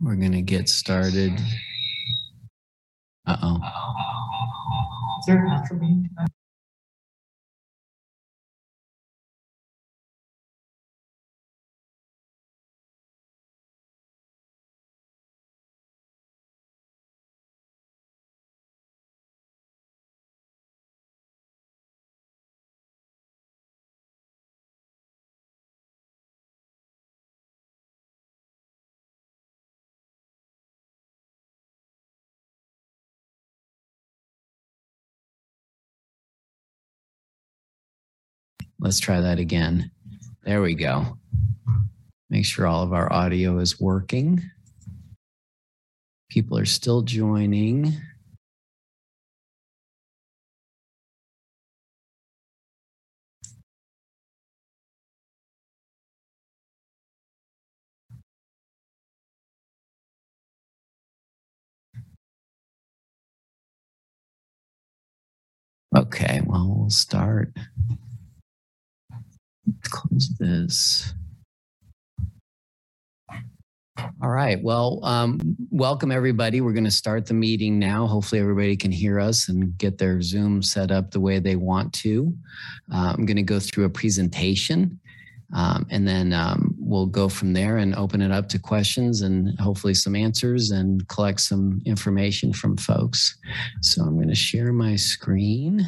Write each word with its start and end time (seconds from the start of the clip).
We're 0.00 0.16
going 0.16 0.32
to 0.32 0.42
get 0.42 0.68
started. 0.68 1.32
Uh 3.26 3.36
oh. 3.42 3.60
Is 5.20 5.26
there 5.26 5.44
Let's 38.90 38.98
try 38.98 39.20
that 39.20 39.38
again. 39.38 39.92
There 40.42 40.62
we 40.62 40.74
go. 40.74 41.16
Make 42.28 42.44
sure 42.44 42.66
all 42.66 42.82
of 42.82 42.92
our 42.92 43.12
audio 43.12 43.58
is 43.60 43.80
working. 43.80 44.42
People 46.28 46.58
are 46.58 46.64
still 46.64 47.02
joining. 47.02 47.94
Okay, 65.96 66.40
well, 66.44 66.74
we'll 66.76 66.90
start. 66.90 67.56
Let's 69.66 69.88
close 69.88 70.28
this. 70.38 71.14
All 74.22 74.30
right. 74.30 74.62
Well, 74.62 75.00
um, 75.04 75.56
welcome 75.70 76.10
everybody. 76.10 76.60
We're 76.60 76.72
going 76.72 76.84
to 76.84 76.90
start 76.90 77.26
the 77.26 77.34
meeting 77.34 77.78
now. 77.78 78.06
Hopefully, 78.06 78.40
everybody 78.40 78.76
can 78.76 78.90
hear 78.90 79.20
us 79.20 79.48
and 79.48 79.76
get 79.76 79.98
their 79.98 80.22
Zoom 80.22 80.62
set 80.62 80.90
up 80.90 81.10
the 81.10 81.20
way 81.20 81.38
they 81.38 81.56
want 81.56 81.92
to. 81.94 82.34
Uh, 82.92 83.14
I'm 83.16 83.26
going 83.26 83.36
to 83.36 83.42
go 83.42 83.60
through 83.60 83.84
a 83.84 83.90
presentation 83.90 84.98
um, 85.52 85.86
and 85.90 86.06
then 86.06 86.32
um, 86.32 86.74
we'll 86.78 87.06
go 87.06 87.28
from 87.28 87.52
there 87.52 87.78
and 87.78 87.94
open 87.94 88.22
it 88.22 88.30
up 88.30 88.48
to 88.50 88.58
questions 88.58 89.22
and 89.22 89.58
hopefully 89.58 89.94
some 89.94 90.14
answers 90.14 90.70
and 90.70 91.06
collect 91.08 91.40
some 91.40 91.82
information 91.84 92.52
from 92.52 92.76
folks. 92.76 93.36
So 93.80 94.02
I'm 94.02 94.14
going 94.14 94.28
to 94.28 94.34
share 94.34 94.72
my 94.72 94.96
screen. 94.96 95.86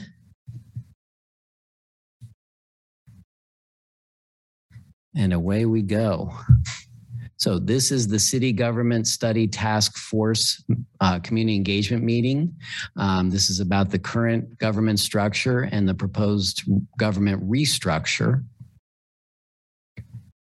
And 5.15 5.33
away 5.33 5.67
we 5.67 5.83
go. 5.83 6.33
So 7.43 7.59
this 7.59 7.91
is 7.91 8.07
the 8.07 8.21
City 8.21 8.53
Government 8.53 9.09
Study 9.09 9.49
Task 9.49 9.97
Force 9.97 10.63
uh, 11.01 11.19
Community 11.19 11.57
Engagement 11.57 12.05
Meeting. 12.05 12.55
Um, 12.97 13.31
this 13.31 13.51
is 13.51 13.59
about 13.59 13.91
the 13.91 13.99
current 13.99 14.59
government 14.59 15.01
structure 15.01 15.63
and 15.73 15.89
the 15.89 15.95
proposed 15.95 16.63
government 16.99 17.43
restructure. 17.51 18.45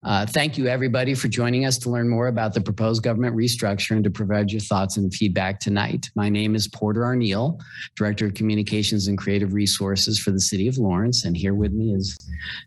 Uh, 0.04 0.26
thank 0.26 0.58
you, 0.58 0.66
everybody, 0.66 1.14
for 1.14 1.28
joining 1.28 1.64
us 1.64 1.78
to 1.78 1.88
learn 1.88 2.08
more 2.08 2.26
about 2.26 2.52
the 2.52 2.60
proposed 2.60 3.04
government 3.04 3.36
restructure 3.36 3.92
and 3.92 4.02
to 4.02 4.10
provide 4.10 4.50
your 4.50 4.60
thoughts 4.60 4.96
and 4.96 5.14
feedback 5.14 5.60
tonight. 5.60 6.10
My 6.16 6.28
name 6.28 6.56
is 6.56 6.66
Porter 6.66 7.02
Arneal, 7.02 7.60
Director 7.94 8.26
of 8.26 8.34
Communications 8.34 9.06
and 9.06 9.16
Creative 9.16 9.52
Resources 9.52 10.18
for 10.18 10.32
the 10.32 10.40
City 10.40 10.66
of 10.66 10.76
Lawrence, 10.76 11.24
and 11.24 11.36
here 11.36 11.54
with 11.54 11.72
me 11.72 11.94
is 11.94 12.18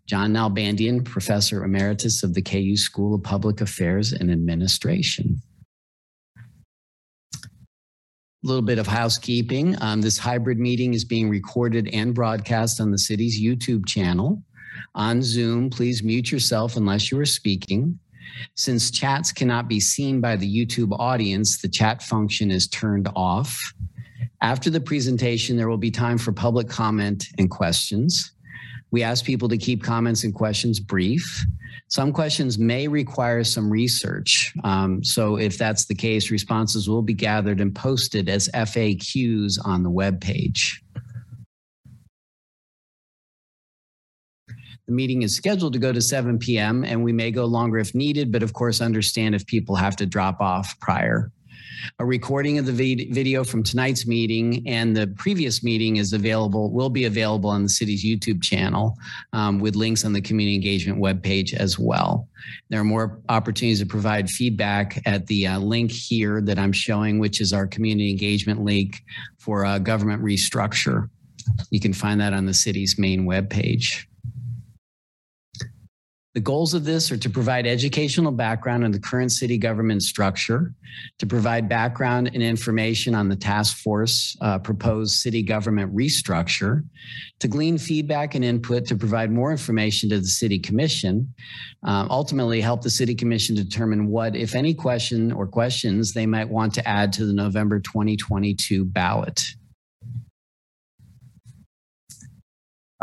John 0.07 0.31
Nalbandian, 0.31 1.03
Professor 1.03 1.65
Emeritus 1.65 2.23
of 2.23 2.33
the 2.33 2.41
KU 2.41 2.77
School 2.77 3.15
of 3.15 3.23
Public 3.23 3.59
Affairs 3.59 4.13
and 4.13 4.31
Administration. 4.31 5.41
A 7.35 8.47
little 8.47 8.61
bit 8.61 8.79
of 8.79 8.87
housekeeping. 8.87 9.75
Um, 9.81 10.01
this 10.01 10.17
hybrid 10.17 10.59
meeting 10.59 10.93
is 10.93 11.03
being 11.03 11.29
recorded 11.29 11.89
and 11.91 12.15
broadcast 12.15 12.79
on 12.79 12.91
the 12.91 12.97
city's 12.97 13.41
YouTube 13.41 13.85
channel. 13.85 14.41
On 14.95 15.21
Zoom, 15.21 15.69
please 15.69 16.03
mute 16.03 16.31
yourself 16.31 16.77
unless 16.77 17.11
you 17.11 17.19
are 17.19 17.25
speaking. 17.25 17.99
Since 18.55 18.91
chats 18.91 19.33
cannot 19.33 19.67
be 19.67 19.79
seen 19.79 20.21
by 20.21 20.37
the 20.37 20.47
YouTube 20.47 20.97
audience, 20.97 21.61
the 21.61 21.67
chat 21.67 22.01
function 22.01 22.49
is 22.49 22.67
turned 22.67 23.09
off. 23.13 23.59
After 24.41 24.69
the 24.69 24.79
presentation, 24.79 25.57
there 25.57 25.67
will 25.67 25.77
be 25.77 25.91
time 25.91 26.17
for 26.17 26.31
public 26.31 26.69
comment 26.69 27.25
and 27.37 27.51
questions. 27.51 28.31
We 28.91 29.03
ask 29.03 29.25
people 29.25 29.49
to 29.49 29.57
keep 29.57 29.83
comments 29.83 30.23
and 30.23 30.33
questions 30.33 30.79
brief. 30.79 31.45
Some 31.89 32.13
questions 32.13 32.57
may 32.57 32.87
require 32.87 33.43
some 33.43 33.69
research. 33.69 34.53
Um, 34.63 35.03
so 35.03 35.35
if 35.35 35.57
that's 35.57 35.85
the 35.85 35.95
case, 35.95 36.31
responses 36.31 36.87
will 36.87 37.01
be 37.01 37.13
gathered 37.13 37.59
and 37.59 37.75
posted 37.75 38.29
as 38.29 38.49
FAQs 38.53 39.57
on 39.65 39.83
the 39.83 39.89
web 39.89 40.21
page. 40.21 40.81
The 44.87 44.93
meeting 44.93 45.23
is 45.23 45.35
scheduled 45.35 45.73
to 45.73 45.79
go 45.79 45.91
to 45.91 46.01
7 46.01 46.37
p.m. 46.37 46.83
and 46.83 47.03
we 47.03 47.11
may 47.11 47.31
go 47.31 47.45
longer 47.45 47.79
if 47.79 47.95
needed, 47.95 48.31
but 48.31 48.43
of 48.43 48.53
course, 48.53 48.81
understand 48.81 49.33
if 49.33 49.45
people 49.47 49.75
have 49.75 49.95
to 49.95 50.05
drop 50.05 50.41
off 50.41 50.79
prior. 50.79 51.31
A 51.99 52.05
recording 52.05 52.57
of 52.57 52.65
the 52.65 53.07
video 53.11 53.43
from 53.43 53.63
tonight's 53.63 54.07
meeting 54.07 54.67
and 54.67 54.95
the 54.95 55.07
previous 55.07 55.63
meeting 55.63 55.97
is 55.97 56.13
available, 56.13 56.71
will 56.71 56.89
be 56.89 57.05
available 57.05 57.49
on 57.49 57.63
the 57.63 57.69
city's 57.69 58.03
YouTube 58.03 58.41
channel 58.41 58.95
um, 59.33 59.59
with 59.59 59.75
links 59.75 60.05
on 60.05 60.13
the 60.13 60.21
community 60.21 60.55
engagement 60.55 60.99
webpage 60.99 61.53
as 61.53 61.77
well. 61.79 62.27
There 62.69 62.79
are 62.79 62.85
more 62.85 63.19
opportunities 63.29 63.79
to 63.79 63.85
provide 63.85 64.29
feedback 64.29 65.01
at 65.05 65.27
the 65.27 65.47
uh, 65.47 65.59
link 65.59 65.91
here 65.91 66.41
that 66.41 66.59
I'm 66.59 66.71
showing, 66.71 67.19
which 67.19 67.41
is 67.41 67.53
our 67.53 67.67
community 67.67 68.09
engagement 68.09 68.61
link 68.63 69.03
for 69.37 69.65
uh, 69.65 69.79
government 69.79 70.23
restructure. 70.23 71.09
You 71.69 71.79
can 71.79 71.93
find 71.93 72.19
that 72.21 72.33
on 72.33 72.45
the 72.45 72.53
city's 72.53 72.97
main 72.97 73.25
webpage. 73.25 74.05
The 76.35 76.41
goals 76.41 76.73
of 76.73 76.83
this 76.83 77.13
are 77.13 77.17
to 77.17 77.29
provide 77.29 77.65
educational 77.65 78.33
background 78.33 78.83
on 78.83 78.91
the 78.91 78.99
current 78.99 79.31
city 79.31 79.57
government 79.57 80.03
structure, 80.03 80.73
to 81.19 81.25
provide 81.25 81.69
background 81.69 82.29
and 82.33 82.43
information 82.43 83.15
on 83.15 83.29
the 83.29 83.37
task 83.37 83.77
force 83.77 84.35
uh, 84.41 84.59
proposed 84.59 85.13
city 85.13 85.41
government 85.41 85.95
restructure, 85.95 86.83
to 87.39 87.47
glean 87.47 87.77
feedback 87.77 88.35
and 88.35 88.43
input 88.43 88.85
to 88.87 88.97
provide 88.97 89.31
more 89.31 89.49
information 89.49 90.09
to 90.09 90.19
the 90.19 90.27
city 90.27 90.59
commission, 90.59 91.33
um, 91.83 92.11
ultimately 92.11 92.59
help 92.59 92.81
the 92.81 92.89
city 92.89 93.15
commission 93.15 93.55
determine 93.55 94.07
what, 94.07 94.35
if 94.35 94.55
any 94.55 94.73
question 94.73 95.31
or 95.31 95.47
questions 95.47 96.11
they 96.11 96.25
might 96.25 96.49
want 96.49 96.73
to 96.73 96.85
add 96.85 97.13
to 97.13 97.25
the 97.25 97.33
November 97.33 97.79
2022 97.79 98.83
ballot. 98.83 99.41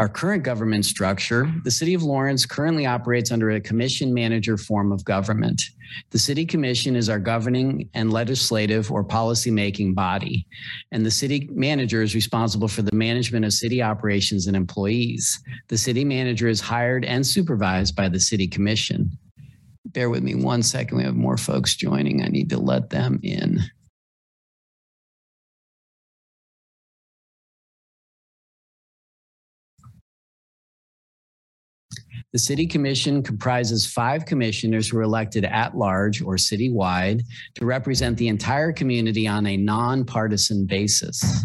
Our 0.03 0.09
current 0.09 0.43
government 0.43 0.85
structure, 0.85 1.49
the 1.63 1.71
City 1.71 1.95
of 1.95 2.03
Lawrence 2.03 2.45
currently 2.45 2.87
operates 2.87 3.31
under 3.31 3.51
a 3.51 3.61
commission 3.61 4.13
manager 4.13 4.57
form 4.57 4.91
of 4.91 5.05
government. 5.05 5.63
The 6.11 6.19
City 6.19 6.45
Commission 6.45 6.97
is 6.97 7.09
our 7.09 7.21
governing 7.21 7.89
and 7.95 8.13
legislative 8.13 8.91
or 8.91 9.05
policy-making 9.05 9.95
body, 9.95 10.45
and 10.91 11.07
the 11.07 11.11
City 11.13 11.49
Manager 11.53 12.03
is 12.03 12.17
responsible 12.17 12.67
for 12.67 12.83
the 12.83 12.97
management 12.97 13.45
of 13.45 13.53
city 13.53 13.81
operations 13.81 14.49
and 14.49 14.57
employees. 14.57 15.41
The 15.69 15.79
City 15.79 16.05
Manager 16.05 16.49
is 16.49 16.61
hired 16.61 17.05
and 17.05 17.25
supervised 17.25 17.95
by 17.95 18.09
the 18.09 18.19
City 18.19 18.49
Commission. 18.49 19.09
Bear 19.85 20.11
with 20.11 20.25
me 20.25 20.35
one 20.35 20.65
second. 20.65 20.99
We 20.99 21.05
have 21.05 21.15
more 21.15 21.37
folks 21.37 21.77
joining. 21.77 22.25
I 22.25 22.27
need 22.27 22.51
to 22.51 22.59
let 22.59 22.91
them 22.91 23.21
in. 23.23 23.61
The 32.33 32.39
City 32.39 32.67
Commission 32.67 33.23
comprises 33.23 33.87
five 33.87 34.25
commissioners 34.25 34.89
who 34.89 34.97
are 34.97 35.03
elected 35.03 35.45
at 35.45 35.77
large 35.77 36.23
or 36.23 36.37
citywide 36.37 37.21
to 37.57 37.67
represent 37.67 38.17
the 38.17 38.29
entire 38.29 38.73
community 38.73 39.29
on 39.29 39.47
a 39.47 39.59
nonpartisan 39.59 40.65
basis. 40.65 41.45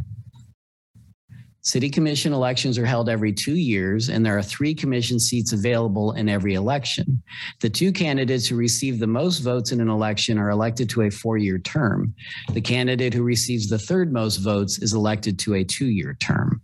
City 1.59 1.89
Commission 1.89 2.31
elections 2.31 2.77
are 2.77 2.85
held 2.85 3.09
every 3.09 3.33
two 3.33 3.57
years, 3.57 4.07
and 4.07 4.25
there 4.25 4.37
are 4.37 4.41
three 4.41 4.73
commission 4.73 5.19
seats 5.19 5.51
available 5.51 6.13
in 6.13 6.29
every 6.29 6.53
election. 6.53 7.21
The 7.59 7.69
two 7.69 7.91
candidates 7.91 8.47
who 8.47 8.55
receive 8.55 8.99
the 8.99 9.07
most 9.07 9.39
votes 9.39 9.73
in 9.73 9.81
an 9.81 9.89
election 9.89 10.37
are 10.37 10.51
elected 10.51 10.89
to 10.91 11.01
a 11.01 11.09
four 11.09 11.37
year 11.37 11.59
term. 11.59 12.15
The 12.53 12.61
candidate 12.61 13.13
who 13.13 13.23
receives 13.23 13.67
the 13.67 13.77
third 13.77 14.13
most 14.13 14.37
votes 14.37 14.81
is 14.81 14.93
elected 14.93 15.37
to 15.39 15.55
a 15.55 15.65
two 15.65 15.87
year 15.87 16.15
term. 16.21 16.61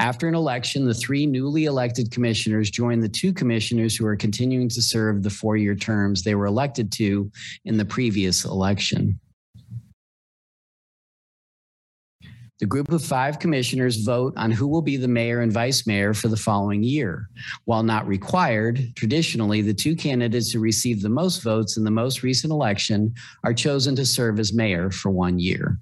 After 0.00 0.26
an 0.26 0.34
election, 0.34 0.84
the 0.84 0.94
three 0.94 1.24
newly 1.24 1.66
elected 1.66 2.10
commissioners 2.10 2.70
join 2.70 3.00
the 3.00 3.08
two 3.08 3.32
commissioners 3.32 3.94
who 3.94 4.06
are 4.06 4.16
continuing 4.16 4.68
to 4.70 4.82
serve 4.82 5.22
the 5.22 5.30
four 5.30 5.56
year 5.56 5.76
terms 5.76 6.22
they 6.22 6.34
were 6.34 6.46
elected 6.46 6.90
to 6.92 7.30
in 7.64 7.76
the 7.76 7.84
previous 7.84 8.44
election. 8.44 9.20
The 12.60 12.66
group 12.66 12.90
of 12.92 13.04
five 13.04 13.40
commissioners 13.40 14.04
vote 14.04 14.32
on 14.36 14.50
who 14.50 14.68
will 14.68 14.82
be 14.82 14.96
the 14.96 15.08
mayor 15.08 15.40
and 15.40 15.52
vice 15.52 15.86
mayor 15.86 16.14
for 16.14 16.28
the 16.28 16.36
following 16.36 16.82
year. 16.82 17.28
While 17.64 17.82
not 17.82 18.06
required, 18.06 18.94
traditionally, 18.94 19.60
the 19.60 19.74
two 19.74 19.96
candidates 19.96 20.52
who 20.52 20.60
receive 20.60 21.02
the 21.02 21.08
most 21.08 21.42
votes 21.42 21.76
in 21.76 21.84
the 21.84 21.90
most 21.90 22.22
recent 22.22 22.52
election 22.52 23.12
are 23.44 23.52
chosen 23.52 23.96
to 23.96 24.06
serve 24.06 24.38
as 24.38 24.54
mayor 24.54 24.90
for 24.90 25.10
one 25.10 25.38
year. 25.38 25.78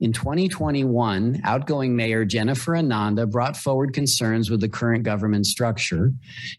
In 0.00 0.12
2021, 0.12 1.40
outgoing 1.44 1.94
Mayor 1.94 2.24
Jennifer 2.24 2.76
Ananda 2.76 3.26
brought 3.26 3.56
forward 3.56 3.94
concerns 3.94 4.50
with 4.50 4.60
the 4.60 4.68
current 4.68 5.04
government 5.04 5.46
structure, 5.46 6.12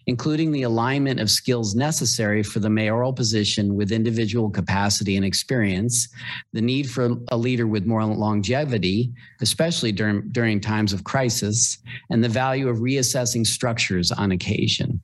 including 0.07 0.53
the 0.53 0.63
alignment 0.63 1.19
of 1.19 1.29
skills 1.29 1.75
necessary 1.75 2.43
for 2.43 2.59
the 2.59 2.69
mayoral 2.69 3.11
position 3.11 3.75
with 3.75 3.91
individual 3.91 4.49
capacity 4.49 5.17
and 5.17 5.25
experience, 5.25 6.07
the 6.53 6.61
need 6.61 6.89
for 6.89 7.09
a 7.27 7.37
leader 7.37 7.67
with 7.67 7.85
more 7.85 8.05
longevity, 8.05 9.11
especially 9.41 9.91
during, 9.91 10.29
during 10.29 10.61
times 10.61 10.93
of 10.93 11.03
crisis, 11.03 11.79
and 12.09 12.23
the 12.23 12.29
value 12.29 12.69
of 12.69 12.77
reassessing 12.77 13.45
structures 13.45 14.13
on 14.13 14.31
occasion. 14.31 15.01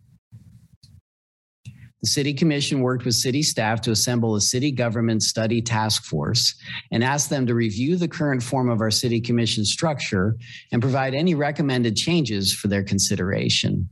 The 2.01 2.07
City 2.07 2.33
Commission 2.33 2.81
worked 2.81 3.05
with 3.05 3.13
city 3.13 3.43
staff 3.43 3.79
to 3.81 3.91
assemble 3.91 4.35
a 4.35 4.41
city 4.41 4.71
government 4.71 5.21
study 5.21 5.61
task 5.61 6.03
force 6.03 6.55
and 6.91 7.03
asked 7.03 7.29
them 7.29 7.45
to 7.45 7.53
review 7.53 7.95
the 7.95 8.07
current 8.07 8.41
form 8.41 8.69
of 8.69 8.81
our 8.81 8.89
City 8.89 9.21
Commission 9.21 9.63
structure 9.63 10.35
and 10.71 10.81
provide 10.81 11.13
any 11.13 11.35
recommended 11.35 11.95
changes 11.95 12.51
for 12.53 12.69
their 12.69 12.83
consideration. 12.83 13.87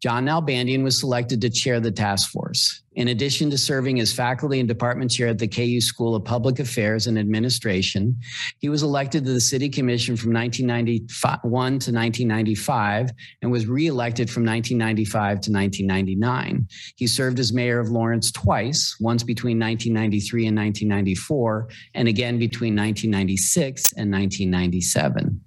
John 0.00 0.26
Nalbandian 0.26 0.82
was 0.82 1.00
selected 1.00 1.40
to 1.40 1.50
chair 1.50 1.80
the 1.80 1.90
task 1.90 2.30
force. 2.30 2.82
In 2.96 3.08
addition 3.08 3.50
to 3.50 3.58
serving 3.58 4.00
as 4.00 4.12
faculty 4.12 4.58
and 4.58 4.68
department 4.68 5.10
chair 5.10 5.28
at 5.28 5.38
the 5.38 5.48
KU 5.48 5.80
School 5.80 6.14
of 6.14 6.24
Public 6.24 6.58
Affairs 6.58 7.06
and 7.06 7.18
Administration, 7.18 8.16
he 8.58 8.68
was 8.68 8.82
elected 8.82 9.24
to 9.24 9.32
the 9.32 9.40
City 9.40 9.68
Commission 9.68 10.16
from 10.16 10.32
1991 10.32 11.48
to 11.50 11.92
1995 11.92 13.10
and 13.42 13.50
was 13.50 13.66
reelected 13.66 14.30
from 14.30 14.44
1995 14.44 15.40
to 15.42 15.52
1999. 15.52 16.66
He 16.96 17.06
served 17.06 17.38
as 17.38 17.52
mayor 17.52 17.80
of 17.80 17.90
Lawrence 17.90 18.30
twice, 18.32 18.96
once 18.98 19.22
between 19.22 19.58
1993 19.58 20.46
and 20.46 20.56
1994, 20.56 21.68
and 21.94 22.08
again 22.08 22.38
between 22.38 22.74
1996 22.74 23.92
and 23.92 24.10
1997. 24.10 25.40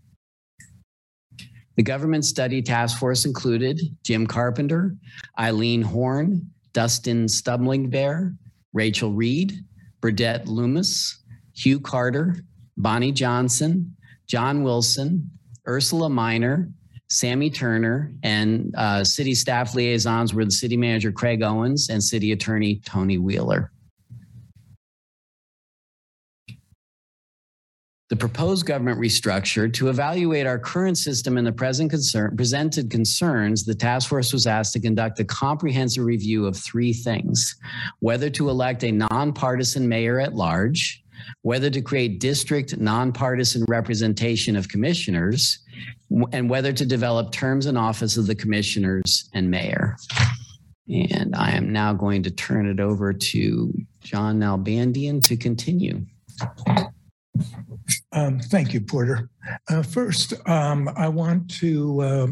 The 1.79 1.83
government 1.83 2.25
study 2.25 2.61
task 2.61 2.99
force 2.99 3.23
included 3.23 3.79
Jim 4.03 4.27
Carpenter, 4.27 4.97
Eileen 5.39 5.81
Horn, 5.81 6.45
Dustin 6.73 7.25
Stumbling 7.29 7.89
Bear, 7.89 8.35
Rachel 8.73 9.13
Reed, 9.13 9.53
Burdett 10.01 10.45
Loomis, 10.45 11.23
Hugh 11.55 11.79
Carter, 11.79 12.35
Bonnie 12.75 13.13
Johnson, 13.13 13.95
John 14.27 14.61
Wilson, 14.61 15.31
Ursula 15.69 16.09
Miner, 16.09 16.69
Sammy 17.07 17.49
Turner, 17.49 18.11
and 18.23 18.75
uh, 18.75 19.05
city 19.05 19.33
staff 19.33 19.73
liaisons 19.73 20.33
were 20.33 20.43
the 20.43 20.51
city 20.51 20.75
manager 20.75 21.13
Craig 21.13 21.41
Owens 21.43 21.87
and 21.87 22.03
city 22.03 22.33
attorney 22.33 22.81
Toni 22.83 23.19
Wheeler. 23.19 23.71
The 28.09 28.15
proposed 28.15 28.65
government 28.65 28.99
restructure 28.99 29.71
to 29.71 29.87
evaluate 29.87 30.47
our 30.47 30.57
current 30.57 30.97
system 30.97 31.37
and 31.37 31.45
the 31.45 31.51
present 31.51 31.91
concern, 31.91 32.35
presented 32.35 32.89
concerns, 32.89 33.63
the 33.63 33.75
task 33.75 34.09
force 34.09 34.33
was 34.33 34.47
asked 34.47 34.73
to 34.73 34.79
conduct 34.79 35.19
a 35.19 35.23
comprehensive 35.23 36.03
review 36.03 36.47
of 36.47 36.57
three 36.57 36.91
things 36.91 37.55
whether 37.99 38.29
to 38.31 38.49
elect 38.49 38.83
a 38.83 38.91
nonpartisan 38.91 39.87
mayor 39.87 40.19
at 40.19 40.33
large, 40.33 41.03
whether 41.43 41.69
to 41.69 41.81
create 41.81 42.19
district 42.19 42.77
nonpartisan 42.77 43.63
representation 43.67 44.55
of 44.55 44.67
commissioners, 44.69 45.59
and 46.31 46.49
whether 46.49 46.73
to 46.73 46.85
develop 46.85 47.31
terms 47.31 47.67
in 47.67 47.77
office 47.77 48.17
of 48.17 48.25
the 48.25 48.35
commissioners 48.35 49.29
and 49.35 49.51
mayor. 49.51 49.95
And 50.89 51.35
I 51.35 51.51
am 51.51 51.71
now 51.71 51.93
going 51.93 52.23
to 52.23 52.31
turn 52.31 52.65
it 52.67 52.79
over 52.79 53.13
to 53.13 53.73
John 54.01 54.39
Nalbandian 54.39 55.23
to 55.25 55.37
continue. 55.37 56.01
Um, 58.11 58.39
thank 58.39 58.73
you, 58.73 58.81
Porter. 58.81 59.29
Uh, 59.69 59.83
first, 59.83 60.33
um, 60.47 60.89
I 60.95 61.07
want 61.07 61.49
to 61.59 62.01
uh, 62.01 62.27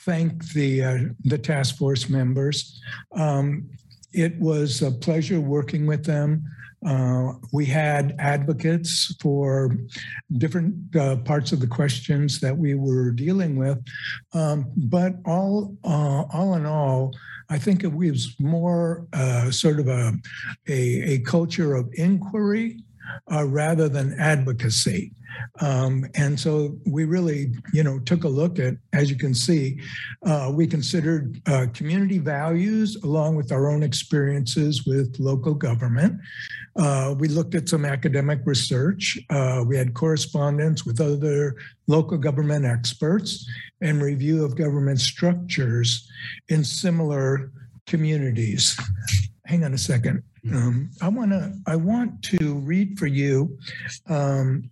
thank 0.00 0.52
the 0.52 0.84
uh, 0.84 0.98
the 1.24 1.38
task 1.38 1.76
force 1.76 2.08
members. 2.08 2.80
Um, 3.16 3.70
it 4.12 4.38
was 4.40 4.82
a 4.82 4.90
pleasure 4.90 5.40
working 5.40 5.86
with 5.86 6.04
them. 6.04 6.44
Uh, 6.84 7.34
we 7.52 7.66
had 7.66 8.16
advocates 8.18 9.14
for 9.20 9.76
different 10.38 10.74
uh, 10.96 11.16
parts 11.16 11.52
of 11.52 11.60
the 11.60 11.66
questions 11.66 12.40
that 12.40 12.56
we 12.56 12.74
were 12.74 13.10
dealing 13.10 13.54
with, 13.56 13.78
um, 14.32 14.72
but 14.76 15.14
all 15.26 15.76
uh, 15.84 16.24
all 16.32 16.54
in 16.54 16.66
all, 16.66 17.12
I 17.50 17.58
think 17.58 17.84
it 17.84 17.92
was 17.92 18.34
more 18.40 19.06
sort 19.50 19.78
of 19.78 19.88
a, 19.88 20.12
a 20.68 21.14
a 21.14 21.18
culture 21.20 21.74
of 21.74 21.88
inquiry 21.94 22.82
uh, 23.32 23.44
rather 23.46 23.88
than 23.88 24.18
advocacy. 24.18 25.12
Um, 25.60 26.06
and 26.14 26.38
so 26.38 26.76
we 26.86 27.04
really, 27.04 27.52
you 27.72 27.82
know, 27.82 27.98
took 28.00 28.24
a 28.24 28.28
look 28.28 28.58
at, 28.58 28.74
as 28.92 29.10
you 29.10 29.16
can 29.16 29.34
see, 29.34 29.80
uh, 30.26 30.50
we 30.52 30.66
considered 30.66 31.40
uh, 31.46 31.66
community 31.72 32.18
values 32.18 32.96
along 33.04 33.36
with 33.36 33.52
our 33.52 33.70
own 33.70 33.82
experiences 33.82 34.86
with 34.86 35.18
local 35.18 35.54
government. 35.54 36.18
Uh, 36.76 37.14
we 37.18 37.28
looked 37.28 37.54
at 37.54 37.68
some 37.68 37.84
academic 37.84 38.40
research. 38.44 39.18
Uh, 39.30 39.64
we 39.66 39.76
had 39.76 39.94
correspondence 39.94 40.86
with 40.86 41.00
other 41.00 41.56
local 41.86 42.18
government 42.18 42.64
experts 42.64 43.48
and 43.80 44.02
review 44.02 44.44
of 44.44 44.56
government 44.56 45.00
structures 45.00 46.08
in 46.48 46.64
similar 46.64 47.50
communities. 47.86 48.78
Hang 49.46 49.64
on 49.64 49.74
a 49.74 49.78
second. 49.78 50.22
Um, 50.52 50.90
I 51.02 51.08
want 51.08 51.30
to 51.32 51.52
I 51.66 51.76
want 51.76 52.22
to 52.24 52.54
read 52.54 52.98
for 52.98 53.06
you 53.06 53.58
um, 54.08 54.70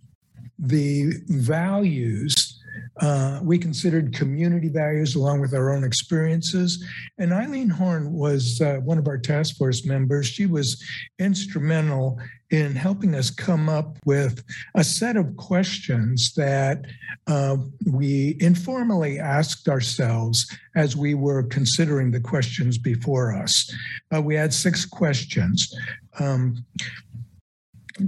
the 0.57 1.13
values 1.27 2.59
uh, 3.01 3.39
we 3.41 3.57
considered 3.57 4.13
community 4.13 4.67
values 4.67 5.15
along 5.15 5.39
with 5.39 5.53
our 5.53 5.73
own 5.73 5.83
experiences. 5.83 6.83
And 7.17 7.31
Eileen 7.33 7.69
Horn 7.69 8.11
was 8.13 8.59
uh, 8.61 8.75
one 8.83 8.97
of 8.97 9.07
our 9.07 9.17
task 9.17 9.57
force 9.57 9.85
members. 9.85 10.27
She 10.27 10.45
was 10.45 10.81
instrumental 11.17 12.19
in 12.51 12.75
helping 12.75 13.13
us 13.13 13.29
come 13.29 13.69
up 13.69 13.97
with 14.05 14.43
a 14.75 14.83
set 14.83 15.15
of 15.17 15.35
questions 15.37 16.33
that 16.35 16.85
uh, 17.27 17.57
we 17.85 18.37
informally 18.39 19.19
asked 19.19 19.69
ourselves 19.69 20.49
as 20.75 20.95
we 20.95 21.13
were 21.13 21.43
considering 21.43 22.11
the 22.11 22.19
questions 22.19 22.77
before 22.77 23.33
us. 23.33 23.71
Uh, 24.13 24.21
we 24.21 24.35
had 24.35 24.53
six 24.53 24.85
questions. 24.85 25.73
Um, 26.19 26.65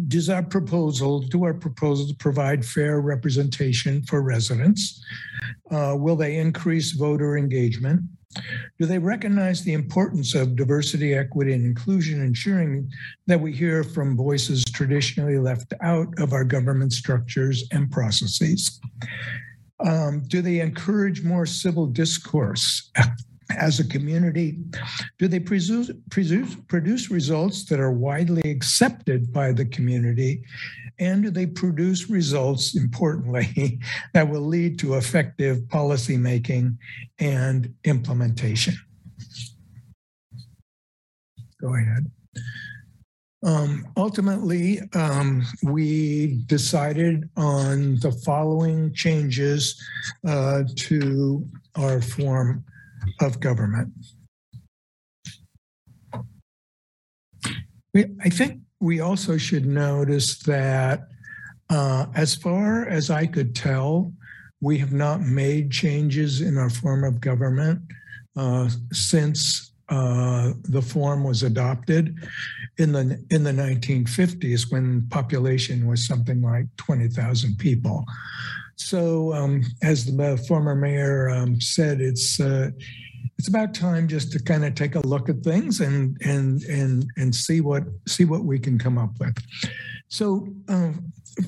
does 0.07 0.29
our 0.29 0.43
proposal, 0.43 1.19
do 1.19 1.43
our 1.43 1.53
proposals 1.53 2.13
provide 2.13 2.65
fair 2.65 3.01
representation 3.01 4.01
for 4.03 4.21
residents? 4.21 5.03
Uh, 5.69 5.95
will 5.99 6.15
they 6.15 6.37
increase 6.37 6.91
voter 6.91 7.37
engagement? 7.37 8.01
Do 8.79 8.85
they 8.85 8.97
recognize 8.97 9.63
the 9.63 9.73
importance 9.73 10.35
of 10.35 10.55
diversity, 10.55 11.13
equity, 11.13 11.53
and 11.53 11.65
inclusion, 11.65 12.21
ensuring 12.21 12.89
that 13.27 13.39
we 13.39 13.53
hear 13.53 13.83
from 13.83 14.15
voices 14.15 14.63
traditionally 14.63 15.37
left 15.37 15.73
out 15.81 16.07
of 16.19 16.33
our 16.33 16.43
government 16.43 16.93
structures 16.93 17.63
and 17.71 17.91
processes? 17.91 18.79
Um, 19.79 20.23
do 20.27 20.41
they 20.41 20.59
encourage 20.59 21.23
more 21.23 21.45
civil 21.45 21.87
discourse 21.87 22.91
as 23.57 23.79
a 23.79 23.87
community? 23.87 24.59
Do 25.19 25.27
they 25.27 25.39
produce, 25.39 25.91
produce, 26.09 26.55
produce 26.67 27.09
results 27.09 27.65
that 27.65 27.79
are 27.79 27.91
widely 27.91 28.49
accepted 28.49 29.33
by 29.33 29.51
the 29.51 29.65
community? 29.65 30.43
And 31.01 31.23
do 31.23 31.31
they 31.31 31.47
produce 31.47 32.11
results, 32.11 32.75
importantly, 32.75 33.79
that 34.13 34.29
will 34.29 34.41
lead 34.41 34.77
to 34.79 34.93
effective 34.93 35.57
policymaking 35.61 36.77
and 37.19 37.73
implementation? 37.83 38.75
Go 41.59 41.75
ahead. 41.75 42.09
Um, 43.43 43.87
ultimately, 43.97 44.79
um, 44.93 45.43
we 45.63 46.43
decided 46.45 47.27
on 47.35 47.95
the 47.95 48.11
following 48.23 48.93
changes 48.93 49.81
uh, 50.27 50.63
to 50.75 51.43
our 51.75 51.99
form 51.99 52.63
of 53.19 53.39
government. 53.39 53.91
We, 57.95 58.05
I 58.23 58.29
think 58.29 58.61
we 58.81 58.99
also 58.99 59.37
should 59.37 59.65
notice 59.65 60.39
that 60.39 61.07
uh, 61.69 62.07
as 62.15 62.35
far 62.35 62.87
as 62.87 63.09
I 63.09 63.27
could 63.27 63.55
tell, 63.55 64.11
we 64.59 64.77
have 64.79 64.91
not 64.91 65.21
made 65.21 65.71
changes 65.71 66.41
in 66.41 66.57
our 66.57 66.69
form 66.69 67.03
of 67.03 67.21
government 67.21 67.79
uh, 68.35 68.69
since 68.91 69.71
uh, 69.89 70.53
the 70.63 70.81
form 70.81 71.23
was 71.23 71.43
adopted 71.43 72.15
in 72.77 72.91
the 72.91 73.23
in 73.29 73.43
the 73.43 73.51
1950s 73.51 74.71
when 74.71 75.07
population 75.09 75.85
was 75.85 76.07
something 76.07 76.41
like 76.41 76.65
20,000 76.77 77.57
people. 77.57 78.05
So, 78.77 79.33
um, 79.33 79.63
as 79.83 80.05
the 80.05 80.37
former 80.47 80.75
mayor 80.75 81.29
um, 81.29 81.59
said, 81.61 82.01
it's 82.01 82.39
uh, 82.39 82.71
it's 83.41 83.47
about 83.47 83.73
time 83.73 84.07
just 84.07 84.31
to 84.31 84.37
kind 84.39 84.63
of 84.63 84.75
take 84.75 84.93
a 84.93 84.99
look 84.99 85.27
at 85.27 85.41
things 85.41 85.81
and 85.81 86.15
and 86.23 86.61
and 86.65 87.07
and 87.17 87.33
see 87.33 87.59
what 87.59 87.81
see 88.07 88.23
what 88.23 88.43
we 88.43 88.59
can 88.59 88.77
come 88.77 88.99
up 88.99 89.19
with. 89.19 89.35
So, 90.09 90.47
uh, 90.69 90.91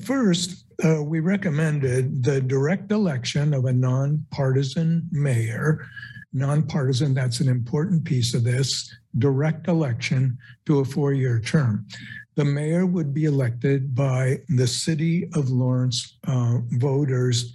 first, 0.02 0.64
uh, 0.84 1.04
we 1.04 1.20
recommended 1.20 2.24
the 2.24 2.40
direct 2.40 2.90
election 2.90 3.54
of 3.54 3.66
a 3.66 3.72
nonpartisan 3.72 5.08
mayor 5.12 5.86
nonpartisan, 6.32 7.14
that's 7.14 7.38
an 7.38 7.48
important 7.48 8.04
piece 8.04 8.34
of 8.34 8.42
this, 8.42 8.92
direct 9.18 9.68
election 9.68 10.36
to 10.66 10.80
a 10.80 10.84
four 10.84 11.12
year 11.12 11.38
term. 11.38 11.86
The 12.34 12.44
mayor 12.44 12.86
would 12.86 13.14
be 13.14 13.26
elected 13.26 13.94
by 13.94 14.40
the 14.48 14.66
city 14.66 15.28
of 15.34 15.48
Lawrence 15.48 16.18
uh, 16.26 16.58
voters 16.72 17.54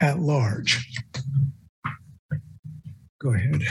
at 0.00 0.20
large. 0.20 0.90
Go 3.24 3.32
ahead. 3.32 3.62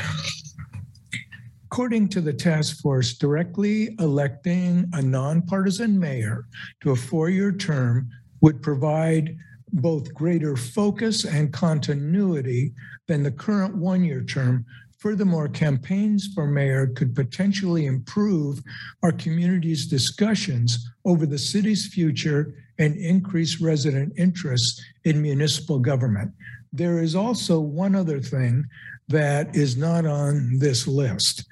According 1.65 2.10
to 2.10 2.22
the 2.22 2.33
task 2.33 2.81
force, 2.81 3.13
directly 3.13 3.95
electing 4.00 4.89
a 4.93 5.01
nonpartisan 5.01 6.00
mayor 6.00 6.45
to 6.81 6.89
a 6.89 6.95
four 6.95 7.29
year 7.29 7.51
term 7.51 8.10
would 8.41 8.63
provide 8.63 9.38
both 9.72 10.12
greater 10.12 10.57
focus 10.57 11.24
and 11.24 11.53
continuity 11.53 12.74
than 13.07 13.22
the 13.22 13.31
current 13.31 13.77
one 13.77 14.03
year 14.03 14.24
term. 14.24 14.65
Furthermore, 14.98 15.48
campaigns 15.48 16.29
for 16.33 16.48
mayor 16.48 16.88
could 16.88 17.13
potentially 17.13 17.86
improve 17.86 18.60
our 19.03 19.12
community's 19.12 19.86
discussions 19.86 20.89
over 21.05 21.27
the 21.27 21.38
city's 21.38 21.93
future 21.93 22.55
and 22.79 22.95
increase 22.95 23.62
resident 23.62 24.13
interest 24.17 24.81
in 25.03 25.22
municipal 25.22 25.77
government. 25.77 26.31
There 26.73 27.01
is 27.01 27.15
also 27.15 27.59
one 27.59 27.95
other 27.95 28.19
thing 28.19 28.65
that 29.07 29.55
is 29.55 29.77
not 29.77 30.05
on 30.05 30.57
this 30.57 30.87
list. 30.87 31.45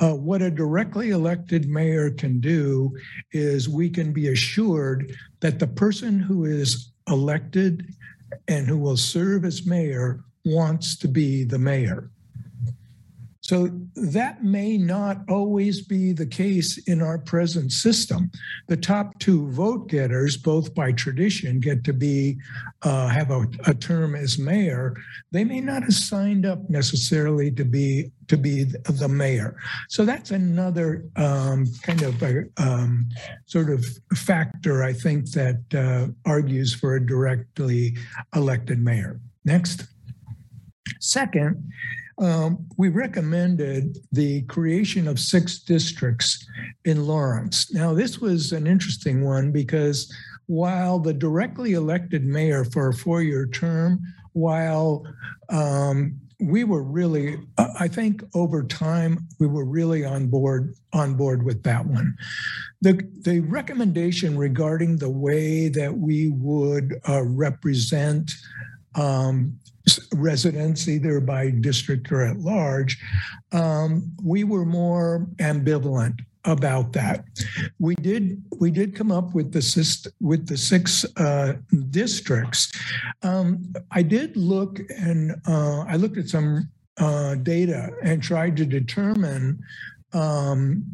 Uh, 0.00 0.14
what 0.14 0.40
a 0.40 0.50
directly 0.50 1.10
elected 1.10 1.68
mayor 1.68 2.10
can 2.10 2.38
do 2.38 2.96
is 3.32 3.68
we 3.68 3.90
can 3.90 4.12
be 4.12 4.28
assured 4.28 5.12
that 5.40 5.58
the 5.58 5.66
person 5.66 6.20
who 6.20 6.44
is 6.44 6.92
elected 7.08 7.84
and 8.46 8.68
who 8.68 8.78
will 8.78 8.96
serve 8.96 9.44
as 9.44 9.66
mayor 9.66 10.22
wants 10.44 10.96
to 10.96 11.08
be 11.08 11.42
the 11.42 11.58
mayor. 11.58 12.10
So 13.48 13.70
that 13.94 14.44
may 14.44 14.76
not 14.76 15.22
always 15.26 15.80
be 15.80 16.12
the 16.12 16.26
case 16.26 16.76
in 16.86 17.00
our 17.00 17.16
present 17.16 17.72
system. 17.72 18.30
The 18.66 18.76
top 18.76 19.18
two 19.20 19.50
vote 19.52 19.88
getters, 19.88 20.36
both 20.36 20.74
by 20.74 20.92
tradition, 20.92 21.58
get 21.58 21.82
to 21.84 21.94
be 21.94 22.36
uh, 22.82 23.08
have 23.08 23.30
a, 23.30 23.46
a, 23.64 23.72
term 23.72 24.14
as 24.14 24.38
mayor. 24.38 24.94
They 25.30 25.44
may 25.44 25.62
not 25.62 25.82
have 25.82 25.94
signed 25.94 26.44
up 26.44 26.68
necessarily 26.68 27.50
to 27.52 27.64
be 27.64 28.12
to 28.26 28.36
be 28.36 28.64
the 28.64 29.08
mayor. 29.08 29.56
So 29.88 30.04
that's 30.04 30.30
another 30.30 31.06
um, 31.16 31.64
kind 31.82 32.02
of 32.02 32.22
a, 32.22 32.44
um, 32.58 33.08
sort 33.46 33.70
of 33.70 33.82
factor 34.14 34.84
I 34.84 34.92
think 34.92 35.30
that 35.30 35.62
uh, 35.74 36.12
argues 36.30 36.74
for 36.74 36.96
a 36.96 37.06
directly 37.06 37.96
elected 38.36 38.78
mayor. 38.78 39.20
Next. 39.46 39.86
Second, 41.00 41.70
um, 42.20 42.66
we 42.76 42.88
recommended 42.88 43.98
the 44.12 44.42
creation 44.42 45.06
of 45.06 45.20
six 45.20 45.60
districts 45.60 46.46
in 46.84 47.06
Lawrence. 47.06 47.72
Now, 47.72 47.94
this 47.94 48.18
was 48.20 48.52
an 48.52 48.66
interesting 48.66 49.24
one 49.24 49.52
because 49.52 50.12
while 50.46 50.98
the 50.98 51.12
directly 51.12 51.74
elected 51.74 52.24
mayor 52.24 52.64
for 52.64 52.88
a 52.88 52.94
four 52.94 53.22
year 53.22 53.46
term, 53.46 54.00
while 54.32 55.04
um, 55.50 56.18
we 56.40 56.64
were 56.64 56.82
really, 56.82 57.38
I 57.58 57.88
think 57.88 58.22
over 58.34 58.62
time, 58.62 59.26
we 59.40 59.46
were 59.46 59.64
really 59.64 60.04
on 60.04 60.28
board 60.28 60.74
on 60.92 61.14
board 61.14 61.42
with 61.42 61.62
that 61.64 61.84
one. 61.84 62.16
The, 62.80 63.00
the 63.22 63.40
recommendation 63.40 64.38
regarding 64.38 64.96
the 64.96 65.10
way 65.10 65.68
that 65.68 65.98
we 65.98 66.28
would 66.28 66.94
uh, 67.08 67.24
represent 67.24 68.32
um, 68.94 69.58
residents, 70.14 70.88
either 70.88 71.20
by 71.20 71.50
district 71.50 72.10
or 72.12 72.22
at 72.22 72.38
large, 72.38 72.98
um, 73.52 74.12
we 74.22 74.44
were 74.44 74.64
more 74.64 75.26
ambivalent 75.38 76.20
about 76.44 76.92
that. 76.92 77.24
We 77.78 77.94
did 77.96 78.42
we 78.58 78.70
did 78.70 78.96
come 78.96 79.12
up 79.12 79.34
with 79.34 79.52
the 79.52 80.12
with 80.20 80.46
the 80.46 80.56
six 80.56 81.04
uh, 81.16 81.54
districts. 81.90 82.72
Um, 83.22 83.72
I 83.90 84.02
did 84.02 84.36
look 84.36 84.80
and 84.98 85.34
uh, 85.46 85.80
I 85.80 85.96
looked 85.96 86.16
at 86.16 86.28
some 86.28 86.70
uh, 86.98 87.36
data 87.36 87.90
and 88.02 88.22
tried 88.22 88.56
to 88.56 88.64
determine 88.64 89.60
um, 90.12 90.84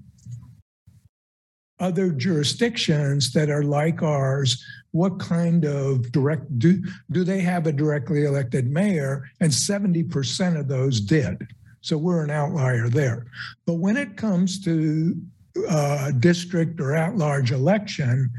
other 1.81 2.11
jurisdictions 2.11 3.33
that 3.33 3.51
are 3.51 3.65
like 3.65 4.03
ours 4.03 4.63
what 4.95 5.19
kind 5.19 5.65
of 5.65 6.13
direct 6.13 6.57
do 6.61 6.81
do 7.11 7.25
they 7.25 7.41
have 7.41 7.67
a 7.67 7.73
directly 7.73 8.27
elected 8.27 8.71
mayor? 8.71 9.29
And 9.41 9.51
70% 9.51 10.59
of 10.59 10.69
those 10.69 11.01
did. 11.01 11.49
So 11.81 11.99
we're 11.99 12.23
an 12.23 12.31
outlier 12.31 12.89
there. 12.89 13.27
But 13.67 13.75
when 13.75 13.97
it 13.97 14.17
comes 14.17 14.63
to 14.65 15.21
uh, 15.69 16.13
district 16.13 16.81
or 16.81 16.95
at-large 16.95 17.51
election 17.51 18.31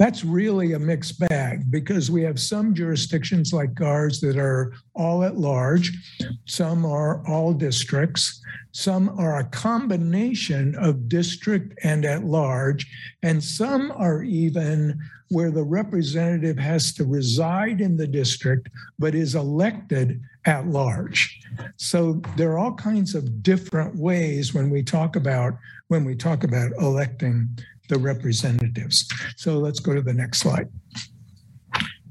that's 0.00 0.24
really 0.24 0.72
a 0.72 0.78
mixed 0.78 1.20
bag 1.28 1.70
because 1.70 2.10
we 2.10 2.22
have 2.22 2.40
some 2.40 2.72
jurisdictions 2.72 3.52
like 3.52 3.78
ours 3.82 4.18
that 4.20 4.38
are 4.38 4.72
all 4.94 5.22
at 5.22 5.36
large, 5.36 5.92
some 6.46 6.86
are 6.86 7.22
all 7.28 7.52
districts, 7.52 8.40
some 8.72 9.10
are 9.18 9.40
a 9.40 9.44
combination 9.44 10.74
of 10.76 11.06
district 11.06 11.78
and 11.82 12.06
at 12.06 12.24
large, 12.24 12.86
and 13.22 13.44
some 13.44 13.92
are 13.94 14.22
even 14.22 14.98
where 15.30 15.50
the 15.50 15.62
representative 15.62 16.58
has 16.58 16.92
to 16.92 17.04
reside 17.04 17.80
in 17.80 17.96
the 17.96 18.06
district 18.06 18.68
but 18.98 19.14
is 19.14 19.34
elected 19.34 20.20
at 20.44 20.66
large. 20.66 21.40
So 21.76 22.20
there 22.36 22.50
are 22.52 22.58
all 22.58 22.74
kinds 22.74 23.14
of 23.14 23.42
different 23.42 23.96
ways 23.96 24.52
when 24.52 24.70
we 24.70 24.82
talk 24.82 25.16
about 25.16 25.54
when 25.88 26.04
we 26.04 26.14
talk 26.14 26.44
about 26.44 26.72
electing 26.78 27.48
the 27.88 27.98
representatives. 27.98 29.08
So 29.36 29.58
let's 29.58 29.80
go 29.80 29.94
to 29.94 30.02
the 30.02 30.14
next 30.14 30.38
slide. 30.38 30.68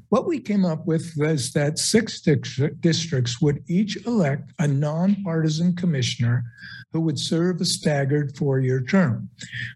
What 0.10 0.26
we 0.26 0.40
came 0.40 0.66
up 0.66 0.86
with 0.86 1.14
was 1.18 1.54
that 1.54 1.78
six 1.78 2.22
districts 2.22 3.42
would 3.42 3.64
each 3.68 4.06
elect 4.08 4.52
a 4.60 4.68
nonpartisan 4.68 5.76
commissioner 5.76 6.44
who 6.92 7.02
would 7.02 7.20
serve 7.20 7.62
a 7.62 7.66
staggered 7.66 8.36
four 8.36 8.60
year 8.60 8.82
term. 8.82 9.30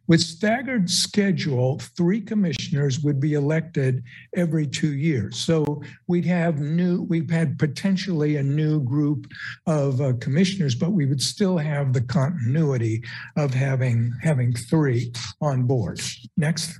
With 0.08 0.22
staggered 0.22 0.89
schedule, 0.89 1.79
three 1.96 2.22
commissioners 2.22 3.01
would 3.01 3.20
be 3.20 3.34
elected 3.34 4.03
every 4.36 4.67
two 4.67 4.93
years. 4.93 5.38
So 5.38 5.82
we'd 6.08 6.25
have 6.25 6.60
new, 6.60 7.03
we've 7.03 7.29
had 7.29 7.60
potentially 7.60 8.38
a 8.38 8.43
new 8.43 8.82
group 8.82 9.27
of 9.67 10.01
uh, 10.01 10.13
commissioners, 10.20 10.75
but 10.75 10.91
we 10.91 11.05
would 11.05 11.22
still 11.22 11.58
have 11.58 11.93
the 11.93 12.01
continuity 12.01 13.03
of 13.38 13.53
having, 13.53 14.13
having 14.22 14.53
three 14.53 15.13
on 15.41 15.63
board. 15.63 16.01
Next. 16.38 16.79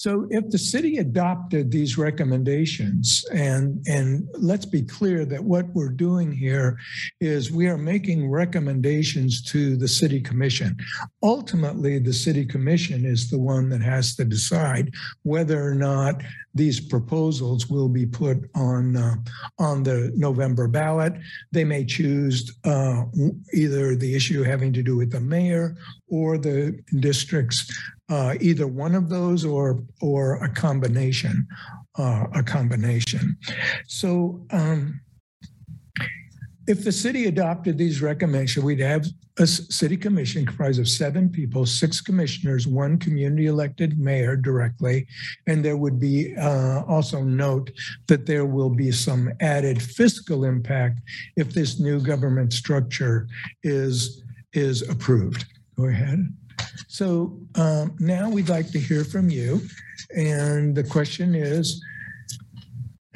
So 0.00 0.26
if 0.30 0.48
the 0.48 0.56
city 0.56 0.96
adopted 0.96 1.70
these 1.70 1.98
recommendations, 1.98 3.22
and, 3.34 3.86
and 3.86 4.26
let's 4.32 4.64
be 4.64 4.80
clear 4.80 5.26
that 5.26 5.44
what 5.44 5.66
we're 5.74 5.90
doing 5.90 6.32
here 6.32 6.78
is 7.20 7.52
we 7.52 7.68
are 7.68 7.76
making 7.76 8.30
recommendations 8.30 9.42
to 9.50 9.76
the 9.76 9.86
city 9.86 10.18
commission. 10.18 10.74
Ultimately, 11.22 11.98
the 11.98 12.14
city 12.14 12.46
commission 12.46 13.04
is 13.04 13.28
the 13.28 13.38
one 13.38 13.68
that 13.68 13.82
has 13.82 14.16
to 14.16 14.24
decide 14.24 14.90
whether 15.22 15.62
or 15.62 15.74
not 15.74 16.22
these 16.54 16.80
proposals 16.80 17.68
will 17.68 17.88
be 17.88 18.06
put 18.06 18.38
on 18.54 18.96
uh, 18.96 19.14
on 19.58 19.82
the 19.82 20.12
November 20.16 20.66
ballot. 20.66 21.12
They 21.52 21.64
may 21.64 21.84
choose 21.84 22.50
uh, 22.64 23.04
either 23.52 23.94
the 23.94 24.14
issue 24.14 24.42
having 24.42 24.72
to 24.72 24.82
do 24.82 24.96
with 24.96 25.12
the 25.12 25.20
mayor 25.20 25.76
or 26.10 26.38
the 26.38 26.78
districts 27.00 27.70
uh, 28.10 28.34
either 28.40 28.66
one 28.66 28.94
of 28.94 29.08
those 29.08 29.44
or 29.44 29.82
or 30.00 30.42
a 30.42 30.48
combination, 30.48 31.46
uh, 31.98 32.26
a 32.34 32.42
combination. 32.42 33.36
So. 33.86 34.44
Um, 34.50 35.00
if 36.66 36.84
the 36.84 36.92
city 36.92 37.24
adopted 37.24 37.76
these 37.76 38.00
recommendations, 38.00 38.64
we'd 38.64 38.78
have 38.78 39.04
a 39.40 39.46
city 39.46 39.96
commission 39.96 40.44
comprised 40.44 40.78
of 40.78 40.88
seven 40.88 41.28
people, 41.28 41.64
six 41.66 42.00
commissioners, 42.00 42.66
one 42.66 42.98
community 42.98 43.46
elected 43.46 43.98
mayor 43.98 44.36
directly. 44.36 45.06
And 45.48 45.64
there 45.64 45.76
would 45.76 45.98
be 45.98 46.36
uh, 46.36 46.82
also 46.86 47.24
note 47.24 47.72
that 48.06 48.26
there 48.26 48.44
will 48.44 48.70
be 48.70 48.92
some 48.92 49.32
added 49.40 49.82
fiscal 49.82 50.44
impact 50.44 51.00
if 51.36 51.52
this 51.52 51.80
new 51.80 52.00
government 52.00 52.52
structure 52.52 53.26
is, 53.64 54.22
is 54.52 54.88
approved. 54.88 55.46
Go 55.76 55.86
ahead. 55.86 56.32
So 56.88 57.38
um, 57.54 57.96
now 57.98 58.28
we'd 58.28 58.48
like 58.48 58.70
to 58.72 58.80
hear 58.80 59.04
from 59.04 59.30
you. 59.30 59.60
And 60.16 60.74
the 60.74 60.84
question 60.84 61.34
is, 61.34 61.82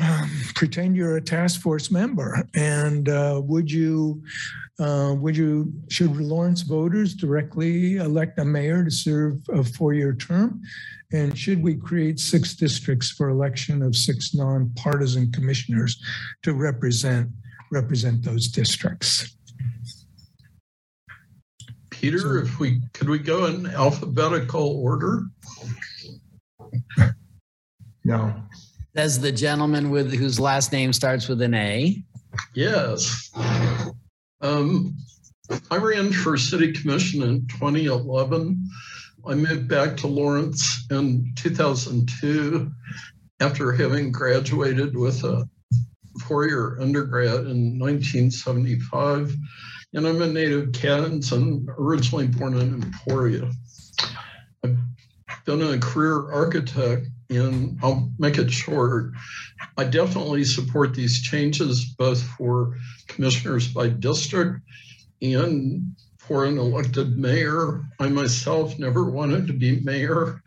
um, 0.01 0.31
pretend 0.55 0.97
you're 0.97 1.17
a 1.17 1.21
task 1.21 1.61
force 1.61 1.91
member 1.91 2.49
and 2.55 3.09
uh, 3.09 3.41
would 3.45 3.71
you 3.71 4.23
uh, 4.81 5.15
would 5.17 5.37
you 5.37 5.73
should 5.89 6.17
Lawrence 6.17 6.63
voters 6.63 7.15
directly 7.15 7.97
elect 7.97 8.41
a 8.41 8.45
mayor 8.45 8.85
to 8.85 8.91
serve 8.91 9.39
a 9.51 9.63
four-year 9.63 10.15
term 10.15 10.61
and 11.13 11.39
should 11.39 11.63
we 11.63 11.77
create 11.77 12.19
six 12.19 12.57
districts 12.57 13.11
for 13.11 13.29
election 13.29 13.83
of 13.83 13.95
six 13.95 14.35
nonpartisan 14.35 15.31
commissioners 15.31 16.03
to 16.43 16.55
represent 16.55 17.29
represent 17.71 18.23
those 18.25 18.49
districts 18.49 19.37
Peter, 22.05 22.19
So- 22.19 22.37
if 22.37 22.59
we, 22.61 22.83
could 22.93 23.09
we 23.09 23.19
go 23.19 23.47
in 23.47 23.67
alphabetical 23.67 24.63
order? 24.63 25.25
No. 28.05 28.35
Says 28.95 29.21
the 29.21 29.33
gentleman 29.33 29.89
with 29.89 30.13
whose 30.13 30.39
last 30.39 30.71
name 30.71 30.93
starts 30.93 31.29
with 31.29 31.41
an 31.41 31.55
A. 31.55 32.03
Yes. 32.55 33.31
Um, 34.43 34.99
I 35.71 35.77
ran 35.79 36.13
for 36.13 36.37
city 36.37 36.73
commission 36.73 37.23
in 37.23 37.47
2011. 37.47 38.63
I 39.27 39.35
moved 39.35 39.69
back 39.69 39.97
to 39.99 40.07
Lawrence 40.07 40.85
in 40.91 41.33
2002 41.37 42.71
after 43.41 43.73
having 43.73 44.13
graduated 44.13 44.95
with 44.95 45.25
a 45.25 45.49
four-year 46.21 46.79
undergrad 46.81 47.47
in 47.47 47.79
1975. 47.79 49.35
And 49.95 50.09
I'm 50.09 50.21
a 50.23 50.27
native 50.27 50.73
Kansas, 50.73 51.33
originally 51.79 52.27
born 52.27 52.59
in 52.59 52.83
Emporia. 52.83 53.49
I've 54.65 54.77
been 55.45 55.63
a 55.63 55.79
career 55.79 56.33
architect 56.33 57.07
and 57.31 57.79
I'll 57.81 58.11
make 58.19 58.39
it 58.39 58.51
short. 58.51 59.13
I 59.77 59.85
definitely 59.85 60.45
support 60.45 60.95
these 60.95 61.23
changes 61.23 61.95
both 61.97 62.21
for 62.21 62.77
commissioners 63.07 63.73
by 63.73 63.89
district 63.89 64.61
and 65.23 65.95
for 66.19 66.45
an 66.45 66.59
elected 66.59 67.17
mayor. 67.17 67.85
I 68.01 68.09
myself 68.09 68.79
never 68.79 69.11
wanted 69.11 69.47
to 69.47 69.53
be 69.53 69.81
mayor, 69.81 70.43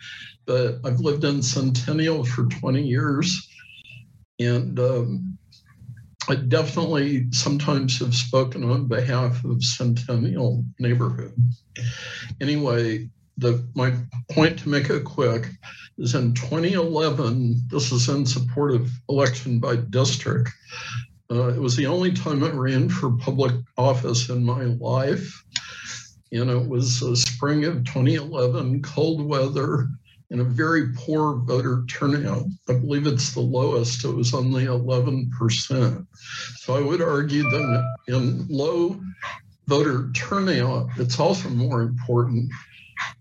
but 0.45 0.79
I've 0.83 0.99
lived 0.99 1.23
in 1.23 1.41
Centennial 1.41 2.25
for 2.25 2.45
20 2.45 2.83
years. 2.83 3.47
And 4.39 4.79
um, 4.79 5.26
I 6.29 6.35
definitely 6.35 7.27
sometimes 7.31 7.99
have 7.99 8.13
spoken 8.13 8.69
on 8.69 8.87
behalf 8.87 9.43
of 9.45 9.63
Centennial 9.63 10.65
neighborhood. 10.79 11.33
Anyway, 12.41 13.09
the 13.37 13.65
my 13.75 13.93
point 14.31 14.59
to 14.59 14.69
make 14.69 14.89
it 14.89 15.03
quick 15.03 15.49
is 15.97 16.15
in 16.15 16.33
2011, 16.33 17.67
this 17.69 17.91
is 17.91 18.09
in 18.09 18.25
support 18.25 18.73
of 18.73 18.89
election 19.09 19.59
by 19.59 19.77
district. 19.77 20.49
Uh, 21.31 21.49
it 21.49 21.59
was 21.59 21.75
the 21.75 21.87
only 21.87 22.11
time 22.11 22.43
I 22.43 22.49
ran 22.49 22.89
for 22.89 23.11
public 23.11 23.53
office 23.77 24.29
in 24.29 24.43
my 24.43 24.63
life. 24.63 25.43
And 26.31 26.49
it 26.49 26.67
was 26.67 26.99
the 26.99 27.15
spring 27.15 27.63
of 27.65 27.85
2011, 27.85 28.81
cold 28.81 29.21
weather, 29.21 29.87
and 30.29 30.41
a 30.41 30.43
very 30.43 30.93
poor 30.93 31.35
voter 31.35 31.83
turnout. 31.87 32.45
I 32.67 32.73
believe 32.73 33.07
it's 33.07 33.33
the 33.33 33.39
lowest, 33.39 34.03
it 34.03 34.13
was 34.13 34.33
only 34.33 34.65
11%. 34.65 36.07
So 36.55 36.75
I 36.75 36.81
would 36.81 37.01
argue 37.01 37.43
that 37.43 37.95
in 38.07 38.45
low 38.49 38.99
voter 39.67 40.11
turnout, 40.13 40.89
it's 40.97 41.19
also 41.19 41.49
more 41.49 41.81
important 41.81 42.51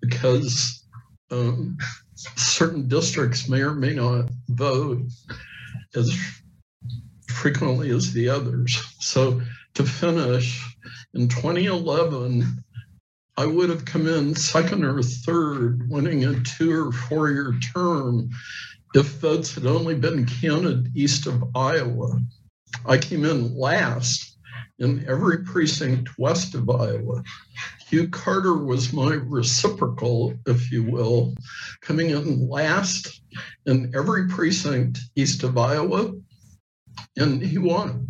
because 0.01 0.85
um, 1.31 1.77
certain 2.15 2.89
districts 2.89 3.49
may 3.49 3.61
or 3.61 3.75
may 3.75 3.95
not 3.95 4.31
vote 4.49 5.03
as 5.95 6.17
frequently 7.29 7.91
as 7.91 8.13
the 8.13 8.29
others. 8.29 8.83
So 9.01 9.41
to 9.75 9.85
finish, 9.85 10.65
in 11.15 11.29
2011, 11.29 12.65
I 13.39 13.45
would 13.47 13.69
have 13.69 13.85
come 13.85 14.07
in 14.07 14.35
second 14.35 14.85
or 14.85 15.03
third, 15.03 15.91
winning 15.91 16.25
a 16.25 16.41
two 16.41 16.73
or 16.73 16.93
four 16.93 17.31
year 17.31 17.55
term 17.75 18.31
if 18.95 19.07
votes 19.19 19.55
had 19.55 19.67
only 19.67 19.95
been 19.95 20.27
counted 20.27 20.97
east 20.97 21.27
of 21.27 21.45
Iowa. 21.55 22.19
I 22.87 22.97
came 22.97 23.25
in 23.25 23.55
last 23.55 24.39
in 24.79 25.05
every 25.07 25.45
precinct 25.45 26.19
west 26.19 26.55
of 26.55 26.71
Iowa. 26.71 27.23
Hugh 27.89 28.09
Carter 28.09 28.57
was 28.57 28.93
my 28.93 29.15
reciprocal, 29.15 30.35
if 30.47 30.73
you 30.73 30.85
will, 30.85 31.35
coming 31.83 32.11
in 32.11 32.49
last 32.49 33.21
in 33.67 33.93
every 33.95 34.29
precinct 34.29 34.99
east 35.15 35.43
of 35.43 35.57
Iowa, 35.59 36.13
and 37.17 37.43
he 37.43 37.59
won. 37.59 38.09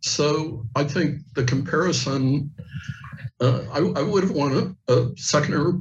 So 0.00 0.66
I 0.74 0.84
think 0.84 1.20
the 1.34 1.44
comparison, 1.44 2.52
uh, 3.40 3.64
I, 3.72 3.78
I, 3.78 4.02
would 4.02 4.22
have 4.22 4.32
won 4.32 4.76
a, 4.88 4.92
a 4.92 5.16
second 5.16 5.54
or 5.54 5.80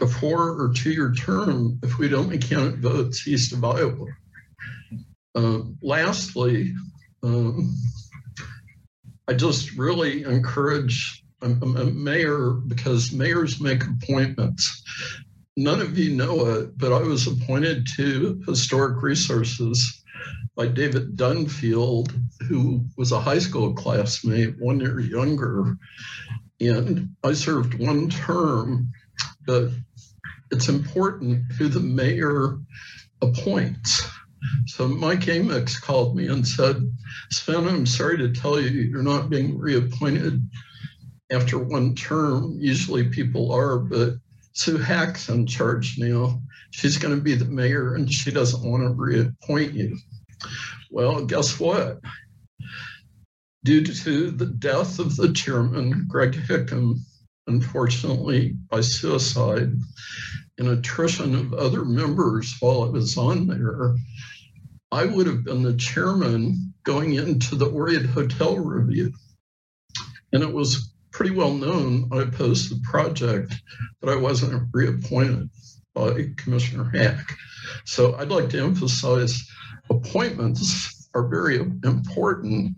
a 0.00 0.06
four 0.06 0.60
or 0.60 0.72
two 0.74 0.90
year 0.90 1.12
term 1.12 1.78
if 1.82 1.98
we'd 1.98 2.14
only 2.14 2.38
counted 2.38 2.80
votes 2.80 3.26
east 3.26 3.52
of 3.52 3.64
Iowa. 3.64 4.06
Uh, 5.34 5.58
lastly, 5.82 6.74
um, 7.22 7.76
I 9.28 9.34
just 9.34 9.72
really 9.72 10.22
encourage 10.24 11.24
I'm, 11.42 11.62
I'm 11.62 11.76
a 11.76 11.84
mayor 11.84 12.52
because 12.52 13.12
mayors 13.12 13.60
make 13.60 13.84
appointments. 13.84 14.82
None 15.56 15.80
of 15.80 15.98
you 15.98 16.16
know 16.16 16.46
it, 16.46 16.76
but 16.78 16.92
I 16.92 17.00
was 17.00 17.26
appointed 17.26 17.86
to 17.96 18.42
Historic 18.46 19.02
Resources 19.02 20.02
by 20.56 20.68
David 20.68 21.16
Dunfield, 21.16 22.12
who 22.48 22.84
was 22.96 23.12
a 23.12 23.20
high 23.20 23.38
school 23.38 23.74
classmate, 23.74 24.54
one 24.58 24.80
year 24.80 25.00
younger. 25.00 25.76
And 26.60 27.10
I 27.22 27.32
served 27.32 27.74
one 27.74 28.08
term, 28.10 28.92
but 29.46 29.70
it's 30.50 30.68
important 30.68 31.52
who 31.52 31.68
the 31.68 31.80
mayor 31.80 32.58
appoints. 33.20 34.06
So 34.66 34.86
Mike 34.86 35.26
Amyx 35.26 35.80
called 35.80 36.16
me 36.16 36.28
and 36.28 36.46
said, 36.46 36.76
Sven, 37.30 37.66
I'm 37.66 37.86
sorry 37.86 38.18
to 38.18 38.32
tell 38.32 38.60
you, 38.60 38.68
you're 38.68 39.02
not 39.02 39.30
being 39.30 39.58
reappointed 39.58 40.40
after 41.30 41.58
one 41.58 41.94
term. 41.94 42.56
Usually 42.60 43.08
people 43.08 43.52
are, 43.52 43.78
but 43.78 44.14
Sue 44.52 44.78
Hack's 44.78 45.28
in 45.28 45.46
charge 45.46 45.96
now. 45.98 46.40
She's 46.70 46.98
going 46.98 47.14
to 47.14 47.20
be 47.22 47.34
the 47.34 47.44
mayor 47.46 47.94
and 47.94 48.12
she 48.12 48.30
doesn't 48.30 48.68
want 48.68 48.82
to 48.82 48.90
reappoint 48.90 49.72
you. 49.74 49.96
Well, 50.90 51.24
guess 51.24 51.58
what? 51.58 52.00
Due 53.64 53.82
to 53.82 54.30
the 54.30 54.46
death 54.46 54.98
of 54.98 55.16
the 55.16 55.32
chairman, 55.32 56.04
Greg 56.06 56.32
Hickam, 56.34 56.98
unfortunately 57.46 58.56
by 58.68 58.82
suicide, 58.82 59.72
and 60.58 60.68
attrition 60.68 61.34
of 61.34 61.54
other 61.54 61.84
members 61.84 62.54
while 62.60 62.82
I 62.82 62.88
was 62.90 63.16
on 63.16 63.46
there, 63.46 63.96
I 64.92 65.06
would 65.06 65.26
have 65.26 65.44
been 65.44 65.62
the 65.62 65.76
chairman 65.76 66.74
going 66.84 67.14
into 67.14 67.56
the 67.56 67.70
Oread 67.70 68.04
Hotel 68.04 68.58
review. 68.58 69.12
And 70.32 70.42
it 70.42 70.52
was 70.52 70.94
pretty 71.10 71.34
well 71.34 71.54
known 71.54 72.10
I 72.12 72.22
opposed 72.22 72.70
the 72.70 72.80
project, 72.82 73.54
but 74.00 74.10
I 74.10 74.16
wasn't 74.16 74.68
reappointed 74.74 75.48
by 75.94 76.28
Commissioner 76.36 76.90
Hack. 76.90 77.34
So 77.86 78.14
I'd 78.16 78.28
like 78.28 78.50
to 78.50 78.62
emphasize 78.62 79.42
appointments 79.88 81.08
are 81.14 81.28
very 81.28 81.56
important 81.56 82.76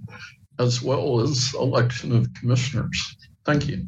as 0.58 0.82
well 0.82 1.20
as 1.20 1.54
election 1.54 2.14
of 2.16 2.32
commissioners. 2.34 3.16
Thank 3.44 3.68
you. 3.68 3.86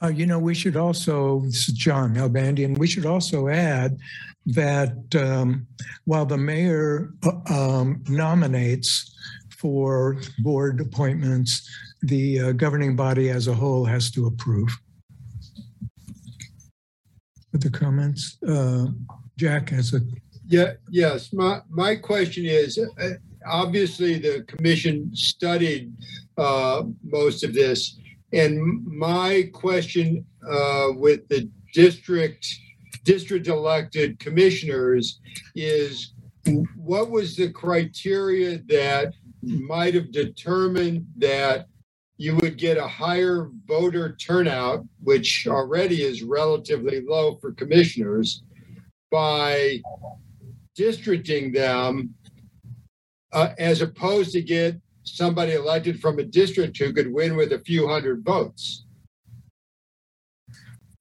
Uh, 0.00 0.08
you 0.08 0.26
know, 0.26 0.38
we 0.38 0.54
should 0.54 0.76
also, 0.76 1.40
this 1.40 1.68
is 1.68 1.74
John 1.74 2.14
Nalbandian, 2.14 2.78
we 2.78 2.86
should 2.86 3.06
also 3.06 3.48
add 3.48 3.98
that 4.46 4.96
um, 5.16 5.66
while 6.04 6.24
the 6.24 6.38
mayor 6.38 7.10
uh, 7.24 7.54
um, 7.54 8.02
nominates 8.08 9.14
for 9.50 10.20
board 10.38 10.80
appointments, 10.80 11.68
the 12.02 12.40
uh, 12.40 12.52
governing 12.52 12.94
body 12.94 13.28
as 13.30 13.48
a 13.48 13.54
whole 13.54 13.84
has 13.84 14.10
to 14.12 14.26
approve. 14.26 14.70
Other 17.54 17.70
comments? 17.70 18.38
Uh, 18.46 18.86
Jack 19.36 19.70
has 19.70 19.94
a, 19.94 20.00
Yeah, 20.46 20.74
yes. 20.90 21.32
My, 21.32 21.60
my 21.68 21.96
question 21.96 22.46
is, 22.46 22.78
uh, 22.78 23.08
obviously 23.48 24.18
the 24.18 24.42
commission 24.42 25.10
studied 25.14 25.92
uh, 26.36 26.84
most 27.02 27.44
of 27.44 27.54
this. 27.54 27.98
And 28.32 28.84
my 28.84 29.50
question 29.52 30.24
uh, 30.48 30.88
with 30.94 31.26
the 31.28 31.48
district 31.74 32.46
district 33.04 33.46
elected 33.46 34.18
commissioners 34.18 35.20
is 35.54 36.12
what 36.76 37.10
was 37.10 37.36
the 37.36 37.50
criteria 37.50 38.58
that 38.68 39.14
might 39.42 39.94
have 39.94 40.12
determined 40.12 41.06
that 41.16 41.68
you 42.18 42.36
would 42.36 42.58
get 42.58 42.76
a 42.76 42.86
higher 42.86 43.48
voter 43.66 44.14
turnout, 44.16 44.84
which 45.02 45.46
already 45.48 46.02
is 46.02 46.22
relatively 46.22 47.00
low 47.00 47.36
for 47.36 47.52
commissioners, 47.52 48.42
by 49.10 49.80
districting 50.74 51.52
them 51.52 52.14
uh, 53.32 53.50
as 53.58 53.80
opposed 53.82 54.32
to 54.32 54.42
get 54.42 54.76
somebody 55.02 55.52
elected 55.52 56.00
from 56.00 56.18
a 56.18 56.24
district 56.24 56.78
who 56.78 56.92
could 56.92 57.12
win 57.12 57.36
with 57.36 57.52
a 57.52 57.58
few 57.60 57.88
hundred 57.88 58.24
votes. 58.24 58.84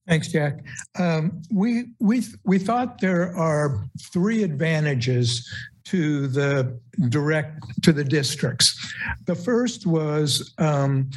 Thanks, 0.08 0.30
Jack. 0.30 0.63
Um, 0.98 1.42
we 1.52 1.90
we 2.00 2.24
we 2.46 2.60
thought 2.60 3.02
there 3.02 3.36
are 3.36 3.84
three 4.13 4.44
advantages 4.44 5.46
to 5.86 6.28
the 6.28 6.80
direct 7.10 7.84
to 7.84 7.92
the 7.92 8.06
districts. 8.06 8.94
The 9.26 9.36
first 9.36 9.86
was 9.86 10.54
um, 10.60 11.10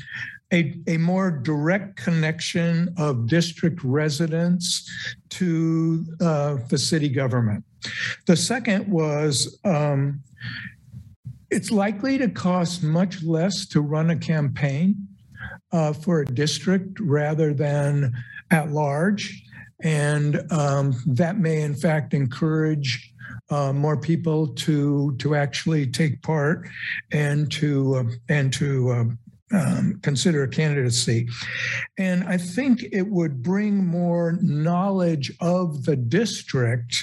a, 0.53 0.77
a 0.89 0.97
more 0.97 1.31
direct 1.31 1.97
connection 1.97 2.93
of 2.97 3.29
district 3.29 3.83
residents 3.85 4.91
to 5.31 6.05
uh, 6.21 6.57
the 6.69 6.79
city 6.79 7.09
government. 7.09 7.65
The 8.27 8.37
second 8.37 8.89
was 8.89 9.59
um, 9.65 10.23
it's 11.51 11.71
likely 11.71 12.19
to 12.19 12.29
cost 12.29 12.83
much 12.83 13.23
less 13.23 13.67
to 13.67 13.81
run 13.81 14.11
a 14.11 14.17
campaign 14.17 15.09
uh, 15.73 15.93
for 15.93 16.21
a 16.21 16.27
district 16.27 16.99
rather 17.01 17.53
than 17.53 18.13
at 18.51 18.71
large. 18.71 19.43
And 19.83 20.41
um, 20.53 20.95
that 21.07 21.39
may, 21.39 21.63
in 21.63 21.75
fact, 21.75 22.15
encourage 22.15 23.13
uh, 23.49 23.73
more 23.73 23.97
people 23.97 24.49
to 24.49 25.17
to 25.19 25.35
actually 25.35 25.87
take 25.87 26.23
part 26.23 26.69
and 27.13 27.51
to 27.53 27.95
uh, 27.97 28.05
and 28.29 28.53
to 28.53 28.93
um, 28.93 29.19
um, 29.53 29.99
consider 30.03 30.45
a 30.45 30.49
candidacy. 30.49 31.29
And 31.99 32.25
I 32.25 32.37
think 32.37 32.85
it 32.93 33.09
would 33.09 33.43
bring 33.43 33.85
more 33.85 34.39
knowledge 34.41 35.33
of 35.41 35.85
the 35.85 35.97
district 35.97 37.03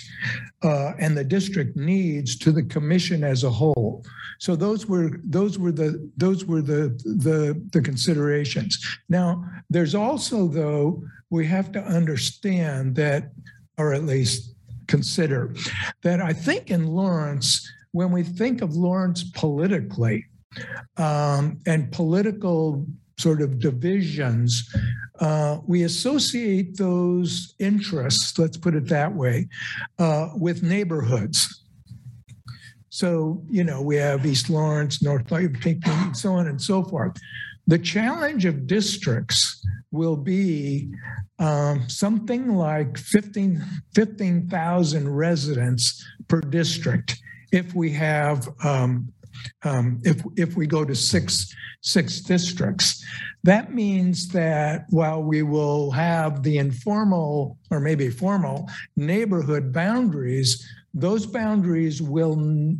uh, 0.64 0.94
and 1.00 1.18
the 1.18 1.26
district 1.26 1.76
needs 1.76 2.38
to 2.40 2.52
the 2.52 2.64
commission 2.64 3.24
as 3.24 3.44
a 3.44 3.50
whole. 3.50 4.06
So 4.40 4.56
those 4.56 4.86
were 4.86 5.20
those 5.24 5.58
were 5.58 5.72
the 5.72 6.10
those 6.18 6.46
were 6.46 6.62
the 6.62 6.90
the, 7.04 7.62
the 7.72 7.82
considerations. 7.82 8.78
Now 9.10 9.44
there's 9.70 9.96
also 9.96 10.48
though 10.48 11.04
we 11.30 11.46
have 11.48 11.72
to 11.74 11.82
understand 11.82 12.96
that, 12.96 13.32
or 13.78 13.94
at 13.94 14.04
least 14.04 14.54
consider 14.88 15.54
that 16.02 16.22
I 16.22 16.34
think 16.34 16.72
in 16.72 16.88
Lawrence, 16.88 17.70
when 17.92 18.12
we 18.12 18.24
think 18.24 18.62
of 18.62 18.76
Lawrence 18.76 19.24
politically, 19.32 20.26
um, 20.98 21.60
and 21.66 21.92
political 21.92 22.86
sort 23.18 23.42
of 23.42 23.60
divisions, 23.60 24.74
uh, 25.20 25.58
we 25.66 25.84
associate 25.84 26.78
those 26.78 27.56
interests, 27.60 28.38
let's 28.38 28.58
put 28.58 28.76
it 28.76 28.88
that 28.88 29.14
way, 29.14 29.48
uh, 30.00 30.30
with 30.36 30.64
neighborhoods. 30.64 31.64
So, 32.98 33.44
you 33.48 33.64
know, 33.64 33.80
we 33.80 33.96
have 33.98 34.26
East 34.26 34.50
Lawrence, 34.50 35.04
North 35.04 35.28
Pinckney, 35.28 36.16
so 36.16 36.34
on 36.34 36.48
and 36.48 36.60
so 36.60 36.82
forth. 36.82 37.16
The 37.68 37.78
challenge 37.78 38.46
of 38.46 38.66
districts 38.66 39.64
will 39.92 40.16
be 40.18 40.90
um, 41.38 41.88
something 41.88 42.56
like 42.56 42.98
15 42.98 43.64
15,000 43.94 45.10
residents 45.14 46.04
per 46.28 46.42
district 46.42 47.22
if 47.52 47.76
we 47.76 47.92
have 47.92 48.50
um, 48.64 49.14
um, 49.62 50.02
if 50.04 50.24
if 50.36 50.58
we 50.58 50.66
go 50.66 50.84
to 50.84 50.96
six 50.96 51.54
six 51.82 52.22
districts. 52.22 53.06
That 53.44 53.76
means 53.76 54.30
that 54.30 54.86
while 54.90 55.22
we 55.22 55.44
will 55.44 55.92
have 55.92 56.42
the 56.42 56.58
informal 56.58 57.60
or 57.70 57.80
maybe 57.80 58.10
formal 58.10 58.68
neighborhood 58.96 59.72
boundaries, 59.72 60.68
those 61.00 61.26
boundaries 61.26 62.02
will 62.02 62.36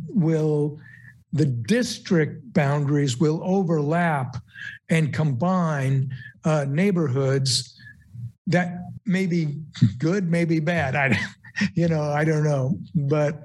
will 0.08 0.78
the 1.32 1.44
district 1.46 2.52
boundaries 2.52 3.18
will 3.18 3.40
overlap 3.44 4.36
and 4.88 5.12
combine 5.12 6.10
uh, 6.44 6.64
neighborhoods 6.68 7.78
that 8.46 8.78
may 9.04 9.26
be 9.26 9.60
good, 9.98 10.30
may 10.30 10.44
be 10.44 10.58
bad. 10.58 10.96
I, 10.96 11.18
you 11.74 11.86
know, 11.88 12.02
I 12.02 12.24
don't 12.24 12.44
know, 12.44 12.78
but 12.94 13.44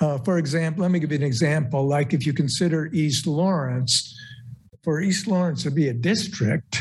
uh, 0.00 0.18
for 0.18 0.38
example, 0.38 0.82
let 0.82 0.90
me 0.90 0.98
give 0.98 1.12
you 1.12 1.18
an 1.18 1.22
example. 1.22 1.86
Like 1.86 2.14
if 2.14 2.24
you 2.26 2.32
consider 2.32 2.86
East 2.92 3.26
Lawrence, 3.26 4.18
for 4.82 5.00
East 5.00 5.26
Lawrence 5.26 5.62
to 5.64 5.70
be 5.70 5.88
a 5.88 5.92
district, 5.92 6.80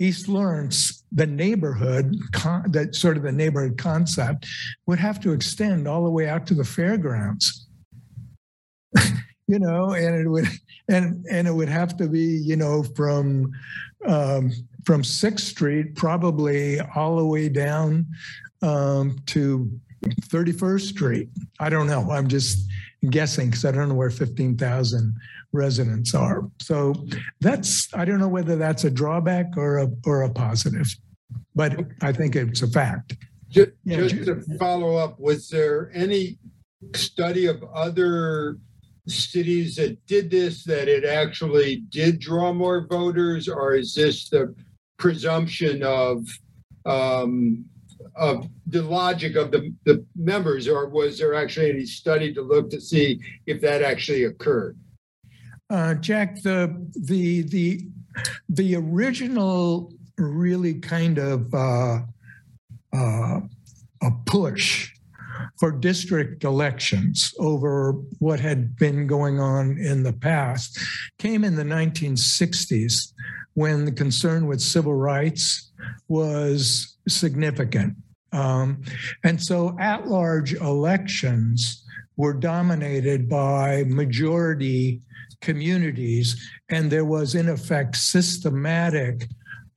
East 0.00 0.28
Lawrence, 0.28 1.04
the 1.12 1.26
neighborhood, 1.26 2.16
con- 2.32 2.72
that 2.72 2.94
sort 2.94 3.18
of 3.18 3.22
the 3.22 3.30
neighborhood 3.30 3.76
concept, 3.76 4.46
would 4.86 4.98
have 4.98 5.20
to 5.20 5.32
extend 5.32 5.86
all 5.86 6.02
the 6.02 6.10
way 6.10 6.26
out 6.26 6.46
to 6.46 6.54
the 6.54 6.64
fairgrounds. 6.64 7.68
you 9.46 9.58
know, 9.58 9.92
and 9.92 10.14
it 10.14 10.28
would, 10.28 10.46
and 10.88 11.24
and 11.30 11.46
it 11.46 11.52
would 11.52 11.68
have 11.68 11.98
to 11.98 12.08
be, 12.08 12.22
you 12.22 12.56
know, 12.56 12.82
from 12.82 13.52
um, 14.06 14.50
from 14.86 15.04
Sixth 15.04 15.46
Street, 15.46 15.94
probably 15.96 16.80
all 16.96 17.18
the 17.18 17.26
way 17.26 17.50
down 17.50 18.06
um, 18.62 19.18
to 19.26 19.70
31st 20.02 20.80
Street. 20.80 21.28
I 21.58 21.68
don't 21.68 21.86
know. 21.86 22.10
I'm 22.10 22.26
just 22.26 22.66
guessing 23.10 23.50
because 23.50 23.66
I 23.66 23.70
don't 23.70 23.88
know 23.88 23.94
where 23.94 24.10
15,000 24.10 25.14
residents 25.52 26.14
are. 26.14 26.48
So 26.60 26.94
that's, 27.40 27.92
I 27.94 28.04
don't 28.04 28.18
know 28.18 28.28
whether 28.28 28.56
that's 28.56 28.84
a 28.84 28.90
drawback 28.90 29.56
or 29.56 29.78
a, 29.78 29.88
or 30.06 30.22
a 30.22 30.30
positive, 30.30 30.86
but 31.54 31.80
I 32.02 32.12
think 32.12 32.36
it's 32.36 32.62
a 32.62 32.68
fact. 32.68 33.16
Just, 33.48 33.70
just 33.84 34.26
to 34.26 34.42
follow 34.58 34.96
up, 34.96 35.18
was 35.18 35.48
there 35.48 35.90
any 35.92 36.38
study 36.94 37.46
of 37.46 37.62
other 37.74 38.58
cities 39.06 39.76
that 39.76 39.98
did 40.06 40.30
this 40.30 40.64
that 40.64 40.88
it 40.88 41.04
actually 41.04 41.76
did 41.88 42.20
draw 42.20 42.52
more 42.52 42.86
voters, 42.86 43.48
or 43.48 43.74
is 43.74 43.94
this 43.94 44.28
the 44.28 44.54
presumption 44.98 45.82
of 45.82 46.26
um, 46.86 47.64
of 48.16 48.48
the 48.66 48.82
logic 48.82 49.36
of 49.36 49.50
the, 49.50 49.74
the 49.84 50.04
members, 50.16 50.68
or 50.68 50.88
was 50.88 51.18
there 51.18 51.34
actually 51.34 51.70
any 51.70 51.86
study 51.86 52.32
to 52.32 52.42
look 52.42 52.70
to 52.70 52.80
see 52.80 53.20
if 53.46 53.60
that 53.60 53.82
actually 53.82 54.24
occurred? 54.24 54.78
Uh, 55.70 55.94
Jack, 55.94 56.42
the 56.42 56.84
the 56.98 57.42
the 57.42 57.86
the 58.48 58.74
original 58.74 59.92
really 60.18 60.74
kind 60.74 61.18
of 61.18 61.54
uh, 61.54 62.00
uh, 62.92 63.40
a 64.02 64.10
push 64.26 64.90
for 65.58 65.70
district 65.70 66.44
elections 66.44 67.32
over 67.38 67.92
what 68.18 68.40
had 68.40 68.76
been 68.76 69.06
going 69.06 69.38
on 69.38 69.78
in 69.78 70.02
the 70.02 70.12
past 70.12 70.78
came 71.18 71.44
in 71.44 71.54
the 71.54 71.62
1960s 71.62 73.12
when 73.54 73.84
the 73.84 73.92
concern 73.92 74.46
with 74.46 74.60
civil 74.60 74.94
rights 74.94 75.70
was 76.08 76.98
significant. 77.08 77.94
Um, 78.32 78.82
and 79.24 79.40
so 79.40 79.76
at 79.78 80.08
large 80.08 80.52
elections 80.54 81.84
were 82.16 82.34
dominated 82.34 83.28
by 83.28 83.84
majority 83.84 85.02
communities, 85.40 86.50
and 86.68 86.90
there 86.90 87.04
was, 87.04 87.34
in 87.34 87.48
effect, 87.48 87.96
systematic. 87.96 89.28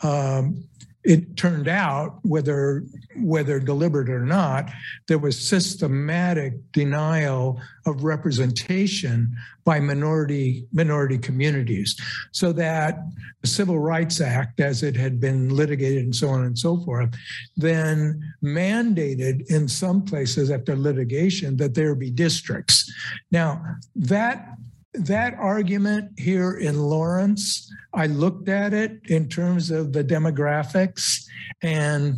Um, 0.01 0.65
it 1.03 1.35
turned 1.35 1.67
out, 1.67 2.19
whether 2.23 2.83
whether 3.17 3.59
deliberate 3.59 4.09
or 4.09 4.25
not, 4.25 4.71
there 5.07 5.17
was 5.17 5.37
systematic 5.37 6.53
denial 6.71 7.61
of 7.85 8.03
representation 8.05 9.35
by 9.65 9.79
minority 9.81 10.65
minority 10.71 11.17
communities. 11.17 11.95
So 12.31 12.53
that 12.53 12.99
the 13.41 13.47
Civil 13.47 13.79
Rights 13.79 14.21
Act, 14.21 14.61
as 14.61 14.81
it 14.81 14.95
had 14.95 15.19
been 15.19 15.49
litigated 15.49 16.05
and 16.05 16.15
so 16.15 16.29
on 16.29 16.45
and 16.45 16.57
so 16.57 16.77
forth, 16.77 17.13
then 17.57 18.21
mandated 18.41 19.45
in 19.51 19.67
some 19.67 20.03
places 20.03 20.51
after 20.51 20.75
litigation 20.75 21.57
that 21.57 21.73
there 21.73 21.95
be 21.95 22.11
districts. 22.11 22.89
Now 23.29 23.61
that 23.95 24.55
that 24.93 25.33
argument 25.35 26.11
here 26.19 26.53
in 26.53 26.77
Lawrence, 26.77 27.71
I 27.93 28.07
looked 28.07 28.49
at 28.49 28.73
it 28.73 28.99
in 29.05 29.27
terms 29.27 29.71
of 29.71 29.93
the 29.93 30.03
demographics 30.03 31.25
and 31.61 32.15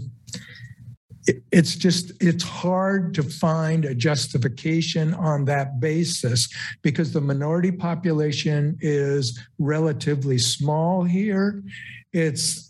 it- 1.28 1.44
it's 1.52 1.76
just, 1.76 2.12
it's 2.22 2.44
hard 2.44 3.14
to 3.16 3.24
find 3.24 3.86
a 3.86 3.96
justification 3.96 5.14
on 5.14 5.46
that 5.46 5.80
basis 5.80 6.50
because 6.82 7.14
the 7.14 7.22
minority 7.22 7.72
population 7.72 8.78
is 8.82 9.40
relatively 9.58 10.38
small 10.38 11.04
here. 11.04 11.64
It's, 12.14 12.65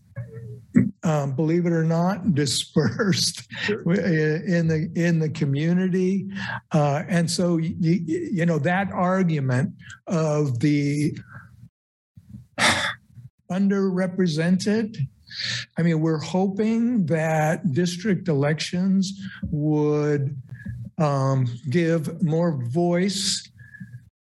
um, 1.03 1.35
believe 1.35 1.65
it 1.65 1.71
or 1.71 1.83
not, 1.83 2.33
dispersed 2.35 3.47
in 3.69 4.67
the, 4.67 4.91
in 4.95 5.19
the 5.19 5.29
community. 5.29 6.29
Uh, 6.71 7.03
And 7.07 7.29
so, 7.29 7.57
you, 7.57 8.01
you 8.07 8.45
know, 8.45 8.59
that 8.59 8.91
argument 8.91 9.73
of 10.07 10.59
the 10.59 11.17
underrepresented 13.51 14.97
I 15.77 15.81
mean, 15.81 15.99
we're 15.99 16.19
hoping 16.19 17.05
that 17.07 17.73
district 17.73 18.27
elections 18.27 19.19
would 19.49 20.35
um, 20.97 21.47
give 21.69 22.23
more 22.23 22.63
voice 22.67 23.49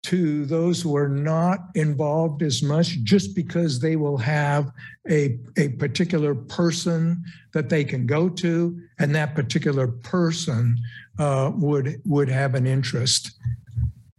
to 0.04 0.44
those 0.46 0.82
who 0.82 0.96
are 0.96 1.08
not 1.08 1.60
involved 1.74 2.42
as 2.42 2.62
much 2.62 3.02
just 3.02 3.36
because 3.36 3.78
they 3.78 3.96
will 3.96 4.18
have 4.18 4.72
a, 5.10 5.38
a 5.56 5.68
particular 5.70 6.34
person 6.34 7.24
that 7.52 7.68
they 7.68 7.84
can 7.84 8.06
go 8.06 8.28
to 8.28 8.80
and 9.00 9.14
that 9.14 9.34
particular 9.34 9.88
person 9.88 10.76
uh, 11.18 11.50
would 11.56 12.00
would 12.04 12.28
have 12.28 12.54
an 12.54 12.66
interest 12.66 13.32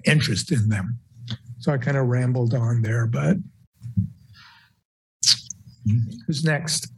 interest 0.05 0.51
in 0.51 0.67
them 0.67 0.99
so 1.59 1.71
i 1.71 1.77
kind 1.77 1.95
of 1.95 2.07
rambled 2.07 2.53
on 2.53 2.81
there 2.81 3.07
but 3.07 3.37
who's 6.27 6.43
next 6.43 6.89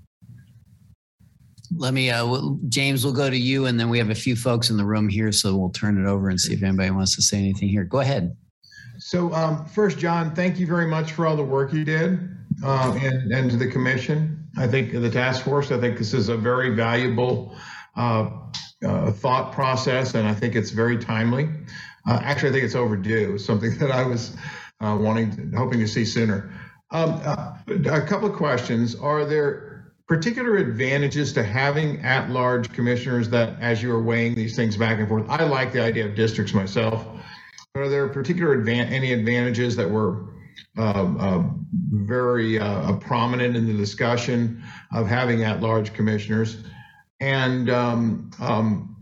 Let 1.78 1.94
me, 1.94 2.10
uh, 2.10 2.26
we'll- 2.26 2.60
James, 2.70 3.04
we'll 3.04 3.14
go 3.14 3.30
to 3.30 3.38
you 3.38 3.66
and 3.66 3.78
then 3.80 3.90
we 3.90 3.98
have 3.98 4.12
a 4.12 4.16
few 4.16 4.36
folks 4.36 4.70
in 4.70 4.78
the 4.78 4.86
room 4.86 5.10
here, 5.10 5.32
so 5.32 5.58
we'll 5.58 5.72
turn 5.72 5.98
it 5.98 6.08
over 6.08 6.30
and 6.30 6.40
see 6.40 6.54
if 6.54 6.64
anybody 6.64 6.92
wants 6.92 7.16
to 7.16 7.22
say 7.22 7.38
anything 7.38 7.68
here. 7.68 7.84
Go 7.84 8.00
ahead. 8.00 8.38
So 9.00 9.34
um, 9.34 9.66
first, 9.66 9.98
John, 9.98 10.34
thank 10.34 10.58
you 10.60 10.68
very 10.68 10.88
much 10.88 11.12
for 11.14 11.26
all 11.28 11.36
the 11.36 11.44
work 11.44 11.74
you 11.74 11.84
did 11.84 12.35
uh, 12.64 12.98
and, 13.02 13.32
and 13.32 13.52
to 13.52 13.58
the 13.58 13.68
commission. 13.68 14.48
I 14.58 14.68
think 14.68 14.92
the 14.92 15.10
task 15.10 15.44
force, 15.44 15.72
I 15.72 15.80
think 15.80 15.98
this 15.98 16.14
is 16.14 16.30
a 16.30 16.38
very 16.38 16.76
valuable 16.76 17.56
uh, 17.96 18.30
uh, 18.86 19.12
thought 19.12 19.52
process, 19.54 20.16
and 20.16 20.28
I 20.28 20.34
think 20.34 20.56
it's 20.56 20.72
very 20.72 20.98
timely. 20.98 21.50
Uh, 22.08 22.20
actually, 22.24 22.50
I 22.50 22.52
think 22.54 22.64
it's 22.66 22.76
overdue, 22.76 23.38
something 23.38 23.78
that 23.80 23.92
I 23.92 24.04
was 24.04 24.36
uh, 24.82 24.98
wanting, 25.00 25.32
to, 25.52 25.58
hoping 25.58 25.80
to 25.80 25.88
see 25.88 26.06
sooner. 26.06 26.54
Um, 26.92 27.20
uh, 27.26 27.54
a 27.90 28.02
couple 28.02 28.30
of 28.30 28.36
questions. 28.36 28.96
Are 28.96 29.26
there 29.26 29.92
particular 30.08 30.58
advantages 30.58 31.34
to 31.34 31.44
having 31.44 32.00
at-large 32.02 32.72
commissioners 32.72 33.30
that, 33.30 33.60
as 33.60 33.82
you 33.82 33.92
are 33.92 34.02
weighing 34.02 34.36
these 34.36 34.56
things 34.56 34.78
back 34.78 35.00
and 35.00 35.08
forth, 35.08 35.26
I 35.28 35.44
like 35.46 35.74
the 35.74 35.82
idea 35.82 36.06
of 36.06 36.16
districts 36.16 36.54
myself. 36.54 37.06
Are 37.74 37.90
there 37.90 38.08
particular 38.08 38.56
advan- 38.56 38.92
any 38.92 39.14
advantages 39.14 39.76
that 39.78 39.90
were 39.90 40.35
very 40.76 42.60
uh, 42.60 42.94
prominent 42.98 43.56
in 43.56 43.68
the 43.68 43.74
discussion 43.74 44.64
of 44.94 45.08
having 45.08 45.44
at-large 45.44 45.94
commissioners? 45.94 46.58
And 47.20 47.70
um, 47.70 48.30
um, 48.40 48.96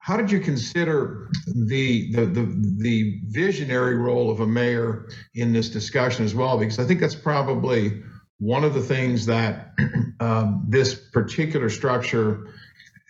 how 0.00 0.16
did 0.16 0.30
you 0.30 0.40
consider 0.40 1.30
the, 1.54 2.10
the 2.12 2.24
the 2.24 2.76
the 2.78 3.20
visionary 3.26 3.94
role 3.94 4.30
of 4.30 4.40
a 4.40 4.46
mayor 4.46 5.08
in 5.34 5.52
this 5.52 5.68
discussion 5.68 6.24
as 6.24 6.34
well? 6.34 6.58
Because 6.58 6.78
I 6.78 6.84
think 6.84 7.00
that's 7.00 7.14
probably 7.14 8.02
one 8.38 8.64
of 8.64 8.72
the 8.72 8.80
things 8.80 9.26
that 9.26 9.72
um, 10.20 10.64
this 10.68 10.94
particular 10.94 11.68
structure 11.68 12.48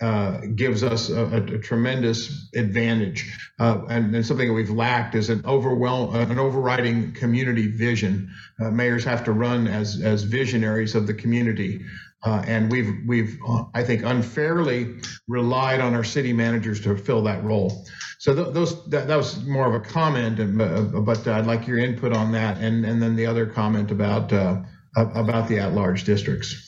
uh, 0.01 0.41
gives 0.55 0.83
us 0.83 1.11
a, 1.11 1.25
a- 1.25 1.59
tremendous 1.59 2.49
advantage, 2.55 3.37
uh, 3.59 3.81
and, 3.89 4.15
and 4.15 4.25
something 4.25 4.49
that 4.49 4.55
we've 4.55 4.71
lacked 4.71 5.15
is 5.15 5.29
an 5.29 5.43
overwhelm, 5.45 6.15
uh, 6.15 6.21
an 6.21 6.39
overriding 6.39 7.13
community 7.13 7.67
vision. 7.67 8.31
Uh, 8.61 8.71
mayors 8.71 9.05
have 9.05 9.25
to 9.25 9.33
run 9.33 9.67
as 9.67 10.01
as 10.01 10.23
visionaries 10.23 10.95
of 10.95 11.07
the 11.09 11.15
community, 11.15 11.85
uh, 12.23 12.45
and 12.47 12.71
we've 12.71 12.93
we've 13.07 13.39
I 13.75 13.83
think 13.83 14.05
unfairly 14.05 15.01
relied 15.27 15.81
on 15.81 15.95
our 15.95 16.05
city 16.05 16.33
managers 16.33 16.81
to 16.83 16.97
fill 16.97 17.23
that 17.25 17.43
role. 17.43 17.85
So 18.19 18.35
th- 18.35 18.55
those 18.55 18.89
that, 18.91 19.09
was 19.09 19.45
more 19.45 19.67
of 19.67 19.75
a 19.75 19.81
comment, 19.81 20.39
but 20.59 21.27
I'd 21.27 21.47
like 21.47 21.67
your 21.67 21.79
input 21.79 22.13
on 22.13 22.33
that, 22.33 22.59
and 22.59 22.85
and 22.85 23.03
then 23.03 23.17
the 23.17 23.27
other 23.27 23.47
comment 23.47 23.91
about 23.91 24.33
uh, 24.33 24.63
about 24.97 25.49
the 25.49 25.59
at-large 25.59 26.05
districts. 26.05 26.68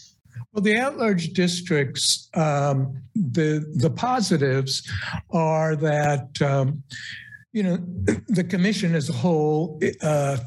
Well, 0.52 0.62
the 0.62 0.74
at-large 0.74 1.28
districts, 1.32 2.28
um, 2.34 3.00
the 3.14 3.64
the 3.76 3.90
positives 3.90 4.82
are 5.30 5.76
that 5.76 6.42
um, 6.42 6.82
you 7.52 7.62
know 7.62 7.76
the 8.28 8.42
commission 8.42 8.96
as 8.96 9.08
a 9.08 9.12
whole 9.12 9.80
uh, 10.02 10.38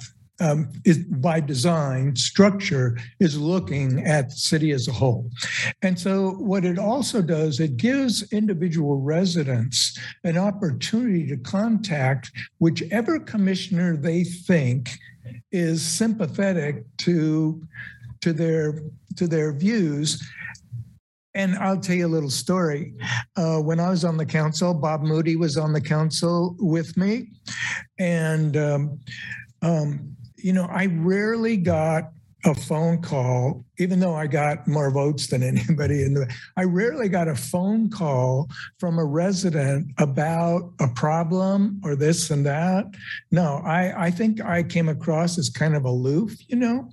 um, 0.41 0.69
is 0.83 0.97
by 1.05 1.39
design 1.39 2.17
structure 2.17 2.97
is 3.21 3.39
looking 3.39 4.05
at 4.05 4.29
the 4.29 4.35
city 4.35 4.71
as 4.71 4.89
a 4.89 4.91
whole, 4.91 5.29
and 5.81 5.97
so 5.97 6.31
what 6.31 6.65
it 6.65 6.77
also 6.77 7.21
does 7.21 7.61
it 7.61 7.77
gives 7.77 8.29
individual 8.33 8.99
residents 8.99 9.97
an 10.25 10.37
opportunity 10.37 11.25
to 11.27 11.37
contact 11.37 12.29
whichever 12.57 13.19
commissioner 13.19 13.95
they 13.95 14.25
think 14.25 14.89
is 15.53 15.81
sympathetic 15.81 16.83
to 16.97 17.65
to 18.23 18.31
their 18.31 18.79
to 19.17 19.27
their 19.27 19.51
views. 19.51 20.21
And 21.35 21.55
I'll 21.55 21.79
tell 21.79 21.95
you 21.95 22.05
a 22.05 22.07
little 22.07 22.29
story. 22.29 22.93
Uh, 23.35 23.57
when 23.57 23.79
I 23.79 23.89
was 23.89 24.05
on 24.05 24.17
the 24.17 24.25
council, 24.25 24.73
Bob 24.73 25.01
Moody 25.01 25.35
was 25.35 25.57
on 25.57 25.73
the 25.73 25.81
council 25.81 26.55
with 26.59 26.95
me, 26.95 27.31
and 27.97 28.55
um, 28.55 28.99
um, 29.63 30.15
you 30.37 30.53
know, 30.53 30.67
I 30.69 30.85
rarely 30.85 31.57
got 31.57 32.11
a 32.45 32.53
phone 32.53 33.01
call, 33.01 33.65
even 33.79 33.99
though 33.99 34.15
I 34.15 34.27
got 34.27 34.67
more 34.67 34.91
votes 34.91 35.27
than 35.27 35.43
anybody 35.43 36.03
in 36.03 36.13
the. 36.13 36.33
I 36.57 36.63
rarely 36.63 37.09
got 37.09 37.27
a 37.27 37.35
phone 37.35 37.89
call 37.89 38.49
from 38.79 38.99
a 38.99 39.05
resident 39.05 39.87
about 39.97 40.73
a 40.79 40.87
problem 40.89 41.79
or 41.83 41.95
this 41.95 42.29
and 42.29 42.45
that. 42.45 42.85
No, 43.31 43.61
I 43.65 44.05
I 44.05 44.11
think 44.11 44.41
I 44.41 44.63
came 44.63 44.89
across 44.89 45.37
as 45.37 45.49
kind 45.49 45.75
of 45.75 45.85
aloof, 45.85 46.35
you 46.47 46.55
know. 46.55 46.89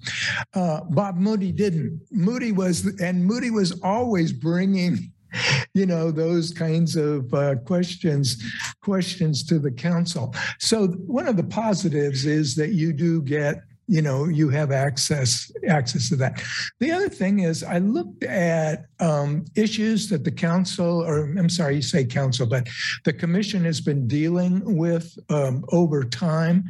Uh, 0.54 0.80
Bob 0.90 1.16
Moody 1.16 1.52
didn't. 1.52 2.00
Moody 2.10 2.52
was, 2.52 2.86
and 3.00 3.24
Moody 3.24 3.50
was 3.50 3.78
always 3.82 4.32
bringing, 4.32 5.12
you 5.74 5.86
know, 5.86 6.10
those 6.10 6.52
kinds 6.52 6.96
of 6.96 7.32
uh, 7.34 7.56
questions, 7.66 8.42
questions 8.82 9.44
to 9.44 9.58
the 9.58 9.70
council. 9.70 10.34
So 10.58 10.88
one 10.88 11.28
of 11.28 11.36
the 11.36 11.44
positives 11.44 12.26
is 12.26 12.54
that 12.56 12.70
you 12.70 12.92
do 12.92 13.22
get, 13.22 13.62
you 13.90 14.00
know, 14.00 14.26
you 14.26 14.48
have 14.50 14.70
access 14.70 15.50
access 15.68 16.08
to 16.10 16.16
that. 16.16 16.40
The 16.78 16.92
other 16.92 17.08
thing 17.08 17.40
is, 17.40 17.64
I 17.64 17.78
looked 17.78 18.22
at 18.22 18.86
um, 19.00 19.44
issues 19.56 20.08
that 20.10 20.22
the 20.22 20.30
council, 20.30 21.02
or 21.02 21.24
I'm 21.36 21.48
sorry, 21.48 21.74
you 21.76 21.82
say 21.82 22.04
council, 22.04 22.46
but 22.46 22.68
the 23.04 23.12
commission 23.12 23.64
has 23.64 23.80
been 23.80 24.06
dealing 24.06 24.76
with 24.76 25.18
um, 25.28 25.64
over 25.72 26.04
time, 26.04 26.64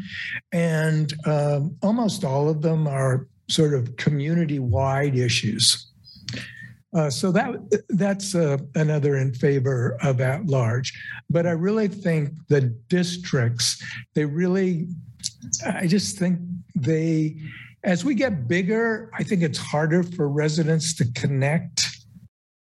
and 0.53 1.13
um, 1.27 1.77
almost 1.83 2.25
all 2.25 2.49
of 2.49 2.63
them 2.63 2.87
are 2.87 3.29
sort 3.51 3.75
of 3.75 3.95
community-wide 3.97 5.15
issues. 5.15 5.89
Uh, 6.97 7.11
so 7.11 7.31
that 7.31 7.51
that's 7.91 8.35
uh, 8.35 8.57
another 8.77 9.17
in 9.19 9.35
favor 9.35 9.99
of 10.03 10.23
at 10.23 10.47
large. 10.47 10.89
But 11.29 11.47
I 11.47 11.51
really 11.51 11.87
think 11.87 12.31
the 12.49 12.63
districts, 12.89 13.85
they 14.15 14.25
really, 14.25 14.89
I 15.67 15.87
just 15.87 16.19
think 16.19 16.41
they, 16.83 17.37
as 17.85 18.05
we 18.05 18.15
get 18.15 18.49
bigger, 18.49 19.11
I 19.15 19.23
think 19.23 19.43
it's 19.43 19.59
harder 19.59 20.03
for 20.03 20.29
residents 20.29 20.95
to 20.97 21.11
connect 21.13 21.87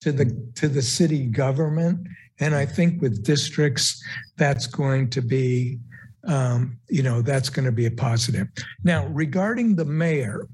to 0.02 0.12
the 0.12 0.26
to 0.56 0.68
the 0.68 0.82
city 0.82 1.26
government. 1.26 2.06
And 2.38 2.54
I 2.54 2.64
think 2.64 3.02
with 3.02 3.22
districts, 3.22 4.02
that's 4.36 4.66
going 4.66 5.10
to 5.10 5.20
be 5.20 5.78
um, 6.26 6.78
you 6.88 7.02
know, 7.02 7.22
that's 7.22 7.48
going 7.48 7.64
to 7.64 7.72
be 7.72 7.86
a 7.86 7.90
positive. 7.90 8.48
Now, 8.84 9.06
regarding 9.06 9.76
the 9.76 9.84
mayor, 9.84 10.46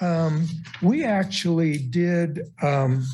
um, 0.00 0.46
we 0.82 1.04
actually 1.04 1.78
did, 1.78 2.40
um, 2.62 3.04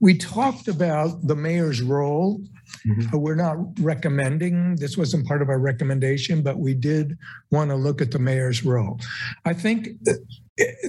we 0.00 0.16
talked 0.16 0.68
about 0.68 1.26
the 1.26 1.36
mayor's 1.36 1.82
role. 1.82 2.42
Mhm. 2.86 3.12
Uh, 3.14 3.18
We're 3.18 3.34
not 3.34 3.56
recommending, 3.80 4.76
this 4.76 4.96
wasn't 4.96 5.26
part 5.26 5.42
of 5.42 5.48
our 5.48 5.58
recommendation, 5.58 6.42
but 6.42 6.58
we 6.58 6.74
did 6.74 7.16
want 7.50 7.70
to 7.70 7.76
look 7.76 8.00
at 8.00 8.10
the 8.10 8.18
mayor's 8.18 8.64
role. 8.64 9.00
I 9.44 9.52
think 9.54 9.88
uh, 10.08 10.14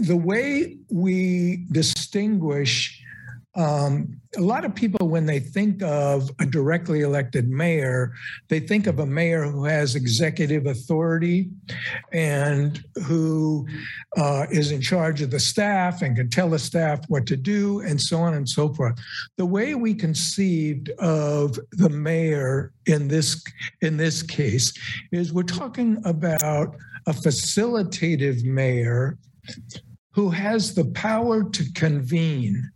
the 0.01 0.17
way 0.17 0.77
we 0.89 1.65
distinguish 1.71 2.98
um, 3.55 4.21
a 4.37 4.41
lot 4.41 4.63
of 4.63 4.75
people, 4.75 5.09
when 5.09 5.25
they 5.25 5.39
think 5.39 5.81
of 5.81 6.29
a 6.39 6.45
directly 6.45 7.01
elected 7.01 7.49
mayor, 7.49 8.13
they 8.47 8.59
think 8.59 8.85
of 8.85 8.99
a 8.99 9.05
mayor 9.05 9.43
who 9.43 9.65
has 9.65 9.95
executive 9.95 10.67
authority 10.67 11.49
and 12.13 12.83
who 13.05 13.67
uh, 14.17 14.45
is 14.51 14.71
in 14.71 14.81
charge 14.81 15.21
of 15.21 15.31
the 15.31 15.39
staff 15.39 16.03
and 16.03 16.15
can 16.15 16.29
tell 16.29 16.49
the 16.49 16.59
staff 16.59 16.99
what 17.07 17.25
to 17.25 17.35
do 17.35 17.81
and 17.81 17.99
so 17.99 18.19
on 18.19 18.35
and 18.35 18.47
so 18.47 18.71
forth. 18.71 18.99
The 19.37 19.47
way 19.47 19.73
we 19.73 19.95
conceived 19.95 20.89
of 20.99 21.57
the 21.71 21.89
mayor 21.89 22.71
in 22.85 23.07
this 23.07 23.43
in 23.81 23.97
this 23.97 24.21
case 24.21 24.73
is 25.11 25.33
we're 25.33 25.43
talking 25.43 25.99
about 26.05 26.75
a 27.07 27.11
facilitative 27.11 28.43
mayor 28.43 29.17
who 30.11 30.29
has 30.29 30.75
the 30.75 30.85
power 30.85 31.43
to 31.49 31.73
convene 31.73 32.69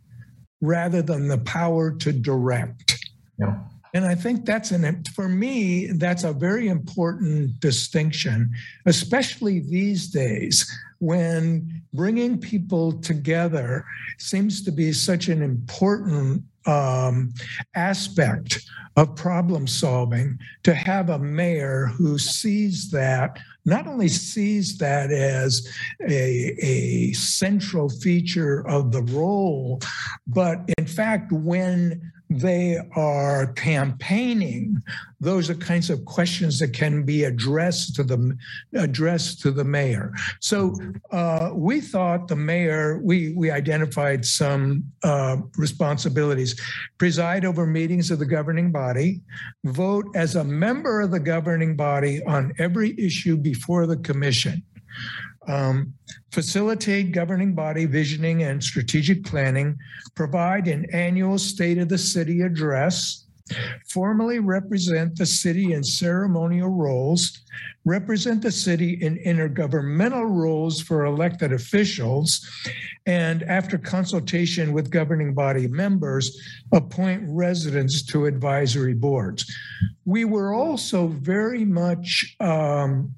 rather 0.63 1.01
than 1.01 1.27
the 1.27 1.37
power 1.39 1.91
to 1.91 2.13
direct. 2.13 3.05
Yeah. 3.37 3.57
And 3.93 4.05
I 4.05 4.15
think 4.15 4.45
that's 4.45 4.71
an, 4.71 5.03
for 5.13 5.29
me, 5.29 5.87
that's 5.93 6.23
a 6.23 6.33
very 6.33 6.67
important 6.67 7.59
distinction, 7.59 8.51
especially 8.85 9.59
these 9.59 10.07
days 10.07 10.69
when 10.99 11.83
bringing 11.93 12.39
people 12.39 12.93
together 13.01 13.85
seems 14.17 14.63
to 14.63 14.71
be 14.71 14.93
such 14.93 15.27
an 15.27 15.41
important 15.43 16.43
um, 16.65 17.33
aspect 17.75 18.65
of 18.95 19.15
problem 19.15 19.67
solving 19.67 20.39
to 20.63 20.73
have 20.73 21.09
a 21.09 21.19
mayor 21.19 21.87
who 21.87 22.17
sees 22.17 22.89
that 22.91 23.37
not 23.65 23.87
only 23.87 24.07
sees 24.07 24.77
that 24.77 25.11
as 25.11 25.67
a, 26.07 26.55
a 26.61 27.13
central 27.13 27.89
feature 27.89 28.67
of 28.67 28.91
the 28.91 29.01
role, 29.03 29.81
but 30.27 30.59
in 30.77 30.85
fact, 30.85 31.31
when 31.31 32.12
they 32.39 32.79
are 32.95 33.53
campaigning, 33.53 34.81
those 35.19 35.49
are 35.49 35.55
kinds 35.55 35.89
of 35.89 36.03
questions 36.05 36.59
that 36.59 36.73
can 36.73 37.03
be 37.03 37.23
addressed 37.23 37.95
to 37.95 38.03
the 38.03 38.37
addressed 38.75 39.41
to 39.41 39.51
the 39.51 39.63
mayor. 39.63 40.11
So 40.39 40.75
uh, 41.11 41.51
we 41.53 41.81
thought 41.81 42.27
the 42.27 42.35
mayor, 42.35 42.99
we 43.03 43.33
we 43.35 43.51
identified 43.51 44.25
some 44.25 44.83
uh, 45.03 45.37
responsibilities: 45.57 46.59
preside 46.97 47.45
over 47.45 47.65
meetings 47.65 48.11
of 48.11 48.19
the 48.19 48.25
governing 48.25 48.71
body, 48.71 49.21
vote 49.63 50.05
as 50.15 50.35
a 50.35 50.43
member 50.43 51.01
of 51.01 51.11
the 51.11 51.19
governing 51.19 51.75
body 51.75 52.23
on 52.25 52.53
every 52.59 52.99
issue 52.99 53.37
before 53.37 53.85
the 53.87 53.97
commission. 53.97 54.63
Um, 55.47 55.93
facilitate 56.31 57.11
governing 57.11 57.53
body 57.53 57.85
visioning 57.85 58.43
and 58.43 58.63
strategic 58.63 59.23
planning, 59.25 59.77
provide 60.15 60.67
an 60.67 60.85
annual 60.93 61.37
State 61.37 61.77
of 61.77 61.89
the 61.89 61.97
City 61.97 62.41
address, 62.41 63.23
formally 63.89 64.39
represent 64.39 65.17
the 65.17 65.25
city 65.25 65.73
in 65.73 65.83
ceremonial 65.83 66.69
roles, 66.69 67.41
represent 67.85 68.41
the 68.41 68.51
city 68.51 68.93
in 69.01 69.17
intergovernmental 69.17 70.29
roles 70.29 70.81
for 70.81 71.05
elected 71.05 71.51
officials, 71.51 72.47
and 73.05 73.43
after 73.43 73.77
consultation 73.77 74.71
with 74.71 74.89
governing 74.89 75.33
body 75.33 75.67
members, 75.67 76.39
appoint 76.71 77.21
residents 77.27 78.01
to 78.03 78.25
advisory 78.25 78.93
boards. 78.93 79.45
We 80.05 80.23
were 80.25 80.53
also 80.53 81.07
very 81.07 81.65
much 81.65 82.35
um, 82.39 83.13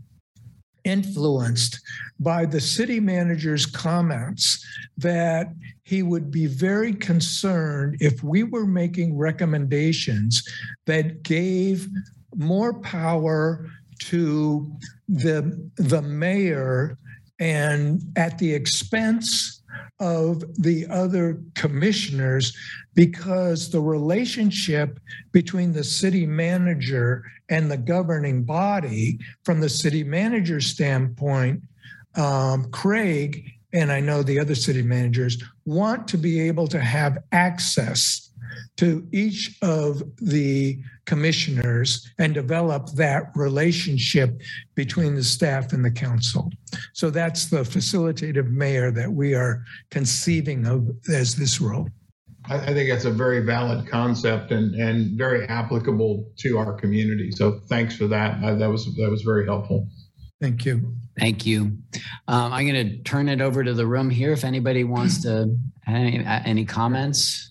influenced 0.86 1.82
by 2.20 2.46
the 2.46 2.62
city 2.62 3.00
manager's 3.00 3.66
comments 3.66 4.66
that 4.98 5.48
he 5.84 6.02
would 6.02 6.32
be 6.32 6.46
very 6.46 6.94
concerned 6.94 7.98
if 8.00 8.24
we 8.24 8.44
were 8.44 8.66
making 8.66 9.18
recommendations 9.18 10.44
that 10.86 11.24
gave 11.24 11.90
more 12.36 12.74
power 12.82 13.68
to 14.00 14.72
the 15.10 15.70
the 15.78 16.02
mayor 16.02 16.98
and 17.40 18.02
at 18.16 18.38
the 18.38 18.54
expense 18.54 19.62
of 20.00 20.44
the 20.62 20.86
other 20.90 21.42
commissioners 21.54 22.56
because 22.94 23.70
the 23.70 23.80
relationship 23.80 25.00
between 25.32 25.72
the 25.72 25.84
city 25.84 26.26
manager 26.26 27.24
and 27.50 27.70
the 27.70 27.78
governing 27.78 28.44
body, 28.44 29.20
from 29.44 29.60
the 29.60 29.70
city 29.70 30.04
manager's 30.04 30.68
standpoint, 30.68 31.62
um, 32.16 32.70
Craig 32.72 33.52
and 33.74 33.92
I 33.92 34.00
know 34.00 34.24
the 34.24 34.40
other 34.40 34.56
city 34.56 34.82
managers 34.82 35.42
want 35.66 36.08
to 36.10 36.18
be 36.18 36.40
able 36.40 36.68
to 36.68 36.80
have 36.80 37.18
access 37.32 38.32
to 38.78 39.08
each 39.12 39.58
of 39.62 40.04
the 40.18 40.80
commissioners 41.06 42.10
and 42.18 42.34
develop 42.34 42.90
that 42.92 43.26
relationship 43.36 44.42
between 44.76 45.16
the 45.16 45.24
staff 45.24 45.74
and 45.74 45.84
the 45.84 45.92
council. 45.92 46.52
So 46.94 47.10
that's 47.10 47.48
the 47.48 47.60
facilitative 47.60 48.50
mayor 48.50 48.92
that 48.92 49.12
we 49.12 49.34
are 49.34 49.64
conceiving 49.92 50.66
of 50.66 50.90
as 51.10 51.36
this 51.36 51.62
role. 51.62 51.88
I, 52.50 52.58
I 52.58 52.74
think 52.74 52.90
that's 52.90 53.06
a 53.06 53.12
very 53.12 53.42
valid 53.42 53.88
concept 53.88 54.52
and, 54.52 54.76
and 54.76 55.18
very 55.18 55.48
applicable 55.48 56.32
to 56.40 56.58
our 56.58 56.74
community. 56.74 57.32
So 57.32 57.60
thanks 57.68 57.96
for 57.96 58.08
that. 58.08 58.44
Uh, 58.44 58.56
that 58.56 58.70
was 58.70 58.86
that 58.96 59.10
was 59.10 59.22
very 59.22 59.46
helpful. 59.46 59.88
Thank 60.42 60.66
you. 60.66 60.96
Thank 61.18 61.46
you. 61.46 61.78
Um, 62.28 62.52
I'm 62.54 62.68
going 62.68 62.90
to 62.90 62.98
turn 63.04 63.30
it 63.30 63.42
over 63.42 63.64
to 63.64 63.74
the 63.74 63.88
room 63.88 64.10
here. 64.10 64.34
If 64.34 64.44
anybody 64.44 64.84
wants 64.84 65.22
to, 65.24 65.56
any, 65.88 66.24
any 66.26 66.66
comments, 66.66 67.45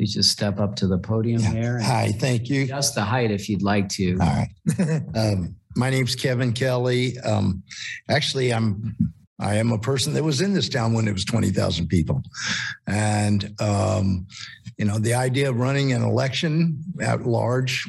please 0.00 0.14
just 0.14 0.30
step 0.30 0.58
up 0.58 0.74
to 0.76 0.86
the 0.86 0.96
podium 0.96 1.42
Yeah. 1.42 1.52
here. 1.52 1.76
and 1.76 1.84
Hi, 1.84 2.10
thank 2.12 2.48
you. 2.48 2.66
Just 2.66 2.94
the 2.94 3.04
height 3.04 3.30
if 3.30 3.50
you'd 3.50 3.60
like 3.60 3.90
to. 3.90 4.12
All 4.18 4.26
right. 4.26 5.02
Um, 5.14 5.56
my 5.76 5.90
name's 5.90 6.16
Kevin 6.16 6.52
Kelly. 6.54 7.18
Um, 7.20 7.62
actually, 8.08 8.50
I'm 8.52 8.96
I 9.38 9.56
am 9.56 9.72
a 9.72 9.78
person 9.78 10.14
that 10.14 10.24
was 10.24 10.40
in 10.40 10.54
this 10.54 10.70
town 10.70 10.94
when 10.94 11.06
it 11.06 11.12
was 11.12 11.24
twenty 11.26 11.50
thousand 11.50 11.88
people, 11.88 12.22
and 12.86 13.54
um, 13.60 14.26
you 14.78 14.86
know 14.86 14.98
the 14.98 15.12
idea 15.14 15.50
of 15.50 15.56
running 15.56 15.92
an 15.92 16.02
election 16.02 16.82
at 17.02 17.26
large 17.26 17.86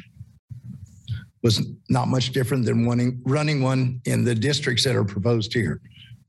was 1.42 1.66
not 1.88 2.08
much 2.08 2.30
different 2.32 2.66
than 2.66 2.86
running 2.86 3.20
running 3.24 3.62
one 3.62 4.00
in 4.04 4.22
the 4.24 4.34
districts 4.34 4.84
that 4.84 4.94
are 4.94 5.04
proposed 5.04 5.52
here. 5.54 5.80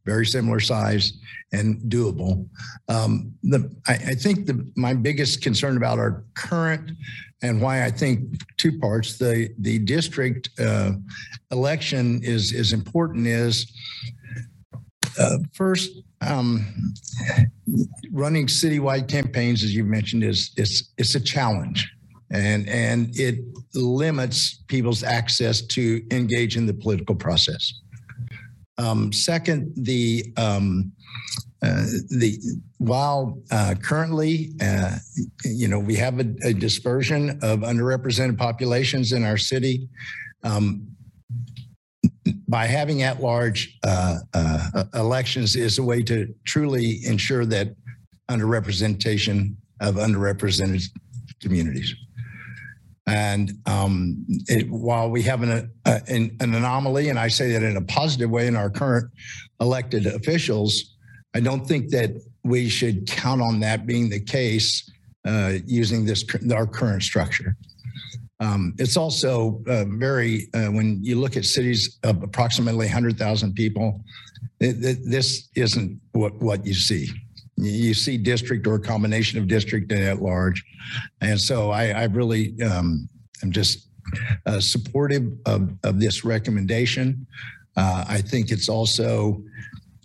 Very 0.05 0.25
similar 0.25 0.59
size 0.59 1.13
and 1.53 1.79
doable. 1.83 2.47
Um, 2.89 3.33
the 3.43 3.73
I, 3.87 3.93
I 3.93 4.15
think 4.15 4.45
the 4.45 4.69
my 4.75 4.93
biggest 4.93 5.41
concern 5.41 5.77
about 5.77 5.99
our 5.99 6.25
current 6.33 6.91
and 7.41 7.61
why 7.61 7.85
I 7.85 7.91
think 7.91 8.41
two 8.57 8.79
parts 8.79 9.17
the 9.17 9.49
the 9.59 9.79
district 9.79 10.49
uh, 10.59 10.91
election 11.51 12.21
is 12.23 12.51
is 12.51 12.73
important 12.73 13.27
is 13.27 13.71
uh, 15.19 15.37
first 15.53 15.91
um, 16.21 16.65
running 18.11 18.47
citywide 18.47 19.07
campaigns 19.07 19.63
as 19.63 19.73
you 19.75 19.83
mentioned 19.83 20.23
is 20.23 20.51
is 20.57 20.91
it's 20.97 21.15
a 21.15 21.19
challenge 21.19 21.89
and 22.31 22.67
and 22.67 23.17
it 23.17 23.39
limits 23.75 24.63
people's 24.67 25.03
access 25.03 25.61
to 25.61 26.03
engage 26.11 26.57
in 26.57 26.65
the 26.65 26.73
political 26.73 27.15
process. 27.15 27.81
Um, 28.77 29.13
second, 29.13 29.73
the 29.75 30.25
um, 30.37 30.91
uh, 31.61 31.85
the 32.09 32.37
while 32.79 33.39
uh, 33.51 33.75
currently, 33.81 34.53
uh, 34.61 34.97
you 35.45 35.67
know, 35.67 35.79
we 35.79 35.95
have 35.95 36.19
a, 36.19 36.33
a 36.43 36.53
dispersion 36.53 37.31
of 37.41 37.59
underrepresented 37.59 38.37
populations 38.37 39.13
in 39.13 39.23
our 39.23 39.37
city. 39.37 39.87
Um, 40.43 40.87
by 42.47 42.65
having 42.65 43.01
at-large 43.01 43.77
uh, 43.83 44.17
uh, 44.33 44.83
elections 44.93 45.55
is 45.55 45.77
a 45.77 45.83
way 45.83 46.01
to 46.03 46.33
truly 46.45 47.05
ensure 47.05 47.45
that 47.45 47.75
underrepresentation 48.29 49.55
of 49.79 49.95
underrepresented 49.95 50.83
communities. 51.41 51.93
And 53.05 53.51
um, 53.65 54.25
it, 54.47 54.69
while 54.69 55.09
we 55.09 55.21
have 55.23 55.43
an, 55.43 55.71
uh, 55.85 55.99
an, 56.07 56.35
an 56.39 56.53
anomaly, 56.53 57.09
and 57.09 57.19
I 57.19 57.27
say 57.27 57.51
that 57.51 57.61
in 57.61 57.75
a 57.75 57.81
positive 57.81 58.29
way 58.29 58.47
in 58.47 58.55
our 58.55 58.69
current 58.69 59.11
elected 59.59 60.05
officials, 60.05 60.95
I 61.33 61.41
don't 61.41 61.67
think 61.67 61.89
that 61.89 62.11
we 62.43 62.69
should 62.69 63.07
count 63.07 63.41
on 63.41 63.59
that 63.61 63.85
being 63.85 64.09
the 64.09 64.19
case 64.19 64.89
uh, 65.25 65.53
using 65.65 66.05
this 66.05 66.23
our 66.53 66.67
current 66.67 67.03
structure. 67.03 67.55
Um, 68.39 68.73
it's 68.77 68.97
also 68.97 69.61
uh, 69.67 69.85
very 69.87 70.49
uh, 70.53 70.67
when 70.67 70.99
you 71.01 71.19
look 71.19 71.37
at 71.37 71.45
cities 71.45 71.97
of 72.03 72.21
approximately 72.23 72.87
100,000 72.87 73.53
people, 73.53 74.01
it, 74.59 74.83
it, 74.83 74.97
this 75.05 75.49
isn't 75.55 75.99
what 76.11 76.35
what 76.41 76.65
you 76.65 76.73
see. 76.73 77.09
You 77.55 77.93
see 77.93 78.17
district 78.17 78.65
or 78.67 78.75
a 78.75 78.79
combination 78.79 79.39
of 79.39 79.47
district 79.47 79.91
and 79.91 80.03
at 80.03 80.21
large, 80.21 80.63
and 81.21 81.39
so 81.39 81.69
I, 81.69 81.89
I 81.89 82.03
really 82.05 82.59
um, 82.63 83.07
am 83.43 83.51
just 83.51 83.89
uh, 84.45 84.59
supportive 84.59 85.31
of, 85.45 85.71
of 85.83 85.99
this 85.99 86.25
recommendation. 86.25 87.25
Uh, 87.77 88.05
I 88.07 88.21
think 88.21 88.51
it's 88.51 88.69
also 88.69 89.43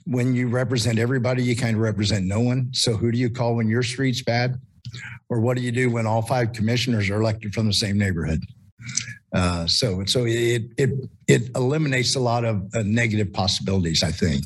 when 0.06 0.34
you 0.34 0.48
represent 0.48 0.98
everybody, 0.98 1.42
you 1.42 1.56
kind 1.56 1.76
of 1.76 1.82
represent 1.82 2.26
no 2.26 2.40
one. 2.40 2.68
So 2.72 2.96
who 2.96 3.10
do 3.10 3.18
you 3.18 3.28
call 3.28 3.56
when 3.56 3.68
your 3.68 3.82
street's 3.82 4.22
bad? 4.22 4.58
or 5.28 5.40
what 5.40 5.56
do 5.56 5.62
you 5.62 5.72
do 5.72 5.90
when 5.90 6.06
all 6.06 6.22
five 6.22 6.52
commissioners 6.52 7.10
are 7.10 7.20
elected 7.20 7.54
from 7.54 7.66
the 7.66 7.72
same 7.72 7.98
neighborhood? 7.98 8.44
Uh, 9.32 9.66
so 9.66 10.04
so 10.06 10.24
it 10.26 10.62
it 10.78 10.90
it 11.26 11.50
eliminates 11.54 12.14
a 12.14 12.20
lot 12.20 12.44
of 12.44 12.62
uh, 12.74 12.82
negative 12.84 13.32
possibilities, 13.32 14.02
I 14.02 14.10
think. 14.10 14.44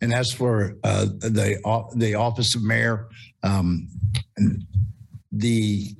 And 0.00 0.12
as 0.12 0.32
for 0.32 0.76
uh, 0.84 1.06
the 1.06 1.58
the 1.96 2.14
office 2.14 2.54
of 2.54 2.62
mayor, 2.62 3.08
um, 3.42 3.88
the 5.32 5.96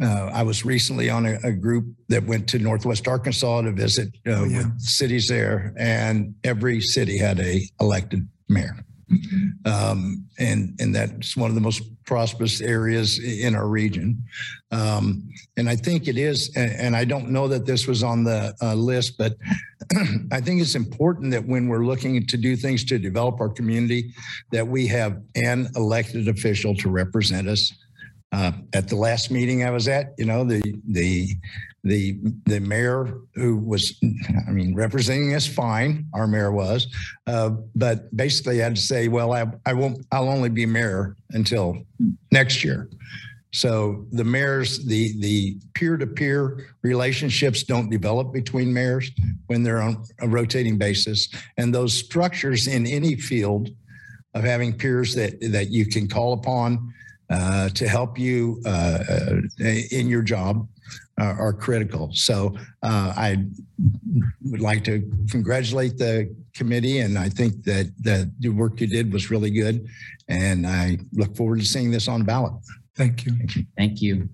uh, 0.00 0.30
I 0.32 0.42
was 0.42 0.64
recently 0.64 1.10
on 1.10 1.26
a, 1.26 1.38
a, 1.44 1.52
group 1.52 1.84
that 2.08 2.24
went 2.24 2.48
to 2.48 2.58
Northwest 2.58 3.06
Arkansas 3.06 3.62
to 3.62 3.72
visit 3.72 4.08
uh, 4.26 4.30
oh, 4.30 4.44
yeah. 4.44 4.64
cities 4.78 5.28
there, 5.28 5.74
and 5.76 6.34
every 6.44 6.80
city 6.80 7.18
had 7.18 7.40
a 7.40 7.62
elected 7.80 8.26
mayor. 8.48 8.84
Um, 9.64 10.26
and 10.38 10.74
and 10.80 10.94
that's 10.94 11.36
one 11.36 11.50
of 11.50 11.54
the 11.54 11.60
most 11.60 11.82
prosperous 12.04 12.60
areas 12.60 13.18
in 13.18 13.54
our 13.54 13.68
region. 13.68 14.22
Um, 14.70 15.28
and 15.56 15.68
I 15.68 15.76
think 15.76 16.08
it 16.08 16.18
is, 16.18 16.50
and 16.56 16.96
I 16.96 17.04
don't 17.04 17.30
know 17.30 17.48
that 17.48 17.64
this 17.64 17.86
was 17.86 18.02
on 18.02 18.24
the 18.24 18.54
uh, 18.60 18.74
list, 18.74 19.16
but 19.18 19.36
I 20.32 20.40
think 20.40 20.60
it's 20.60 20.74
important 20.74 21.30
that 21.32 21.46
when 21.46 21.68
we're 21.68 21.84
looking 21.84 22.26
to 22.26 22.36
do 22.36 22.56
things 22.56 22.84
to 22.86 22.98
develop 22.98 23.40
our 23.40 23.48
community, 23.48 24.12
that 24.50 24.66
we 24.66 24.86
have 24.88 25.20
an 25.36 25.68
elected 25.76 26.28
official 26.28 26.74
to 26.76 26.90
represent 26.90 27.48
us 27.48 27.72
uh, 28.32 28.52
at 28.72 28.88
the 28.88 28.96
last 28.96 29.30
meeting 29.30 29.64
I 29.64 29.70
was 29.70 29.88
at, 29.88 30.14
you 30.18 30.24
know, 30.24 30.44
the 30.44 30.62
the 30.88 31.28
the 31.84 32.18
the 32.44 32.60
mayor 32.60 33.18
who 33.34 33.56
was, 33.56 33.98
I 34.46 34.50
mean, 34.50 34.74
representing 34.74 35.34
us 35.34 35.46
fine. 35.46 36.06
Our 36.14 36.26
mayor 36.26 36.52
was, 36.52 36.86
uh, 37.26 37.50
but 37.74 38.14
basically 38.16 38.58
had 38.58 38.76
to 38.76 38.80
say, 38.80 39.08
well, 39.08 39.32
I 39.32 39.46
I 39.66 39.72
won't. 39.72 40.06
I'll 40.12 40.28
only 40.28 40.48
be 40.48 40.66
mayor 40.66 41.16
until 41.30 41.84
next 42.30 42.62
year. 42.62 42.88
So 43.52 44.06
the 44.12 44.24
mayors, 44.24 44.84
the 44.84 45.20
the 45.20 45.58
peer 45.74 45.96
to 45.96 46.06
peer 46.06 46.68
relationships 46.82 47.64
don't 47.64 47.90
develop 47.90 48.32
between 48.32 48.72
mayors 48.72 49.10
when 49.46 49.62
they're 49.62 49.82
on 49.82 50.04
a 50.20 50.28
rotating 50.28 50.78
basis, 50.78 51.28
and 51.58 51.74
those 51.74 51.92
structures 51.92 52.66
in 52.68 52.86
any 52.86 53.16
field 53.16 53.70
of 54.34 54.44
having 54.44 54.72
peers 54.72 55.14
that 55.16 55.38
that 55.52 55.70
you 55.70 55.84
can 55.86 56.08
call 56.08 56.32
upon 56.32 56.94
uh, 57.32 57.68
to 57.70 57.88
help 57.88 58.18
you 58.18 58.60
uh, 58.66 58.98
uh, 59.08 59.40
in 59.90 60.08
your 60.08 60.22
job 60.22 60.68
uh, 61.18 61.34
are 61.38 61.52
critical. 61.52 62.10
So 62.12 62.54
uh, 62.82 63.14
I 63.16 63.44
would 64.44 64.60
like 64.60 64.84
to 64.84 65.10
congratulate 65.30 65.96
the 65.96 66.34
committee, 66.54 66.98
and 66.98 67.18
I 67.18 67.28
think 67.30 67.64
that 67.64 67.90
the 68.40 68.50
work 68.50 68.80
you 68.80 68.86
did 68.86 69.12
was 69.12 69.30
really 69.30 69.50
good, 69.50 69.86
and 70.28 70.66
I 70.66 70.98
look 71.12 71.34
forward 71.36 71.60
to 71.60 71.64
seeing 71.64 71.90
this 71.90 72.06
on 72.06 72.20
the 72.20 72.26
ballot. 72.26 72.52
Thank 72.96 73.24
you. 73.24 73.32
Thank 73.32 73.56
you. 73.56 73.66
Thank 73.78 74.02
you. 74.02 74.28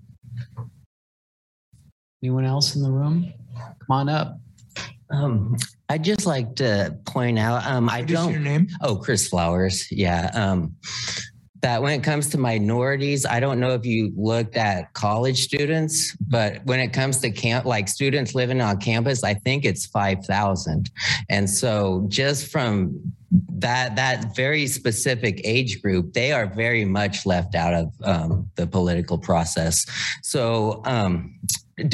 Anyone 2.21 2.43
else 2.43 2.75
in 2.75 2.83
the 2.83 2.91
room? 2.91 3.31
Come 3.55 3.91
on 3.91 4.09
up. 4.09 4.39
Um, 5.09 5.55
I'd 5.87 6.03
just 6.03 6.25
like 6.25 6.55
to 6.57 6.97
point 7.05 7.39
out, 7.39 7.65
um, 7.65 7.89
I 7.89 8.01
don't. 8.01 8.31
Your 8.31 8.41
name? 8.41 8.67
Oh, 8.81 8.97
Chris 8.97 9.27
Flowers. 9.27 9.89
Yeah. 9.89 10.29
Um, 10.33 10.75
that 11.61 11.81
when 11.81 11.99
it 11.99 12.03
comes 12.03 12.29
to 12.29 12.37
minorities, 12.37 13.25
I 13.25 13.39
don't 13.39 13.59
know 13.59 13.73
if 13.73 13.85
you 13.85 14.13
looked 14.15 14.55
at 14.55 14.93
college 14.93 15.43
students, 15.43 16.15
but 16.15 16.63
when 16.65 16.79
it 16.79 16.93
comes 16.93 17.19
to 17.19 17.31
camp, 17.31 17.65
like 17.65 17.87
students 17.87 18.33
living 18.33 18.61
on 18.61 18.77
campus, 18.79 19.23
I 19.23 19.33
think 19.33 19.65
it's 19.65 19.85
5,000. 19.85 20.89
And 21.29 21.49
so 21.49 22.05
just 22.07 22.51
from 22.51 23.13
that 23.59 23.95
that 23.95 24.35
very 24.35 24.65
specific 24.67 25.41
age 25.43 25.81
group, 25.81 26.13
they 26.13 26.31
are 26.31 26.47
very 26.47 26.85
much 26.85 27.25
left 27.25 27.55
out 27.55 27.73
of 27.73 27.93
um, 28.03 28.49
the 28.55 28.65
political 28.65 29.17
process. 29.17 29.85
So 30.23 30.81
um, 30.85 31.39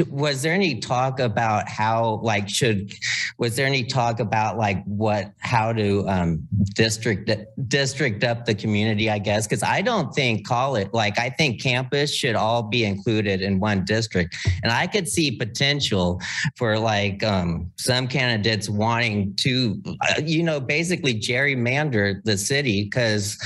was 0.10 0.42
there 0.42 0.54
any 0.54 0.80
talk 0.80 1.20
about 1.20 1.68
how 1.68 2.20
like 2.24 2.50
should 2.50 2.94
was 3.38 3.56
there 3.56 3.66
any 3.66 3.84
talk 3.84 4.20
about 4.20 4.58
like 4.58 4.84
what 4.86 5.32
how 5.40 5.74
to 5.74 6.08
um, 6.08 6.48
district 6.74 7.30
district 7.68 8.24
up 8.24 8.46
the 8.46 8.56
community 8.56 9.10
i 9.10 9.20
guess? 9.20 9.48
Because 9.48 9.64
i 9.64 9.82
don't 9.82 10.14
think 10.14 10.48
call 10.48 10.76
it 10.76 10.94
like 10.94 11.20
i 11.20 11.30
think 11.30 11.62
campus 11.62 12.14
should 12.14 12.36
all 12.36 12.64
be 12.64 12.86
included 12.86 13.42
in 13.42 13.60
one 13.60 13.86
district. 13.86 14.36
And 14.64 14.72
i 14.72 14.88
could 14.88 15.08
see 15.08 15.32
potential 15.32 16.22
for 16.56 16.78
like 16.80 17.24
um, 17.24 17.72
some 17.78 18.08
candidates 18.08 18.70
wanting 18.70 19.36
to 19.36 19.82
uh, 19.88 20.22
you 20.24 20.44
know 20.44 20.60
basically 20.60 21.14
gerrymander 21.14 22.24
the 22.24 22.38
city 22.38 22.84
because 22.84 23.38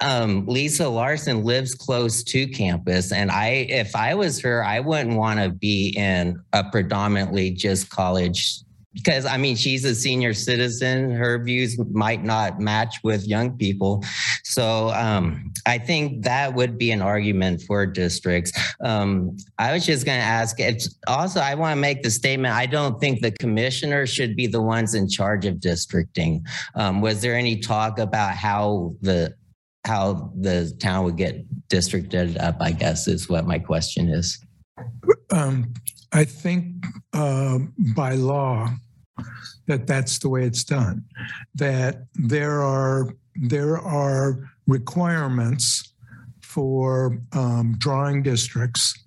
um, 0.00 0.46
Lisa 0.46 0.88
Larsen 0.88 1.44
lives 1.44 1.74
close 1.74 2.22
to 2.24 2.46
campus, 2.46 3.12
and 3.12 3.30
I, 3.30 3.66
if 3.68 3.94
I 3.94 4.14
was 4.14 4.40
her, 4.40 4.64
I 4.64 4.80
wouldn't 4.80 5.16
want 5.16 5.40
to 5.40 5.50
be 5.50 5.94
in 5.96 6.42
a 6.52 6.64
predominantly 6.64 7.50
just 7.50 7.90
college 7.90 8.60
because 8.94 9.26
I 9.26 9.36
mean 9.36 9.56
she's 9.56 9.84
a 9.84 9.94
senior 9.94 10.32
citizen. 10.32 11.10
Her 11.10 11.42
views 11.42 11.76
might 11.90 12.22
not 12.22 12.60
match 12.60 12.96
with 13.02 13.26
young 13.26 13.56
people, 13.56 14.04
so 14.44 14.90
um, 14.90 15.52
I 15.66 15.78
think 15.78 16.22
that 16.24 16.54
would 16.54 16.78
be 16.78 16.90
an 16.92 17.02
argument 17.02 17.62
for 17.62 17.86
districts. 17.86 18.52
Um, 18.82 19.36
I 19.58 19.72
was 19.72 19.84
just 19.84 20.06
going 20.06 20.18
to 20.18 20.24
ask. 20.24 20.58
also, 21.06 21.40
I 21.40 21.54
want 21.54 21.76
to 21.76 21.80
make 21.80 22.02
the 22.02 22.10
statement. 22.10 22.54
I 22.54 22.66
don't 22.66 23.00
think 23.00 23.20
the 23.20 23.32
commissioner 23.32 24.06
should 24.06 24.36
be 24.36 24.46
the 24.46 24.62
ones 24.62 24.94
in 24.94 25.08
charge 25.08 25.44
of 25.44 25.60
districting. 25.60 26.44
Um, 26.74 27.00
was 27.00 27.20
there 27.20 27.34
any 27.34 27.58
talk 27.58 27.98
about 27.98 28.34
how 28.34 28.94
the 29.00 29.34
how 29.84 30.32
the 30.34 30.74
town 30.80 31.04
would 31.04 31.16
get 31.16 31.44
districted 31.68 32.38
up, 32.38 32.56
I 32.60 32.72
guess 32.72 33.06
is 33.06 33.28
what 33.28 33.46
my 33.46 33.58
question 33.58 34.08
is. 34.08 34.38
Um, 35.30 35.74
I 36.12 36.24
think 36.24 36.84
uh, 37.12 37.58
by 37.94 38.14
law 38.14 38.70
that 39.66 39.86
that's 39.86 40.18
the 40.18 40.28
way 40.28 40.44
it's 40.44 40.64
done. 40.64 41.04
That 41.54 42.06
there 42.14 42.62
are 42.62 43.08
there 43.36 43.78
are 43.78 44.48
requirements 44.66 45.92
for 46.42 47.18
um, 47.32 47.74
drawing 47.78 48.22
districts, 48.22 49.03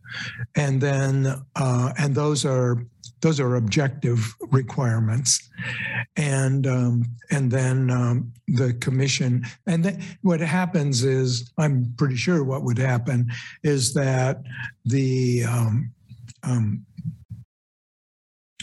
and 0.55 0.81
then 0.81 1.41
uh, 1.55 1.93
and 1.97 2.15
those 2.15 2.45
are 2.45 2.83
those 3.21 3.39
are 3.39 3.55
objective 3.55 4.35
requirements, 4.51 5.49
and 6.15 6.67
um, 6.67 7.03
and 7.31 7.51
then 7.51 7.89
um, 7.89 8.31
the 8.47 8.73
commission. 8.75 9.45
And 9.65 9.83
then 9.83 10.03
what 10.21 10.39
happens 10.39 11.03
is, 11.03 11.51
I'm 11.57 11.93
pretty 11.97 12.15
sure 12.15 12.43
what 12.43 12.63
would 12.63 12.77
happen 12.77 13.31
is 13.63 13.93
that 13.95 14.41
the 14.85 15.43
um, 15.45 15.91
um, 16.43 16.85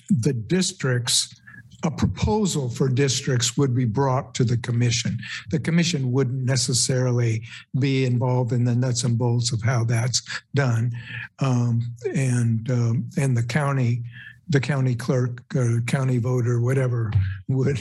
the 0.09 0.33
districts 0.33 1.41
a 1.85 1.91
proposal 1.91 2.71
for 2.71 2.89
districts 2.89 3.57
would 3.57 3.75
be 3.75 3.85
brought 3.85 4.35
to 4.35 4.45
the 4.45 4.57
commission. 4.57 5.19
The 5.51 5.61
commission 5.61 6.11
wouldn't 6.11 6.45
necessarily 6.45 7.43
be 7.79 8.07
involved 8.07 8.53
in 8.53 8.65
the 8.65 8.75
nuts 8.75 9.05
and 9.05 9.19
bolts 9.19 9.53
of 9.53 9.63
how 9.63 9.85
that's 9.85 10.23
done, 10.55 10.93
um, 11.41 11.83
and 12.15 12.69
um, 12.71 13.11
and 13.17 13.37
the 13.37 13.43
county 13.43 14.03
the 14.49 14.61
county 14.61 14.95
clerk 14.95 15.43
or 15.55 15.81
county 15.87 16.19
voter, 16.19 16.61
whatever, 16.61 17.13
would 17.49 17.79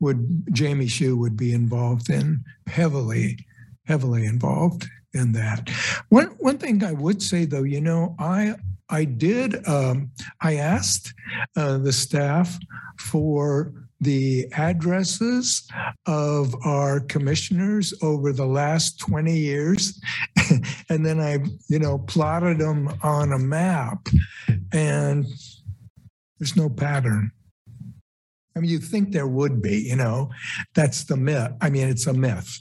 would 0.00 0.44
Jamie 0.52 0.86
Shew 0.86 1.16
would 1.16 1.36
be 1.36 1.52
involved 1.52 2.10
in 2.10 2.44
heavily, 2.66 3.38
heavily 3.84 4.24
involved 4.24 4.86
in 5.14 5.32
that. 5.32 5.70
One 6.10 6.28
one 6.38 6.58
thing 6.58 6.84
I 6.84 6.92
would 6.92 7.22
say 7.22 7.46
though, 7.46 7.64
you 7.64 7.80
know, 7.80 8.14
I 8.18 8.54
I 8.88 9.04
did 9.04 9.66
um, 9.66 10.10
I 10.40 10.56
asked 10.56 11.12
uh, 11.56 11.78
the 11.78 11.92
staff 11.92 12.58
for 12.98 13.72
the 14.00 14.46
addresses 14.52 15.66
of 16.06 16.54
our 16.64 17.00
commissioners 17.00 17.94
over 18.02 18.32
the 18.32 18.46
last 18.46 18.98
20 19.00 19.34
years 19.34 19.98
and 20.90 21.04
then 21.04 21.18
i 21.18 21.38
you 21.70 21.78
know 21.78 21.96
plotted 22.00 22.58
them 22.58 22.92
on 23.02 23.32
a 23.32 23.38
map 23.38 24.06
and 24.72 25.24
there's 26.38 26.56
no 26.56 26.68
pattern. 26.68 27.30
I 28.54 28.60
mean, 28.60 28.70
you 28.70 28.78
think 28.78 29.12
there 29.12 29.26
would 29.26 29.60
be, 29.60 29.78
you 29.78 29.96
know, 29.96 30.30
that's 30.74 31.04
the 31.04 31.16
myth. 31.16 31.52
I 31.60 31.70
mean, 31.70 31.88
it's 31.88 32.06
a 32.06 32.12
myth. 32.12 32.60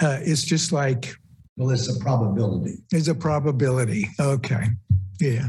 Uh, 0.00 0.18
it's 0.20 0.42
just 0.42 0.72
like. 0.72 1.14
Well, 1.56 1.70
it's 1.70 1.94
a 1.94 1.98
probability. 2.00 2.78
It's 2.92 3.08
a 3.08 3.14
probability. 3.14 4.08
Okay. 4.20 4.68
Yeah. 5.20 5.48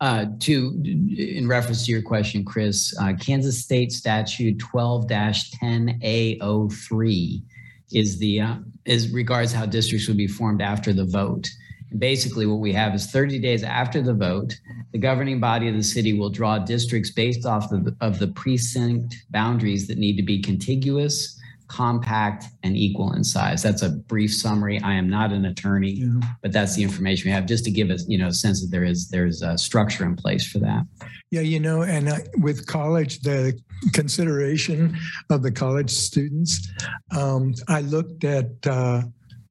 Uh, 0.00 0.26
to 0.40 0.82
in 1.16 1.46
reference 1.46 1.86
to 1.86 1.92
your 1.92 2.02
question, 2.02 2.44
Chris, 2.44 2.92
uh, 3.00 3.12
Kansas 3.20 3.62
State 3.62 3.92
Statute 3.92 4.58
12-10A03 4.58 7.42
is 7.92 8.18
the 8.18 8.40
uh, 8.40 8.56
is 8.84 9.12
regards 9.12 9.52
how 9.52 9.64
districts 9.64 10.08
would 10.08 10.16
be 10.16 10.26
formed 10.26 10.60
after 10.60 10.92
the 10.92 11.04
vote. 11.04 11.48
And 11.92 12.00
basically, 12.00 12.46
what 12.46 12.58
we 12.58 12.72
have 12.72 12.96
is 12.96 13.12
30 13.12 13.38
days 13.38 13.62
after 13.62 14.02
the 14.02 14.14
vote, 14.14 14.58
the 14.90 14.98
governing 14.98 15.38
body 15.38 15.68
of 15.68 15.76
the 15.76 15.84
city 15.84 16.18
will 16.18 16.30
draw 16.30 16.58
districts 16.58 17.10
based 17.10 17.46
off 17.46 17.70
of 17.70 17.94
of 18.00 18.18
the 18.18 18.26
precinct 18.26 19.14
boundaries 19.30 19.86
that 19.86 19.98
need 19.98 20.16
to 20.16 20.24
be 20.24 20.40
contiguous, 20.40 21.38
compact, 21.72 22.44
and 22.62 22.76
equal 22.76 23.12
in 23.14 23.24
size. 23.24 23.62
That's 23.62 23.82
a 23.82 23.88
brief 23.88 24.32
summary. 24.34 24.78
I 24.82 24.92
am 24.92 25.08
not 25.08 25.32
an 25.32 25.46
attorney, 25.46 25.92
Yeah. 25.92 26.20
but 26.42 26.52
that's 26.52 26.74
the 26.76 26.82
information 26.82 27.28
we 27.28 27.32
have 27.32 27.46
just 27.46 27.64
to 27.64 27.70
give 27.70 27.88
us, 27.90 28.04
you 28.06 28.18
know, 28.18 28.28
a 28.28 28.32
sense 28.32 28.60
that 28.60 28.70
there 28.70 28.84
is 28.84 29.08
there's 29.08 29.40
a 29.42 29.56
structure 29.56 30.04
in 30.04 30.14
place 30.14 30.46
for 30.46 30.58
that. 30.58 30.84
Yeah, 31.30 31.40
you 31.40 31.60
know, 31.60 31.82
and 31.82 32.10
uh, 32.10 32.18
with 32.36 32.66
college, 32.66 33.20
the 33.20 33.58
consideration 33.94 34.96
of 35.30 35.42
the 35.42 35.50
college 35.50 35.90
students, 35.90 36.68
um, 37.16 37.54
I 37.68 37.80
looked 37.80 38.24
at, 38.24 38.50
uh, 38.66 39.02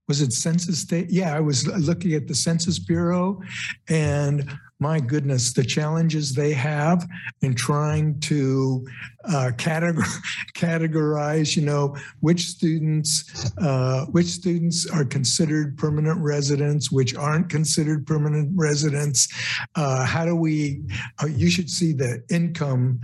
was 0.08 0.22
it 0.22 0.32
Census 0.32 0.80
State? 0.80 1.10
Yeah, 1.10 1.36
I 1.36 1.40
was 1.40 1.66
looking 1.90 2.14
at 2.14 2.28
the 2.28 2.36
Census 2.36 2.78
Bureau, 2.78 3.42
and 3.90 4.48
my 4.82 5.00
goodness, 5.00 5.54
the 5.54 5.64
challenges 5.64 6.34
they 6.34 6.52
have 6.54 7.08
in 7.44 7.54
trying 7.54 8.20
to 8.20 8.84
uh, 9.26 9.52
categorize, 9.58 11.56
you 11.56 11.62
know, 11.62 11.96
which 12.22 12.48
students, 12.48 13.54
uh, 13.60 14.06
which 14.08 14.26
students 14.26 14.90
are 14.90 15.06
considered 15.06 15.78
permanent 15.78 16.20
residents, 16.20 16.92
which 16.92 17.16
aren't 17.16 17.48
considered 17.48 18.08
permanent 18.08 18.50
residents. 18.56 19.28
Uh, 19.76 20.04
how 20.04 20.26
do 20.26 20.36
we 20.36 20.82
uh, 21.22 21.28
you 21.28 21.52
should 21.52 21.70
see 21.70 21.94
the 21.94 22.24
income, 22.32 23.00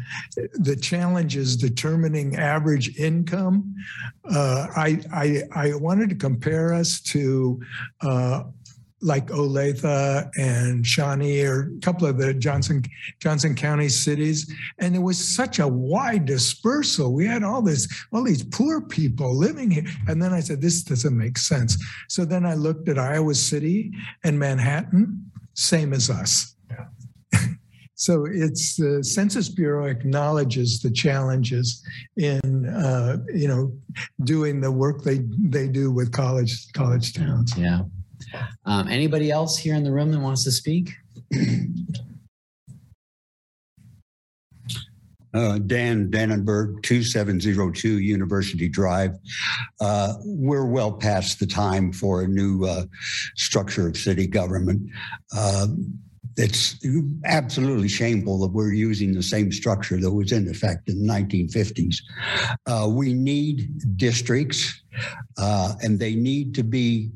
the 0.53 0.75
challenges 0.75 1.55
determining 1.55 2.35
average 2.37 2.97
income. 2.97 3.75
Uh, 4.29 4.67
I, 4.75 4.99
I, 5.13 5.43
I 5.53 5.75
wanted 5.75 6.09
to 6.09 6.15
compare 6.15 6.73
us 6.73 6.99
to 7.01 7.61
uh, 8.01 8.43
like 9.01 9.27
Olathe 9.27 10.29
and 10.37 10.85
Shawnee 10.85 11.43
or 11.43 11.71
a 11.77 11.79
couple 11.81 12.07
of 12.07 12.17
the 12.17 12.33
Johnson 12.33 12.83
Johnson 13.19 13.55
County 13.55 13.89
cities, 13.89 14.51
and 14.79 14.95
there 14.95 15.01
was 15.01 15.17
such 15.17 15.59
a 15.59 15.67
wide 15.67 16.25
dispersal. 16.25 17.13
We 17.13 17.25
had 17.25 17.43
all 17.43 17.61
this, 17.61 17.87
all 18.11 18.23
these 18.23 18.43
poor 18.43 18.81
people 18.81 19.37
living 19.37 19.69
here, 19.69 19.85
and 20.07 20.21
then 20.21 20.33
I 20.33 20.39
said, 20.39 20.61
this 20.61 20.83
doesn't 20.83 21.17
make 21.17 21.37
sense. 21.37 21.77
So 22.07 22.25
then 22.25 22.45
I 22.45 22.55
looked 22.55 22.89
at 22.89 22.97
Iowa 22.97 23.35
City 23.35 23.91
and 24.23 24.39
Manhattan, 24.39 25.29
same 25.53 25.93
as 25.93 26.09
us. 26.09 26.55
So 27.99 28.25
it's 28.25 28.75
the 28.75 29.03
Census 29.03 29.49
Bureau 29.49 29.87
acknowledges 29.87 30.81
the 30.81 30.91
challenges 30.91 31.83
in 32.15 32.67
uh, 32.67 33.17
you 33.33 33.47
know 33.47 33.73
doing 34.23 34.61
the 34.61 34.71
work 34.71 35.01
they 35.03 35.21
they 35.39 35.67
do 35.67 35.91
with 35.91 36.11
college 36.11 36.71
college 36.73 37.13
towns. 37.15 37.57
Yeah. 37.57 37.81
Um, 38.65 38.87
anybody 38.87 39.31
else 39.31 39.57
here 39.57 39.75
in 39.75 39.83
the 39.83 39.91
room 39.91 40.11
that 40.11 40.19
wants 40.19 40.43
to 40.43 40.51
speak? 40.51 40.91
Uh, 45.33 45.59
Dan 45.59 46.09
Dannenberg, 46.09 46.81
2702 46.81 47.99
University 47.99 48.67
Drive. 48.67 49.11
Uh, 49.79 50.13
we're 50.23 50.65
well 50.65 50.91
past 50.91 51.39
the 51.39 51.45
time 51.45 51.91
for 51.91 52.23
a 52.23 52.27
new 52.27 52.65
uh, 52.65 52.85
structure 53.35 53.87
of 53.87 53.97
city 53.97 54.25
government. 54.25 54.89
Uh, 55.35 55.67
it's 56.37 56.77
absolutely 57.25 57.87
shameful 57.87 58.39
that 58.39 58.51
we're 58.51 58.73
using 58.73 59.13
the 59.13 59.23
same 59.23 59.51
structure 59.51 59.99
that 59.99 60.11
was 60.11 60.31
in 60.31 60.47
effect 60.47 60.87
in 60.89 61.05
the 61.05 61.13
1950s. 61.13 61.97
Uh, 62.65 62.87
we 62.89 63.13
need 63.13 63.97
districts, 63.97 64.81
uh, 65.37 65.73
and 65.81 65.99
they 65.99 66.15
need 66.15 66.55
to 66.55 66.63
be 66.63 67.11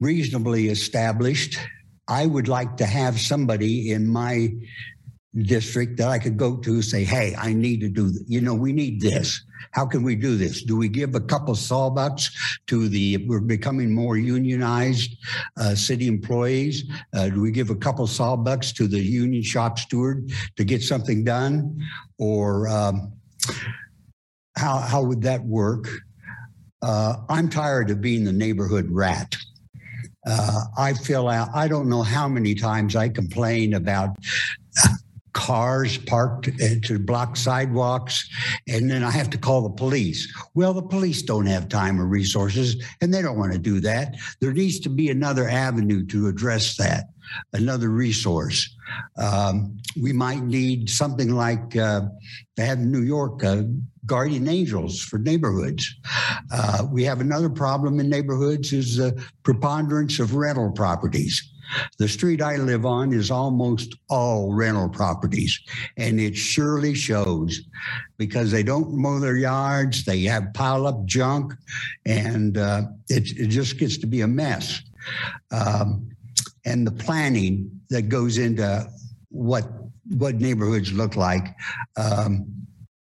reasonably 0.00 0.68
established. 0.68 1.58
I 2.08 2.26
would 2.26 2.48
like 2.48 2.76
to 2.78 2.86
have 2.86 3.20
somebody 3.20 3.92
in 3.92 4.06
my 4.06 4.50
district 5.42 5.96
that 5.96 6.08
I 6.08 6.18
could 6.18 6.36
go 6.36 6.56
to 6.58 6.82
say, 6.82 7.02
hey, 7.04 7.34
I 7.36 7.52
need 7.52 7.80
to 7.80 7.88
do, 7.88 8.12
you 8.26 8.40
know, 8.40 8.54
we 8.54 8.72
need 8.72 9.00
this. 9.00 9.42
How 9.72 9.84
can 9.86 10.02
we 10.02 10.14
do 10.14 10.36
this? 10.36 10.62
Do 10.62 10.76
we 10.76 10.88
give 10.88 11.14
a 11.14 11.20
couple 11.20 11.54
sawbucks 11.54 12.30
to 12.68 12.88
the, 12.88 13.24
we're 13.26 13.40
becoming 13.40 13.92
more 13.92 14.16
unionized 14.16 15.16
uh, 15.56 15.74
city 15.74 16.06
employees? 16.06 16.84
Uh, 17.12 17.30
do 17.30 17.40
we 17.40 17.50
give 17.50 17.70
a 17.70 17.74
couple 17.74 18.06
sawbucks 18.06 18.72
to 18.76 18.86
the 18.86 19.00
union 19.00 19.42
shop 19.42 19.78
steward 19.78 20.30
to 20.56 20.64
get 20.64 20.82
something 20.82 21.24
done? 21.24 21.80
Or 22.18 22.68
um, 22.68 23.12
how, 24.56 24.78
how 24.78 25.02
would 25.02 25.22
that 25.22 25.44
work? 25.44 25.88
Uh, 26.80 27.16
I'm 27.28 27.48
tired 27.48 27.90
of 27.90 28.00
being 28.00 28.24
the 28.24 28.32
neighborhood 28.32 28.86
rat. 28.90 29.34
Uh, 30.26 30.64
I 30.76 30.94
fill 30.94 31.28
out, 31.28 31.48
I 31.54 31.68
don't 31.68 31.88
know 31.88 32.02
how 32.02 32.28
many 32.28 32.54
times 32.54 32.96
I 32.96 33.08
complain 33.08 33.74
about 33.74 34.16
cars 35.34 35.98
parked 35.98 36.48
uh, 36.48 36.80
to 36.84 36.98
block 36.98 37.36
sidewalks, 37.36 38.28
and 38.66 38.90
then 38.90 39.02
I 39.02 39.10
have 39.10 39.28
to 39.30 39.38
call 39.38 39.62
the 39.62 39.70
police. 39.70 40.32
Well, 40.54 40.72
the 40.72 40.82
police 40.82 41.22
don't 41.22 41.46
have 41.46 41.68
time 41.68 42.00
or 42.00 42.06
resources, 42.06 42.82
and 43.00 43.12
they 43.12 43.20
don't 43.20 43.38
want 43.38 43.52
to 43.52 43.58
do 43.58 43.80
that. 43.80 44.14
There 44.40 44.52
needs 44.52 44.80
to 44.80 44.88
be 44.88 45.10
another 45.10 45.48
avenue 45.48 46.06
to 46.06 46.28
address 46.28 46.76
that, 46.76 47.06
another 47.52 47.90
resource. 47.90 48.74
Um, 49.18 49.76
we 50.00 50.12
might 50.12 50.42
need 50.42 50.88
something 50.88 51.30
like 51.30 51.76
uh, 51.76 52.02
they 52.56 52.64
have 52.64 52.78
in 52.78 52.90
New 52.90 53.02
York, 53.02 53.44
uh, 53.44 53.64
guardian 54.06 54.48
angels 54.48 55.00
for 55.00 55.18
neighborhoods. 55.18 55.94
Uh, 56.52 56.86
we 56.90 57.04
have 57.04 57.20
another 57.20 57.48
problem 57.48 58.00
in 58.00 58.08
neighborhoods 58.08 58.72
is 58.72 58.96
the 58.96 59.22
preponderance 59.42 60.18
of 60.18 60.34
rental 60.34 60.70
properties. 60.72 61.50
The 61.98 62.08
street 62.08 62.42
I 62.42 62.56
live 62.56 62.84
on 62.84 63.12
is 63.12 63.30
almost 63.30 63.96
all 64.10 64.52
rental 64.52 64.88
properties, 64.88 65.58
and 65.96 66.20
it 66.20 66.36
surely 66.36 66.94
shows 66.94 67.60
because 68.18 68.50
they 68.50 68.62
don't 68.62 68.92
mow 68.92 69.18
their 69.18 69.36
yards, 69.36 70.04
they 70.04 70.22
have 70.22 70.52
pile 70.52 70.86
up 70.86 71.04
junk, 71.06 71.54
and 72.04 72.58
uh, 72.58 72.82
it, 73.08 73.30
it 73.38 73.48
just 73.48 73.78
gets 73.78 73.96
to 73.98 74.06
be 74.06 74.20
a 74.20 74.28
mess. 74.28 74.82
Um, 75.50 76.10
and 76.66 76.86
the 76.86 76.92
planning 76.92 77.80
that 77.90 78.08
goes 78.08 78.38
into 78.38 78.86
what 79.30 79.64
what 80.10 80.36
neighborhoods 80.36 80.92
look 80.92 81.16
like. 81.16 81.54
Um, 81.96 82.46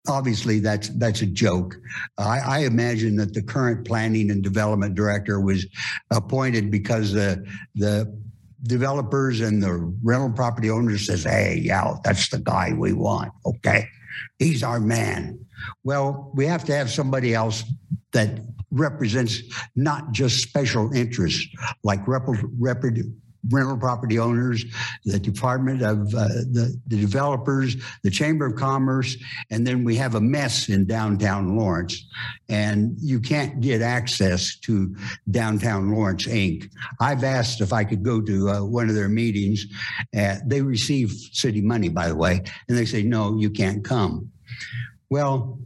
obviously, 0.08 0.60
that's 0.60 0.88
that's 0.90 1.22
a 1.22 1.26
joke. 1.26 1.76
I, 2.16 2.38
I 2.38 2.58
imagine 2.60 3.16
that 3.16 3.34
the 3.34 3.42
current 3.42 3.86
planning 3.86 4.30
and 4.30 4.42
development 4.42 4.94
director 4.94 5.40
was 5.40 5.66
appointed 6.10 6.70
because 6.70 7.12
the 7.12 7.44
the 7.74 8.12
developers 8.64 9.40
and 9.40 9.62
the 9.62 9.72
rental 10.02 10.30
property 10.32 10.70
owners 10.70 11.06
says, 11.06 11.24
"Hey, 11.24 11.60
yeah, 11.62 11.94
that's 12.04 12.28
the 12.30 12.38
guy 12.38 12.72
we 12.76 12.92
want." 12.92 13.32
Okay, 13.46 13.86
he's 14.38 14.62
our 14.62 14.80
man. 14.80 15.38
Well, 15.84 16.30
we 16.34 16.46
have 16.46 16.64
to 16.64 16.74
have 16.74 16.90
somebody 16.90 17.34
else 17.34 17.64
that 18.12 18.40
represents 18.70 19.42
not 19.76 20.12
just 20.12 20.42
special 20.42 20.92
interests 20.92 21.46
like 21.84 22.06
rep- 22.06 22.28
rep- 22.58 22.84
rental 23.50 23.76
property 23.76 24.18
owners, 24.18 24.64
the 25.04 25.18
Department 25.18 25.82
of 25.82 26.14
uh, 26.14 26.28
the, 26.28 26.78
the 26.86 26.96
developers, 26.96 27.76
the 28.02 28.10
Chamber 28.10 28.46
of 28.46 28.56
Commerce, 28.56 29.16
and 29.50 29.66
then 29.66 29.84
we 29.84 29.96
have 29.96 30.14
a 30.14 30.20
mess 30.20 30.68
in 30.68 30.86
downtown 30.86 31.56
Lawrence. 31.56 32.06
And 32.48 32.96
you 32.98 33.20
can't 33.20 33.60
get 33.60 33.82
access 33.82 34.56
to 34.60 34.94
Downtown 35.30 35.90
Lawrence 35.90 36.26
Inc. 36.26 36.70
I've 37.00 37.24
asked 37.24 37.60
if 37.60 37.72
I 37.72 37.84
could 37.84 38.02
go 38.02 38.20
to 38.20 38.48
uh, 38.48 38.64
one 38.64 38.88
of 38.88 38.94
their 38.94 39.08
meetings. 39.08 39.66
Uh, 40.16 40.36
they 40.46 40.62
receive 40.62 41.10
city 41.32 41.60
money, 41.60 41.88
by 41.88 42.08
the 42.08 42.16
way, 42.16 42.42
and 42.68 42.76
they 42.76 42.84
say, 42.84 43.02
no, 43.02 43.38
you 43.38 43.50
can't 43.50 43.84
come. 43.84 44.30
Well, 45.10 45.60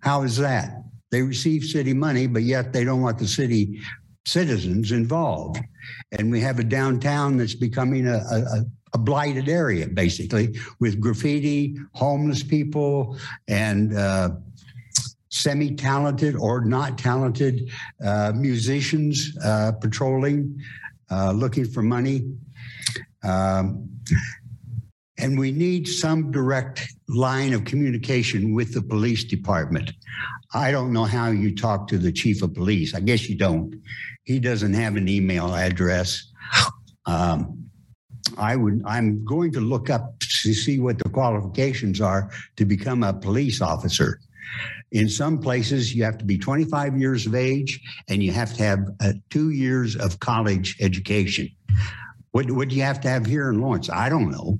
how 0.00 0.22
is 0.22 0.38
that? 0.38 0.82
They 1.10 1.22
receive 1.22 1.62
city 1.64 1.92
money, 1.92 2.26
but 2.26 2.42
yet 2.42 2.72
they 2.72 2.84
don't 2.84 3.02
want 3.02 3.18
the 3.18 3.28
city 3.28 3.80
citizens 4.26 4.92
involved. 4.92 5.58
And 6.12 6.30
we 6.30 6.40
have 6.40 6.58
a 6.58 6.64
downtown 6.64 7.36
that's 7.36 7.54
becoming 7.54 8.06
a, 8.06 8.18
a, 8.18 8.64
a 8.94 8.98
blighted 8.98 9.48
area, 9.48 9.88
basically, 9.88 10.56
with 10.80 11.00
graffiti, 11.00 11.76
homeless 11.94 12.42
people, 12.42 13.18
and 13.48 13.96
uh, 13.96 14.30
semi 15.30 15.74
talented 15.74 16.36
or 16.36 16.64
not 16.64 16.98
talented 16.98 17.70
uh, 18.04 18.32
musicians 18.34 19.36
uh, 19.42 19.72
patrolling, 19.72 20.60
uh, 21.10 21.32
looking 21.32 21.64
for 21.64 21.82
money. 21.82 22.30
Um, 23.24 23.88
and 25.18 25.38
we 25.38 25.52
need 25.52 25.86
some 25.86 26.30
direct 26.32 26.92
line 27.08 27.52
of 27.52 27.64
communication 27.64 28.54
with 28.54 28.74
the 28.74 28.82
police 28.82 29.24
department. 29.24 29.92
I 30.54 30.70
don't 30.70 30.92
know 30.92 31.04
how 31.04 31.30
you 31.30 31.54
talk 31.54 31.86
to 31.88 31.98
the 31.98 32.12
chief 32.12 32.42
of 32.42 32.54
police. 32.54 32.94
I 32.94 33.00
guess 33.00 33.28
you 33.28 33.36
don't. 33.36 33.80
He 34.24 34.38
doesn't 34.38 34.74
have 34.74 34.96
an 34.96 35.08
email 35.08 35.54
address. 35.54 36.30
Um, 37.06 37.68
I 38.38 38.56
would. 38.56 38.82
I'm 38.86 39.24
going 39.24 39.52
to 39.52 39.60
look 39.60 39.90
up 39.90 40.18
to 40.20 40.54
see 40.54 40.78
what 40.78 40.98
the 40.98 41.08
qualifications 41.08 42.00
are 42.00 42.30
to 42.56 42.64
become 42.64 43.02
a 43.02 43.12
police 43.12 43.60
officer. 43.60 44.20
In 44.92 45.08
some 45.08 45.38
places, 45.38 45.94
you 45.94 46.04
have 46.04 46.18
to 46.18 46.24
be 46.24 46.38
25 46.38 46.98
years 46.98 47.26
of 47.26 47.34
age 47.34 47.80
and 48.08 48.22
you 48.22 48.32
have 48.32 48.54
to 48.54 48.62
have 48.62 48.80
uh, 49.00 49.12
two 49.30 49.50
years 49.50 49.96
of 49.96 50.20
college 50.20 50.76
education. 50.80 51.48
What, 52.32 52.50
what 52.50 52.68
do 52.68 52.76
you 52.76 52.82
have 52.82 53.00
to 53.02 53.08
have 53.08 53.26
here 53.26 53.50
in 53.50 53.60
Lawrence? 53.60 53.88
I 53.90 54.08
don't 54.08 54.30
know. 54.30 54.58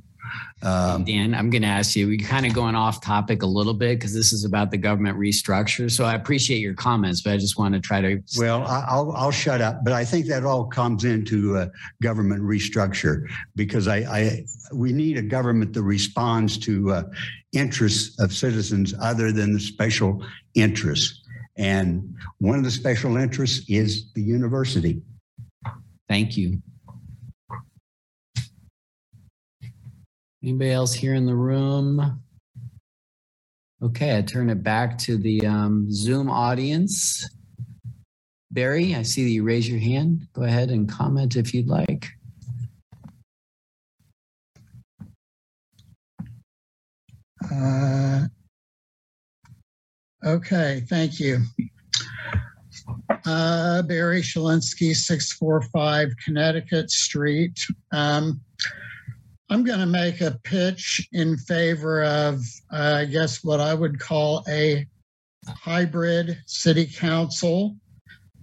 Um, 0.62 1.04
Dan, 1.04 1.34
I'm 1.34 1.50
going 1.50 1.62
to 1.62 1.68
ask 1.68 1.96
you, 1.96 2.06
we're 2.06 2.18
kind 2.18 2.46
of 2.46 2.54
going 2.54 2.74
off 2.74 3.00
topic 3.00 3.42
a 3.42 3.46
little 3.46 3.74
bit 3.74 3.98
because 3.98 4.14
this 4.14 4.32
is 4.32 4.44
about 4.44 4.70
the 4.70 4.76
government 4.76 5.18
restructure. 5.18 5.90
So 5.90 6.04
I 6.04 6.14
appreciate 6.14 6.58
your 6.58 6.74
comments, 6.74 7.20
but 7.20 7.32
I 7.32 7.36
just 7.36 7.58
want 7.58 7.74
to 7.74 7.80
try 7.80 8.00
to. 8.00 8.22
Well, 8.38 8.64
I'll, 8.66 9.12
I'll 9.12 9.30
shut 9.30 9.60
up, 9.60 9.84
but 9.84 9.92
I 9.92 10.04
think 10.04 10.26
that 10.26 10.44
all 10.44 10.66
comes 10.66 11.04
into 11.04 11.56
uh, 11.56 11.66
government 12.02 12.42
restructure 12.42 13.26
because 13.56 13.88
I, 13.88 13.96
I, 13.96 14.44
we 14.72 14.92
need 14.92 15.18
a 15.18 15.22
government 15.22 15.72
that 15.74 15.82
responds 15.82 16.58
to 16.58 16.92
uh, 16.92 17.02
interests 17.52 18.18
of 18.20 18.32
citizens 18.32 18.94
other 19.00 19.32
than 19.32 19.52
the 19.52 19.60
special 19.60 20.24
interests. 20.54 21.22
And 21.56 22.14
one 22.38 22.56
of 22.56 22.64
the 22.64 22.70
special 22.70 23.16
interests 23.16 23.68
is 23.68 24.10
the 24.14 24.22
university. 24.22 25.02
Thank 26.08 26.36
you. 26.36 26.62
Anybody 30.42 30.70
else 30.70 30.92
here 30.92 31.14
in 31.14 31.26
the 31.26 31.34
room? 31.34 32.20
Okay, 33.82 34.16
I 34.16 34.22
turn 34.22 34.50
it 34.50 34.62
back 34.62 34.98
to 34.98 35.16
the 35.16 35.46
um, 35.46 35.86
Zoom 35.90 36.30
audience. 36.30 37.28
Barry, 38.50 38.94
I 38.94 39.02
see 39.02 39.24
that 39.24 39.30
you 39.30 39.44
raise 39.44 39.68
your 39.68 39.80
hand. 39.80 40.26
Go 40.32 40.42
ahead 40.42 40.70
and 40.70 40.88
comment 40.88 41.36
if 41.36 41.54
you'd 41.54 41.68
like. 41.68 42.08
Uh, 47.52 48.26
Okay, 50.24 50.84
thank 50.88 51.18
you. 51.18 51.38
Uh, 53.26 53.82
Barry 53.82 54.22
Shalinski, 54.22 54.94
645 54.94 56.12
Connecticut 56.24 56.90
Street. 56.90 57.58
Um, 57.90 58.40
I'm 59.52 59.64
going 59.64 59.80
to 59.80 59.86
make 59.86 60.22
a 60.22 60.38
pitch 60.44 61.06
in 61.12 61.36
favor 61.36 62.02
of, 62.02 62.40
uh, 62.72 63.00
I 63.00 63.04
guess, 63.04 63.44
what 63.44 63.60
I 63.60 63.74
would 63.74 64.00
call 64.00 64.42
a 64.48 64.86
hybrid 65.46 66.38
city 66.46 66.86
council, 66.86 67.76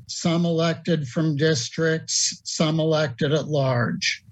some 0.06 0.46
elected 0.46 1.08
from 1.08 1.36
districts, 1.36 2.42
some 2.44 2.80
elected 2.80 3.34
at 3.34 3.48
large. 3.48 4.24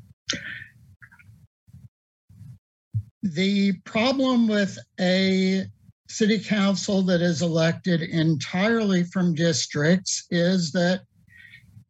The 3.23 3.73
problem 3.83 4.47
with 4.47 4.77
a 4.99 5.65
city 6.07 6.37
council 6.37 7.01
that 7.01 7.21
is 7.21 7.41
elected 7.41 8.03
entirely 8.03 9.03
from 9.03 9.33
districts 9.33 10.27
is 10.29 10.71
that 10.73 11.01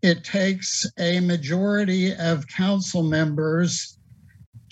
it 0.02 0.24
takes 0.24 0.86
a 0.98 1.20
majority 1.20 2.16
of 2.16 2.48
council 2.48 3.04
members 3.04 3.97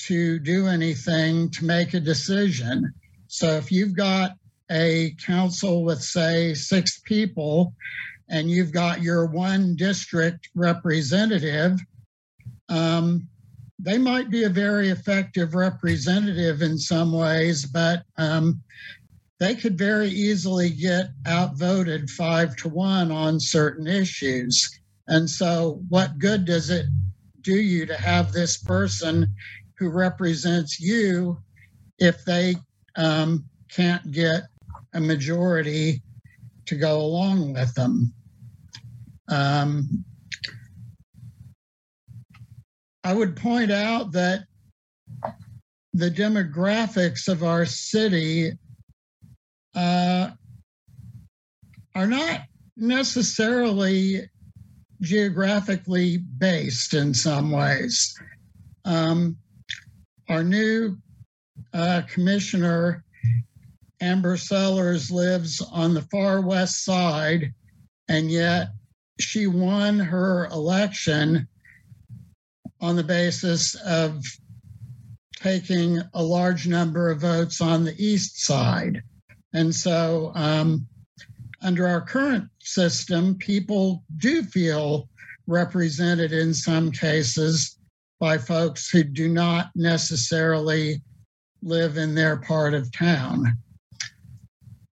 to 0.08 0.40
do 0.40 0.68
anything 0.68 1.50
to 1.52 1.66
make 1.66 1.94
a 1.94 2.00
decision. 2.00 2.94
So 3.28 3.52
if 3.52 3.72
you've 3.72 3.96
got 3.96 4.32
a 4.70 5.16
council 5.26 5.84
with, 5.84 6.02
say, 6.02 6.54
six 6.54 7.00
people, 7.06 7.74
and 8.30 8.50
you've 8.50 8.72
got 8.72 9.02
your 9.02 9.26
one 9.28 9.76
district 9.76 10.50
representative, 10.56 11.80
um, 12.70 13.28
they 13.80 13.98
might 13.98 14.30
be 14.30 14.44
a 14.44 14.50
very 14.50 14.90
effective 14.90 15.54
representative 15.54 16.62
in 16.62 16.78
some 16.78 17.12
ways, 17.12 17.66
but 17.66 18.04
um, 18.18 18.62
they 19.40 19.54
could 19.54 19.78
very 19.78 20.08
easily 20.08 20.70
get 20.70 21.10
outvoted 21.28 22.10
five 22.10 22.56
to 22.58 22.70
one 22.70 23.12
on 23.12 23.40
certain 23.40 23.86
issues. 23.86 24.80
And 25.08 25.30
so, 25.30 25.82
what 25.90 26.18
good 26.18 26.46
does 26.46 26.70
it 26.70 26.86
do 27.42 27.54
you 27.54 27.86
to 27.86 27.96
have 27.96 28.32
this 28.32 28.58
person 28.58 29.36
who 29.78 29.90
represents 29.90 30.80
you 30.80 31.38
if 32.00 32.24
they 32.26 32.56
um, 32.96 33.46
can't 33.70 34.12
get 34.12 34.44
a 34.94 35.00
majority 35.00 36.02
to 36.66 36.76
go 36.76 37.02
along 37.02 37.54
with 37.54 37.74
them? 37.76 38.14
Um, 39.28 40.06
I 43.04 43.14
would 43.14 43.36
point 43.36 43.72
out 43.72 44.12
that 44.14 44.46
the 45.94 46.10
demographics 46.10 47.28
of 47.28 47.44
our 47.44 47.66
city 47.66 48.54
uh, 49.76 50.32
are 51.94 52.08
not 52.08 52.42
necessarily 52.76 54.30
geographically 55.02 56.18
based 56.18 56.94
in 56.94 57.14
some 57.14 57.52
ways. 57.52 58.18
Um, 58.86 59.38
our 60.30 60.44
new 60.44 60.98
uh, 61.74 62.02
commissioner, 62.08 63.04
Amber 64.02 64.38
Sellers, 64.38 65.12
lives 65.12 65.62
on 65.72 65.94
the 65.94 66.02
far 66.04 66.42
west 66.42 66.84
side, 66.84 67.54
and 68.08 68.30
yet 68.30 68.70
she 69.20 69.48
won 69.48 70.00
her 70.00 70.46
election 70.48 71.48
on 72.82 72.96
the 72.96 73.04
basis 73.04 73.76
of 73.76 74.24
taking 75.36 76.02
a 76.14 76.24
large 76.24 76.68
number 76.68 77.10
of 77.10 77.22
votes 77.22 77.62
on 77.62 77.84
the 77.84 77.96
east 77.98 78.44
side. 78.44 79.02
And 79.54 79.74
so, 79.74 80.32
um, 80.36 80.88
under 81.62 81.88
our 81.88 82.02
current 82.02 82.46
system, 82.60 83.36
people 83.36 84.04
do 84.18 84.44
feel 84.44 85.10
represented 85.48 86.32
in 86.32 86.54
some 86.54 86.92
cases 86.92 87.78
by 88.20 88.38
folks 88.38 88.90
who 88.90 89.04
do 89.04 89.28
not 89.28 89.72
necessarily 89.76 91.02
live 91.62 91.98
in 91.98 92.16
their 92.16 92.38
part 92.38 92.74
of 92.74 92.92
town. 92.92 93.58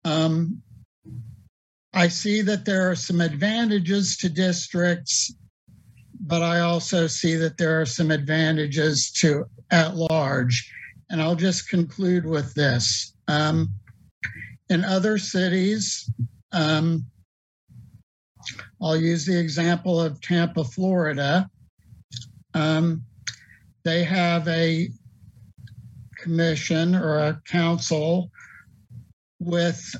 Um, 0.04 0.62
I 1.94 2.08
see 2.08 2.40
that 2.42 2.64
there 2.64 2.90
are 2.90 2.96
some 2.96 3.20
advantages 3.20 4.16
to 4.18 4.28
districts, 4.28 5.34
but 6.20 6.42
I 6.42 6.60
also 6.60 7.06
see 7.06 7.36
that 7.36 7.58
there 7.58 7.80
are 7.80 7.86
some 7.86 8.10
advantages 8.10 9.12
to 9.20 9.44
at 9.70 9.96
large. 9.96 10.72
And 11.10 11.20
I'll 11.20 11.36
just 11.36 11.68
conclude 11.68 12.24
with 12.24 12.54
this. 12.54 13.14
Um, 13.28 13.68
in 14.70 14.84
other 14.84 15.18
cities, 15.18 16.10
um, 16.52 17.04
I'll 18.80 18.96
use 18.96 19.26
the 19.26 19.38
example 19.38 20.00
of 20.00 20.20
Tampa, 20.22 20.64
Florida. 20.64 21.48
Um, 22.54 23.04
they 23.84 24.04
have 24.04 24.46
a 24.48 24.88
commission 26.18 26.94
or 26.94 27.18
a 27.18 27.40
council 27.46 28.30
with 29.40 29.94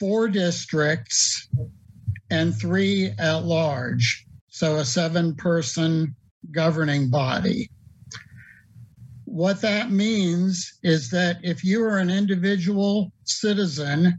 four 0.00 0.28
districts 0.28 1.48
and 2.30 2.54
three 2.54 3.12
at 3.18 3.44
large. 3.44 4.24
So 4.48 4.76
a 4.76 4.84
seven 4.84 5.34
person 5.34 6.14
governing 6.50 7.10
body. 7.10 7.70
What 9.24 9.60
that 9.62 9.90
means 9.90 10.78
is 10.82 11.10
that 11.10 11.38
if 11.42 11.64
you 11.64 11.82
are 11.84 11.98
an 11.98 12.10
individual 12.10 13.12
citizen, 13.24 14.18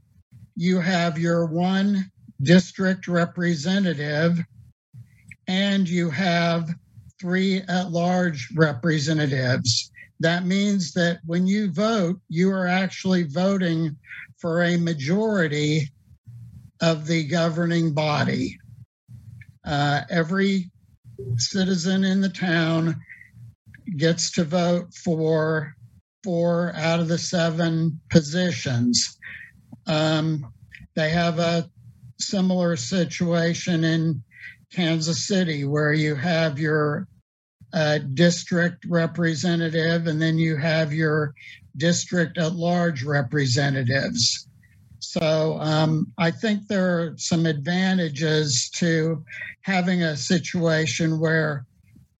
you 0.55 0.79
have 0.79 1.17
your 1.17 1.45
one 1.45 2.11
district 2.41 3.07
representative 3.07 4.39
and 5.47 5.87
you 5.87 6.09
have 6.09 6.69
three 7.25 7.59
at 7.67 7.91
large 7.91 8.49
representatives. 8.55 9.91
That 10.19 10.45
means 10.45 10.93
that 10.93 11.21
when 11.25 11.47
you 11.47 11.71
vote, 11.71 12.19
you 12.29 12.51
are 12.51 12.67
actually 12.67 13.23
voting 13.23 13.97
for 14.37 14.61
a 14.61 14.77
majority 14.77 15.89
of 16.81 17.07
the 17.07 17.25
governing 17.25 17.95
body. 17.95 18.59
Uh, 19.65 20.01
every 20.11 20.69
citizen 21.37 22.03
in 22.03 22.21
the 22.21 22.29
town 22.29 22.95
gets 23.97 24.31
to 24.33 24.43
vote 24.43 24.93
for 24.93 25.73
four 26.23 26.73
out 26.75 26.99
of 26.99 27.07
the 27.07 27.17
seven 27.17 27.99
positions. 28.11 29.17
Um, 29.87 30.53
they 30.95 31.09
have 31.09 31.39
a 31.39 31.67
similar 32.19 32.75
situation 32.75 33.83
in 33.83 34.23
Kansas 34.71 35.27
City 35.27 35.65
where 35.65 35.93
you 35.93 36.13
have 36.13 36.59
your 36.59 37.07
uh, 37.75 37.99
district 38.13 38.85
representative 38.87 40.07
and 40.07 40.21
then 40.21 40.37
you 40.37 40.55
have 40.55 40.93
your 40.93 41.35
district 41.75 42.37
at 42.37 42.53
large 42.53 43.03
representatives. 43.03 44.47
So 44.99 45.57
um, 45.59 46.11
I 46.17 46.31
think 46.31 46.67
there 46.67 46.99
are 46.99 47.13
some 47.17 47.45
advantages 47.45 48.69
to 48.75 49.23
having 49.61 50.03
a 50.03 50.15
situation 50.15 51.19
where 51.19 51.65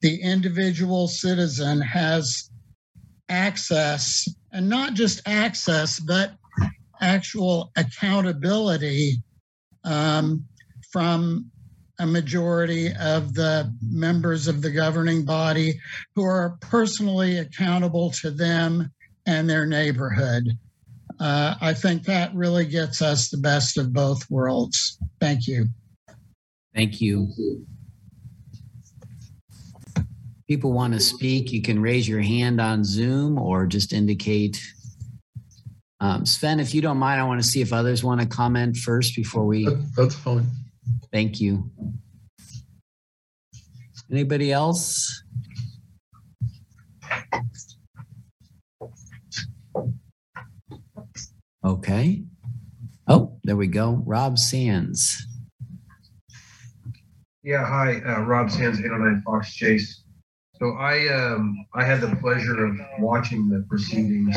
the 0.02 0.22
individual 0.22 1.08
citizen 1.08 1.80
has 1.82 2.50
access, 3.30 4.28
and 4.52 4.70
not 4.70 4.94
just 4.94 5.22
access, 5.26 6.00
but 6.00 6.34
actual 7.02 7.72
accountability 7.78 9.24
um, 9.86 10.46
from 10.92 11.50
a 12.00 12.06
majority 12.06 12.88
of 13.00 13.34
the 13.34 13.74
members 13.82 14.48
of 14.48 14.62
the 14.62 14.72
governing 14.72 15.24
body 15.24 15.80
who 16.16 16.24
are 16.24 16.58
personally 16.62 17.38
accountable 17.40 18.12
to 18.12 18.32
them 18.32 18.92
and 19.26 19.50
their 19.50 19.66
neighborhood. 19.66 20.50
Uh, 21.20 21.56
I 21.62 21.74
think 21.74 22.04
that 22.04 22.34
really 22.36 22.66
gets 22.66 23.02
us 23.02 23.30
the 23.30 23.38
best 23.38 23.78
of 23.78 23.94
both 23.94 24.30
worlds. 24.30 25.00
Thank 25.22 25.48
you. 25.48 25.68
Thank 26.74 27.00
you. 27.00 27.32
People 30.48 30.74
want 30.74 30.94
to 30.94 31.00
speak, 31.00 31.52
you 31.52 31.62
can 31.62 31.82
raise 31.82 32.08
your 32.08 32.22
hand 32.22 32.60
on 32.62 32.84
Zoom 32.84 33.40
or 33.40 33.66
just 33.66 33.94
indicate. 33.94 34.62
Um, 36.02 36.26
Sven, 36.26 36.60
if 36.60 36.76
you 36.76 36.82
don't 36.82 36.98
mind, 36.98 37.20
I 37.20 37.24
want 37.24 37.42
to 37.42 37.48
see 37.48 37.62
if 37.62 37.72
others 37.74 38.04
want 38.04 38.22
to 38.22 38.28
comment 38.28 38.76
first 38.78 39.16
before 39.16 39.46
we, 39.46 39.66
That- 39.66 39.94
That's 39.96 40.16
fine. 40.16 40.46
Thank 41.12 41.40
you. 41.40 41.72
Anybody 44.12 44.52
else? 44.52 45.24
Okay. 51.64 52.24
Oh, 53.08 53.38
there 53.44 53.56
we 53.56 53.68
go. 53.68 54.04
Rob 54.06 54.38
Sands. 54.38 55.26
Yeah, 57.42 57.66
hi, 57.66 58.02
uh, 58.06 58.22
Rob 58.22 58.50
Sands, 58.50 58.80
809 58.80 59.22
Fox 59.26 59.54
Chase. 59.54 60.04
So 60.60 60.72
I 60.74 61.08
um, 61.14 61.66
I 61.74 61.84
had 61.84 62.02
the 62.02 62.16
pleasure 62.16 62.66
of 62.66 62.78
watching 63.00 63.50
the 63.50 63.66
proceedings 63.68 64.36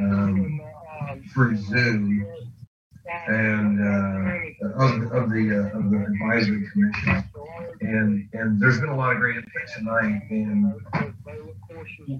um, 0.00 0.60
through 1.32 1.56
Zoom 1.56 2.26
and 3.28 3.80
uh, 3.80 4.84
of, 4.84 5.12
of 5.12 5.30
the 5.30 5.70
uh, 5.74 5.78
of 5.78 5.90
the 5.90 6.06
advisory 6.06 6.66
commission, 6.72 7.24
and 7.80 8.28
and 8.32 8.60
there's 8.60 8.80
been 8.80 8.90
a 8.90 8.96
lot 8.96 9.12
of 9.12 9.18
great 9.18 9.36
input 9.36 9.52
tonight, 9.76 10.22
and 10.30 10.74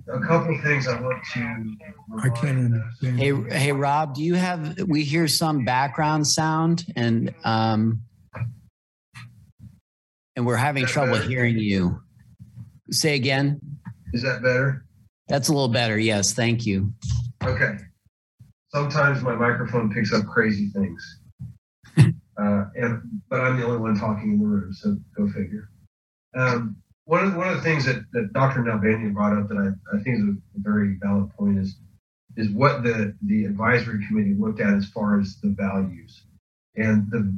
a 0.09 0.21
couple 0.21 0.55
of 0.55 0.63
things 0.63 0.87
I 0.87 1.01
want 1.01 1.23
to. 1.35 1.77
I 2.23 2.29
can't 2.31 2.59
understand. 2.59 3.19
Hey, 3.19 3.33
hey, 3.51 3.73
Rob, 3.73 4.15
do 4.15 4.23
you 4.23 4.35
have, 4.35 4.79
we 4.87 5.05
hear 5.05 5.29
some 5.29 5.65
background 5.65 6.27
sound 6.27 6.85
and, 6.97 7.35
um, 7.45 8.03
and 10.37 10.47
we're 10.47 10.57
having 10.57 10.87
trouble 10.87 11.15
better? 11.15 11.29
hearing 11.29 11.59
you. 11.59 12.01
Say 12.91 13.15
again. 13.15 13.61
Is 14.13 14.23
that 14.23 14.43
better? 14.43 14.85
That's 15.29 15.49
a 15.49 15.53
little 15.53 15.69
better. 15.69 15.99
Yes, 15.99 16.33
thank 16.33 16.65
you. 16.65 16.93
Okay. 17.45 17.77
Sometimes 18.79 19.23
my 19.23 19.35
microphone 19.35 19.93
picks 19.93 20.13
up 20.13 20.25
crazy 20.27 20.69
things. 20.69 21.21
uh, 21.99 22.65
and 22.77 23.03
but 23.29 23.41
I'm 23.41 23.59
the 23.59 23.67
only 23.67 23.79
one 23.79 23.99
talking 23.99 24.35
in 24.35 24.39
the 24.39 24.47
room, 24.47 24.73
so 24.73 24.97
go 25.17 25.27
figure. 25.27 25.69
Um, 26.37 26.77
one 27.05 27.25
of 27.25 27.35
one 27.35 27.49
of 27.49 27.57
the 27.57 27.63
things 27.63 27.87
that, 27.87 28.05
that 28.13 28.33
Dr. 28.33 28.61
Nalbandian 28.61 29.15
brought 29.15 29.37
up 29.37 29.49
that 29.49 29.57
I, 29.57 29.97
I 29.97 30.01
think 30.01 30.19
is 30.19 30.23
a 30.29 30.37
very 30.59 30.97
valid 31.03 31.29
point 31.37 31.59
is 31.59 31.77
is 32.37 32.51
what 32.51 32.85
the 32.85 33.17
the 33.23 33.47
advisory 33.47 34.07
committee 34.07 34.37
looked 34.39 34.61
at 34.61 34.75
as 34.75 34.89
far 34.91 35.19
as 35.19 35.41
the 35.43 35.57
values. 35.59 36.23
And 36.77 37.11
the 37.11 37.37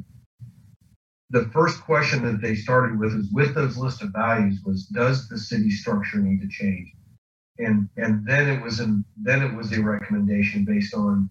the 1.31 1.49
first 1.49 1.81
question 1.81 2.23
that 2.23 2.39
they 2.39 2.53
started 2.53 2.99
with 2.99 3.15
is 3.15 3.31
with 3.33 3.55
those 3.55 3.77
list 3.77 4.03
of 4.03 4.09
values 4.09 4.59
was 4.63 4.85
does 4.85 5.27
the 5.27 5.39
city 5.39 5.71
structure 5.71 6.19
need 6.19 6.41
to 6.41 6.47
change? 6.47 6.93
And 7.61 7.89
and 7.97 8.25
then 8.25 8.49
it 8.49 8.61
was 8.61 8.79
in 8.79 9.05
then 9.17 9.41
it 9.41 9.55
was 9.55 9.71
a 9.71 9.81
recommendation 9.81 10.65
based 10.65 10.93
on 10.93 11.29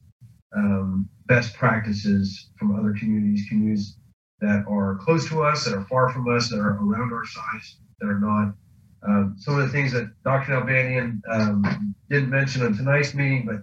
um, 0.57 1.09
best 1.27 1.55
practices 1.55 2.51
from 2.59 2.79
other 2.79 2.95
communities, 2.99 3.47
communities 3.49 3.97
that 4.41 4.65
are 4.69 4.99
close 5.03 5.29
to 5.29 5.43
us, 5.43 5.65
that 5.65 5.75
are 5.75 5.85
far 5.85 6.11
from 6.11 6.29
us, 6.35 6.49
that 6.51 6.59
are 6.59 6.79
around 6.79 7.13
our 7.13 7.25
size, 7.25 7.77
that 8.01 8.07
are 8.07 8.21
not. 8.21 8.55
Um, 9.03 9.37
some 9.39 9.59
of 9.59 9.67
the 9.67 9.73
things 9.73 9.93
that 9.93 10.11
Dr. 10.25 10.53
Nalbandian 10.53 11.21
um, 11.31 11.95
didn't 12.11 12.31
mention 12.31 12.63
on 12.63 12.77
tonight's 12.77 13.15
meeting, 13.15 13.47
but 13.47 13.63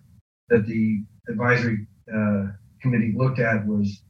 that 0.49 0.65
the 0.65 1.03
advisory 1.29 1.87
uh, 2.11 2.47
committee 2.81 3.13
looked 3.15 3.39
at 3.39 3.65
was 3.65 4.01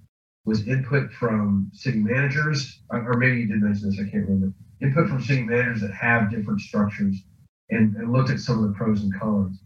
was 0.45 0.65
input 0.65 1.11
from 1.11 1.69
city 1.73 1.99
managers, 1.99 2.81
or 2.89 3.17
maybe 3.17 3.41
you 3.41 3.47
did 3.47 3.61
mention 3.61 3.89
this, 3.89 3.99
I 3.99 4.09
can't 4.09 4.23
remember. 4.29 4.53
Input 4.81 5.09
from 5.09 5.21
city 5.21 5.43
managers 5.43 5.81
that 5.81 5.91
have 5.91 6.31
different 6.31 6.61
structures 6.61 7.21
and, 7.69 7.95
and 7.95 8.11
looked 8.11 8.29
at 8.29 8.39
some 8.39 8.63
of 8.63 8.69
the 8.69 8.75
pros 8.75 9.01
and 9.03 9.13
cons. 9.19 9.59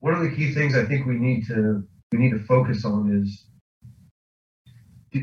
One 0.00 0.14
of 0.14 0.22
the 0.22 0.34
key 0.34 0.52
things 0.52 0.76
I 0.76 0.84
think 0.84 1.06
we 1.06 1.14
need 1.14 1.46
to 1.48 1.86
we 2.12 2.18
need 2.18 2.30
to 2.30 2.44
focus 2.44 2.84
on 2.84 3.22
is 3.22 3.46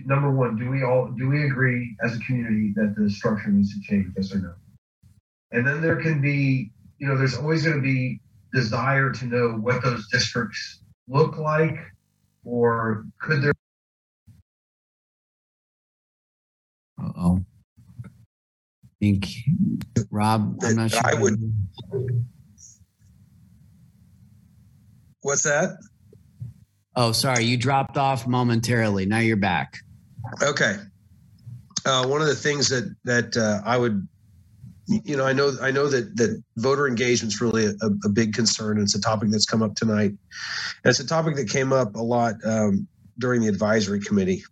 number 0.06 0.32
one, 0.32 0.56
do 0.56 0.70
we 0.70 0.84
all 0.84 1.08
do 1.18 1.30
we 1.30 1.46
agree 1.46 1.96
as 2.04 2.16
a 2.16 2.20
community 2.20 2.74
that 2.76 2.96
the 2.98 3.10
structure 3.10 3.50
needs 3.50 3.74
to 3.74 3.82
change, 3.82 4.08
yes 4.18 4.34
or 4.34 4.40
no? 4.40 4.54
And 5.52 5.66
then 5.68 5.82
there 5.82 6.02
can 6.02 6.20
be, 6.22 6.72
you 6.98 7.08
know, 7.08 7.18
there's 7.18 7.38
always 7.38 7.64
going 7.64 7.76
to 7.76 7.82
be 7.82 8.20
desire 8.54 9.12
to 9.12 9.26
know 9.26 9.50
what 9.50 9.84
those 9.84 10.08
districts 10.10 10.80
look 11.08 11.38
like, 11.38 11.78
or 12.44 13.06
could 13.22 13.42
there 13.42 13.54
Uh-oh. 17.00 17.38
I 17.38 17.53
think, 19.04 19.28
Rob, 20.12 20.58
I'm 20.64 20.76
not 20.78 20.92
sure. 20.92 21.02
I 21.04 21.14
would- 21.16 21.56
What's 25.22 25.44
that? 25.44 25.78
Oh, 26.96 27.12
sorry, 27.12 27.44
you 27.46 27.58
dropped 27.58 27.98
off 27.98 28.28
momentarily. 28.28 29.06
Now 29.06 29.20
you're 29.20 29.36
back. 29.38 29.78
Okay. 30.42 30.76
Uh, 31.86 32.06
one 32.08 32.22
of 32.22 32.28
the 32.28 32.36
things 32.36 32.70
that 32.70 32.94
that 33.04 33.36
uh, 33.36 33.62
I 33.66 33.78
would, 33.78 34.08
you 34.88 35.18
know, 35.18 35.26
I 35.26 35.34
know 35.34 35.54
I 35.62 35.72
know 35.72 35.88
that 35.88 36.16
that 36.18 36.42
voter 36.58 36.88
engagement 36.88 37.34
is 37.34 37.42
really 37.42 37.66
a, 37.66 37.88
a 38.06 38.10
big 38.10 38.34
concern. 38.34 38.78
And 38.78 38.84
it's 38.84 38.96
a 38.96 39.02
topic 39.02 39.30
that's 39.32 39.46
come 39.46 39.62
up 39.64 39.76
tonight. 39.76 40.12
And 40.12 40.86
it's 40.86 41.00
a 41.00 41.08
topic 41.08 41.36
that 41.38 41.50
came 41.50 41.74
up 41.74 41.96
a 41.96 42.02
lot 42.02 42.36
um, 42.46 42.88
during 43.18 43.42
the 43.42 43.48
advisory 43.48 44.02
committee, 44.02 44.44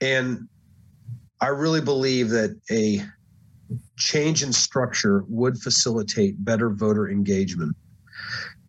and 0.00 0.48
I 1.40 1.48
really 1.48 1.80
believe 1.80 2.30
that 2.30 2.60
a 2.70 3.02
change 3.98 4.42
in 4.42 4.52
structure 4.52 5.24
would 5.28 5.58
facilitate 5.58 6.42
better 6.44 6.70
voter 6.70 7.10
engagement. 7.10 7.76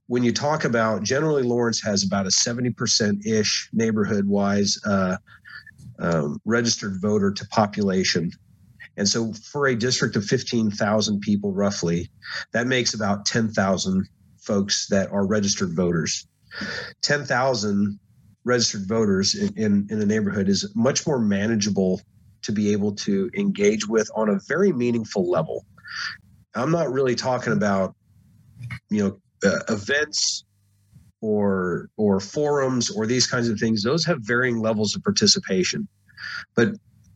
When 0.08 0.24
you 0.24 0.34
talk 0.34 0.66
about 0.66 1.04
generally, 1.04 1.44
Lawrence 1.44 1.82
has 1.84 2.04
about 2.04 2.26
a 2.26 2.30
70% 2.30 3.26
ish 3.26 3.70
neighborhood 3.72 4.26
wise 4.26 4.78
uh, 4.86 5.18
um, 6.00 6.42
registered 6.46 7.00
voter 7.00 7.32
to 7.32 7.48
population. 7.48 8.32
And 8.98 9.08
so 9.08 9.34
for 9.34 9.68
a 9.68 9.76
district 9.76 10.16
of 10.16 10.26
15,000 10.26 11.22
people 11.22 11.54
roughly, 11.54 12.10
that 12.54 12.68
makes 12.68 12.94
about 12.94 13.26
10,000 13.26 14.08
folks 14.42 14.88
that 14.88 15.12
are 15.12 15.28
registered 15.28 15.76
voters. 15.76 16.28
10,000 17.04 18.00
registered 18.46 18.88
voters 18.88 19.36
in, 19.36 19.54
in, 19.58 19.88
in 19.92 20.02
a 20.02 20.06
neighborhood 20.06 20.50
is 20.50 20.72
much 20.76 21.06
more 21.06 21.20
manageable 21.20 22.02
to 22.50 22.54
be 22.54 22.72
able 22.72 22.94
to 22.94 23.30
engage 23.38 23.88
with 23.88 24.10
on 24.16 24.30
a 24.30 24.40
very 24.48 24.74
meaningful 24.74 25.30
level. 25.30 25.66
I'm 26.56 26.72
not 26.72 26.92
really 26.92 27.14
talking 27.14 27.54
about, 27.54 27.96
you 28.90 29.04
know, 29.04 29.20
uh, 29.48 29.60
events 29.70 30.46
or 31.22 31.90
or 31.96 32.20
forums 32.20 32.90
or 32.90 33.06
these 33.06 33.28
kinds 33.28 33.50
of 33.50 33.60
things. 33.60 33.84
Those 33.84 34.04
have 34.06 34.20
varying 34.22 34.60
levels 34.60 34.96
of 34.96 35.04
participation, 35.04 35.88
but 36.56 36.70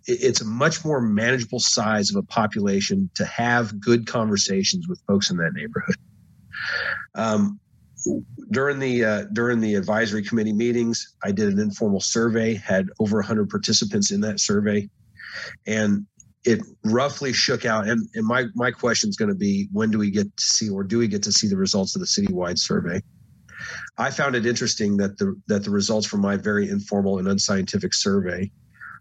it's 0.05 0.41
a 0.41 0.45
much 0.45 0.86
more 0.86 1.01
manageable 1.01 1.59
size 1.59 2.09
of 2.11 2.17
a 2.17 2.23
population 2.23 3.09
to 3.15 3.25
have 3.25 3.79
good 3.79 4.05
conversations 4.05 4.88
with 4.88 5.01
folks 5.07 5.31
in 5.31 5.38
that 5.38 5.53
neighborhood. 5.53 5.95
Um, 7.15 7.59
during 8.51 8.79
the 8.79 9.03
uh, 9.03 9.23
during 9.34 9.61
the 9.61 9.75
advisory 9.75 10.23
committee 10.23 10.53
meetings, 10.53 11.15
I 11.23 11.31
did 11.31 11.51
an 11.51 11.59
informal 11.59 12.01
survey, 12.01 12.53
had 12.53 12.89
over 12.99 13.17
100 13.17 13.49
participants 13.49 14.11
in 14.11 14.21
that 14.21 14.39
survey, 14.39 14.89
and 15.65 16.05
it 16.45 16.61
roughly 16.84 17.34
shook 17.34 17.65
out. 17.65 17.88
And, 17.88 18.07
and 18.15 18.25
my 18.25 18.45
my 18.55 18.71
question 18.71 19.09
is 19.09 19.15
going 19.15 19.29
to 19.29 19.36
be, 19.36 19.69
when 19.71 19.91
do 19.91 19.97
we 19.97 20.11
get 20.11 20.36
to 20.36 20.43
see, 20.43 20.69
or 20.69 20.84
do 20.84 20.97
we 20.97 21.07
get 21.07 21.23
to 21.23 21.31
see 21.31 21.47
the 21.47 21.57
results 21.57 21.95
of 21.95 22.01
the 22.01 22.07
citywide 22.07 22.59
survey? 22.59 23.01
I 23.97 24.11
found 24.11 24.36
it 24.36 24.45
interesting 24.45 24.97
that 24.97 25.17
the 25.17 25.39
that 25.47 25.63
the 25.63 25.69
results 25.69 26.05
from 26.05 26.21
my 26.21 26.36
very 26.36 26.69
informal 26.69 27.19
and 27.19 27.27
unscientific 27.27 27.93
survey 27.93 28.51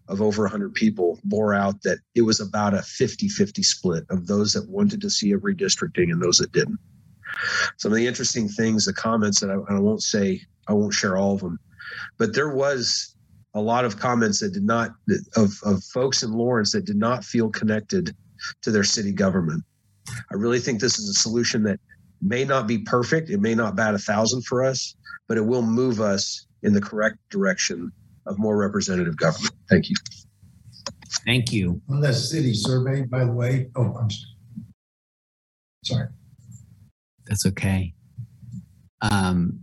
of 0.09 0.21
over 0.21 0.43
100 0.43 0.73
people 0.73 1.19
bore 1.23 1.53
out 1.53 1.81
that 1.83 1.97
it 2.13 2.21
was 2.21 2.41
about 2.41 2.73
a 2.73 2.77
50-50 2.77 3.63
split 3.63 4.03
of 4.09 4.27
those 4.27 4.51
that 4.51 4.67
wanted 4.69 4.99
to 4.99 5.09
see 5.09 5.31
a 5.31 5.37
redistricting 5.37 6.11
and 6.11 6.21
those 6.21 6.39
that 6.39 6.51
didn't. 6.51 6.77
Some 7.77 7.93
of 7.93 7.95
the 7.95 8.05
interesting 8.05 8.49
things, 8.49 8.83
the 8.83 8.93
comments 8.93 9.39
that 9.39 9.49
I, 9.49 9.73
I 9.73 9.79
won't 9.79 10.03
say, 10.03 10.41
I 10.67 10.73
won't 10.73 10.93
share 10.93 11.15
all 11.15 11.35
of 11.35 11.39
them, 11.39 11.57
but 12.17 12.33
there 12.33 12.53
was 12.53 13.15
a 13.53 13.61
lot 13.61 13.85
of 13.85 13.99
comments 13.99 14.39
that 14.39 14.53
did 14.53 14.63
not 14.63 14.91
of, 15.35 15.53
of 15.63 15.83
folks 15.83 16.23
in 16.23 16.31
Lawrence 16.31 16.71
that 16.71 16.85
did 16.85 16.95
not 16.95 17.23
feel 17.23 17.49
connected 17.49 18.15
to 18.61 18.71
their 18.71 18.83
city 18.83 19.11
government. 19.11 19.63
I 20.31 20.35
really 20.35 20.59
think 20.59 20.79
this 20.81 20.99
is 20.99 21.09
a 21.09 21.13
solution 21.13 21.63
that 21.63 21.79
may 22.21 22.43
not 22.45 22.67
be 22.67 22.79
perfect. 22.79 23.29
It 23.29 23.39
may 23.39 23.55
not 23.55 23.75
bat 23.75 23.93
a 23.93 23.99
thousand 23.99 24.43
for 24.45 24.63
us, 24.63 24.95
but 25.27 25.37
it 25.37 25.45
will 25.45 25.61
move 25.61 26.01
us 26.01 26.47
in 26.63 26.73
the 26.73 26.81
correct 26.81 27.17
direction 27.29 27.91
of 28.25 28.39
more 28.39 28.57
representative 28.57 29.17
government. 29.17 29.53
Thank 29.69 29.89
you. 29.89 29.95
Thank 31.25 31.53
you. 31.53 31.81
On 31.89 32.01
that 32.01 32.15
city 32.15 32.53
survey, 32.53 33.03
by 33.03 33.25
the 33.25 33.31
way, 33.31 33.69
oh, 33.75 33.95
I'm 33.95 34.05
s- 34.05 34.25
sorry. 35.83 36.07
That's 37.27 37.45
okay. 37.45 37.93
Um, 39.01 39.59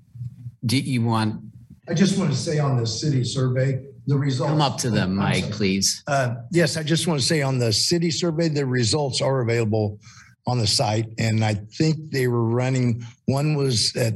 do 0.64 0.78
you 0.78 1.02
want 1.02 1.42
I 1.90 1.94
just 1.94 2.16
want 2.18 2.30
to 2.30 2.36
say 2.36 2.60
on 2.60 2.76
the 2.76 2.86
city 2.86 3.24
survey, 3.24 3.84
the 4.06 4.16
results. 4.16 4.50
come 4.50 4.60
up 4.60 4.78
to 4.78 4.90
them, 4.90 5.16
sorry. 5.16 5.42
please? 5.50 6.04
Uh, 6.06 6.36
Yes, 6.52 6.76
I 6.76 6.84
just 6.84 7.08
want 7.08 7.18
to 7.20 7.26
say 7.26 7.42
on 7.42 7.58
the 7.58 7.72
city 7.72 8.12
survey, 8.12 8.48
the 8.48 8.64
results 8.64 9.20
are 9.20 9.40
available 9.40 9.98
on 10.46 10.58
the 10.58 10.68
site. 10.68 11.06
And 11.18 11.44
I 11.44 11.54
think 11.54 12.12
they 12.12 12.28
were 12.28 12.44
running, 12.44 13.04
one 13.26 13.56
was 13.56 13.94
at 13.96 14.14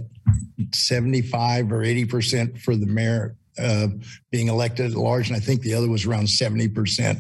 75 0.73 1.73
or 1.73 1.81
80% 1.81 2.61
for 2.61 2.77
the 2.77 2.87
mayor 2.87 3.37
uh, 3.59 3.89
being 4.31 4.49
elected 4.49 4.93
at 4.93 4.97
large. 4.97 5.29
And 5.29 5.37
I 5.37 5.41
think 5.41 5.63
the 5.63 5.75
other 5.75 5.89
was 5.89 6.07
around 6.07 6.27
70%. 6.27 7.19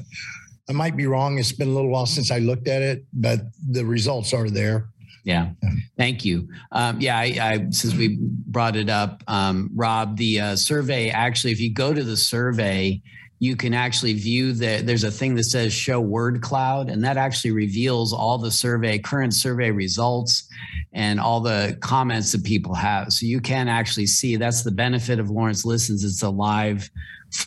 I 0.68 0.72
might 0.72 0.96
be 0.96 1.06
wrong. 1.06 1.38
It's 1.38 1.52
been 1.52 1.68
a 1.68 1.72
little 1.72 1.90
while 1.90 2.06
since 2.06 2.30
I 2.30 2.38
looked 2.38 2.68
at 2.68 2.80
it, 2.80 3.04
but 3.12 3.40
the 3.70 3.84
results 3.84 4.32
are 4.32 4.48
there. 4.48 4.88
Yeah, 5.24 5.52
thank 5.96 6.24
you. 6.24 6.48
Um, 6.70 7.00
yeah, 7.00 7.18
I, 7.18 7.22
I 7.40 7.66
since 7.70 7.94
we 7.94 8.18
brought 8.20 8.76
it 8.76 8.90
up, 8.90 9.24
um, 9.26 9.70
Rob, 9.74 10.18
the 10.18 10.40
uh, 10.40 10.56
survey 10.56 11.08
actually, 11.08 11.52
if 11.52 11.60
you 11.60 11.72
go 11.72 11.94
to 11.94 12.04
the 12.04 12.16
survey, 12.16 13.00
you 13.38 13.56
can 13.56 13.72
actually 13.72 14.12
view 14.12 14.52
the. 14.52 14.82
There's 14.84 15.02
a 15.04 15.10
thing 15.10 15.34
that 15.36 15.44
says 15.44 15.72
show 15.72 15.98
word 15.98 16.42
cloud, 16.42 16.90
and 16.90 17.02
that 17.04 17.16
actually 17.16 17.52
reveals 17.52 18.12
all 18.12 18.36
the 18.36 18.50
survey 18.50 18.98
current 18.98 19.34
survey 19.34 19.70
results 19.70 20.46
and 20.92 21.18
all 21.18 21.40
the 21.40 21.76
comments 21.80 22.32
that 22.32 22.44
people 22.44 22.74
have. 22.74 23.12
So 23.12 23.24
you 23.24 23.40
can 23.40 23.66
actually 23.66 24.06
see. 24.06 24.36
That's 24.36 24.62
the 24.62 24.70
benefit 24.70 25.18
of 25.18 25.30
Lawrence 25.30 25.64
Listens. 25.64 26.04
It's 26.04 26.22
a 26.22 26.28
live 26.28 26.90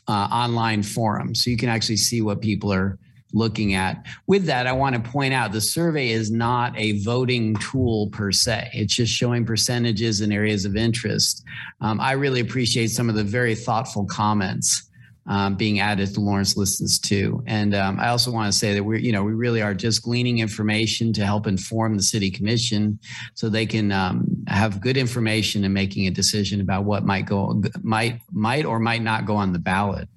uh, 0.08 0.28
online 0.32 0.82
forum, 0.82 1.36
so 1.36 1.52
you 1.52 1.58
can 1.58 1.70
actually 1.70 1.98
see 1.98 2.22
what 2.22 2.42
people 2.42 2.74
are 2.74 2.98
looking 3.34 3.74
at. 3.74 4.06
With 4.28 4.46
that, 4.46 4.68
I 4.68 4.72
want 4.72 4.96
to 4.96 5.12
point 5.12 5.34
out 5.34 5.52
the 5.52 5.62
survey 5.62 6.10
is 6.10 6.32
not 6.32 6.78
a 6.78 7.00
voting 7.04 7.56
tool 7.56 8.08
per 8.10 8.32
se. 8.32 8.70
It's 8.74 8.96
just 8.96 9.14
showing 9.14 9.46
percentages 9.46 10.22
and 10.22 10.32
areas 10.32 10.66
of 10.66 10.76
interest. 10.76 11.44
Um, 11.82 12.00
I 12.00 12.14
really 12.14 12.40
appreciate 12.40 12.88
some 12.88 13.10
of 13.10 13.16
the 13.16 13.24
very 13.24 13.56
thoughtful 13.56 14.06
comments 14.06 14.88
um, 15.28 15.56
being 15.56 15.80
added 15.80 16.14
to 16.14 16.22
Lawrence 16.22 16.56
Listens 16.56 17.00
too. 17.00 17.44
And 17.48 17.76
um, 17.76 18.00
I 18.00 18.08
also 18.10 18.32
want 18.32 18.52
to 18.52 18.58
say 18.58 18.74
that 18.74 18.84
we're, 18.84 18.98
you 18.98 19.12
know, 19.12 19.24
we 19.24 19.34
really 19.34 19.62
are 19.62 19.74
just 19.74 20.04
gleaning 20.04 20.40
information 20.40 21.12
to 21.14 21.26
help 21.26 21.48
inform 21.48 21.98
the 21.98 22.04
city 22.04 22.32
commission 22.32 22.98
so 23.34 23.50
they 23.50 23.66
can 23.66 23.92
um, 23.92 24.26
have 24.48 24.80
good 24.80 24.96
information 24.96 25.66
and 25.66 25.74
making 25.74 26.08
a 26.08 26.12
decision 26.12 26.62
about 26.62 26.86
what 26.86 27.04
might 27.04 27.26
go, 27.26 27.62
might, 27.82 28.22
might 28.32 28.66
or 28.66 28.80
might 28.80 29.02
not 29.02 29.26
go 29.26 29.36
on 29.36 29.52
the 29.52 29.60
ballot. 29.60 30.08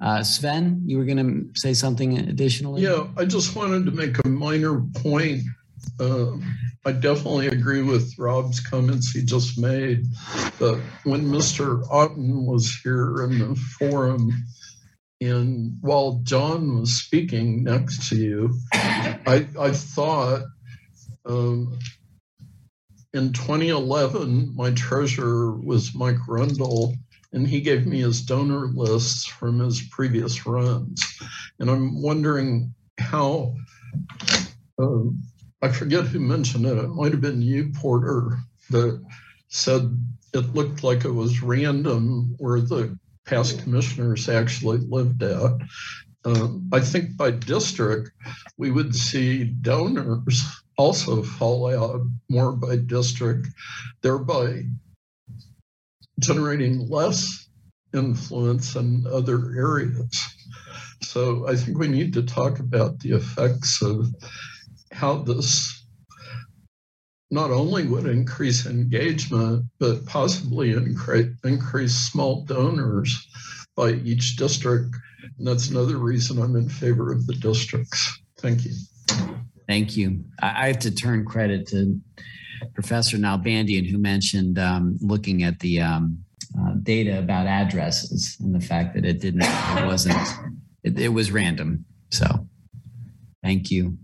Uh, 0.00 0.22
Sven, 0.22 0.82
you 0.86 0.96
were 0.98 1.04
going 1.04 1.18
to 1.18 1.60
say 1.60 1.74
something 1.74 2.18
additionally? 2.18 2.82
Yeah, 2.82 3.08
I 3.16 3.26
just 3.26 3.54
wanted 3.54 3.84
to 3.84 3.90
make 3.90 4.16
a 4.24 4.28
minor 4.28 4.80
point. 4.96 5.42
Uh, 5.98 6.32
I 6.86 6.92
definitely 6.92 7.48
agree 7.48 7.82
with 7.82 8.14
Rob's 8.18 8.60
comments 8.60 9.10
he 9.10 9.22
just 9.22 9.58
made. 9.58 10.06
But 10.58 10.78
when 11.04 11.26
Mr. 11.26 11.86
Otten 11.90 12.46
was 12.46 12.74
here 12.82 13.24
in 13.24 13.38
the 13.38 13.54
forum, 13.78 14.32
and 15.20 15.76
while 15.82 16.20
John 16.22 16.80
was 16.80 17.02
speaking 17.02 17.62
next 17.62 18.08
to 18.08 18.16
you, 18.16 18.54
I, 18.72 19.46
I 19.58 19.72
thought 19.72 20.44
um, 21.26 21.78
in 23.12 23.34
2011, 23.34 24.54
my 24.56 24.70
treasurer 24.70 25.60
was 25.60 25.94
Mike 25.94 26.26
Rundle, 26.26 26.94
and 27.32 27.46
he 27.46 27.60
gave 27.60 27.86
me 27.86 28.00
his 28.00 28.22
donor 28.22 28.66
lists 28.68 29.26
from 29.26 29.60
his 29.60 29.82
previous 29.90 30.46
runs. 30.46 31.02
And 31.58 31.70
I'm 31.70 32.02
wondering 32.02 32.74
how, 32.98 33.54
um, 34.78 35.22
I 35.62 35.68
forget 35.68 36.06
who 36.06 36.20
mentioned 36.20 36.66
it, 36.66 36.78
it 36.78 36.88
might 36.88 37.12
have 37.12 37.20
been 37.20 37.42
you, 37.42 37.72
Porter, 37.74 38.38
that 38.70 39.02
said 39.48 39.96
it 40.32 40.54
looked 40.54 40.82
like 40.82 41.04
it 41.04 41.12
was 41.12 41.42
random 41.42 42.34
where 42.38 42.60
the 42.60 42.98
past 43.24 43.62
commissioners 43.62 44.28
actually 44.28 44.78
lived 44.78 45.22
at. 45.22 45.52
Um, 46.24 46.68
I 46.72 46.80
think 46.80 47.16
by 47.16 47.30
district, 47.30 48.10
we 48.58 48.70
would 48.70 48.94
see 48.94 49.44
donors 49.44 50.42
also 50.76 51.22
fall 51.22 51.68
out 51.68 52.00
more 52.28 52.52
by 52.52 52.76
district, 52.76 53.48
thereby 54.02 54.64
generating 56.20 56.88
less 56.88 57.48
influence 57.92 58.76
in 58.76 59.04
other 59.10 59.52
areas. 59.56 60.20
So 61.02 61.48
I 61.48 61.56
think 61.56 61.78
we 61.78 61.88
need 61.88 62.12
to 62.14 62.22
talk 62.22 62.60
about 62.60 63.00
the 63.00 63.12
effects 63.16 63.82
of 63.82 64.06
how 64.92 65.16
this 65.16 65.76
not 67.30 67.50
only 67.50 67.86
would 67.86 68.06
increase 68.06 68.66
engagement, 68.66 69.64
but 69.78 70.04
possibly 70.06 70.72
increase, 70.72 71.32
increase 71.44 71.94
small 71.94 72.44
donors 72.44 73.28
by 73.76 73.92
each 73.92 74.36
district. 74.36 74.94
And 75.38 75.46
that's 75.46 75.68
another 75.68 75.98
reason 75.98 76.42
I'm 76.42 76.56
in 76.56 76.68
favor 76.68 77.12
of 77.12 77.26
the 77.26 77.34
districts. 77.34 78.20
Thank 78.38 78.64
you. 78.64 78.72
Thank 79.68 79.96
you. 79.96 80.24
I, 80.42 80.64
I 80.64 80.66
have 80.68 80.80
to 80.80 80.90
turn 80.90 81.24
credit 81.24 81.68
to 81.68 82.00
Professor 82.74 83.16
Nalbandian, 83.16 83.88
who 83.88 83.98
mentioned 83.98 84.58
um, 84.58 84.98
looking 85.00 85.42
at 85.42 85.58
the 85.60 85.80
um, 85.80 86.24
uh, 86.58 86.74
data 86.82 87.18
about 87.18 87.46
addresses 87.46 88.36
and 88.40 88.54
the 88.54 88.60
fact 88.60 88.94
that 88.94 89.04
it 89.04 89.20
didn't, 89.20 89.42
it 89.42 89.86
wasn't, 89.86 90.18
it, 90.82 90.98
it 90.98 91.08
was 91.08 91.30
random. 91.30 91.84
So, 92.10 92.46
thank 93.42 93.70
you. 93.70 93.96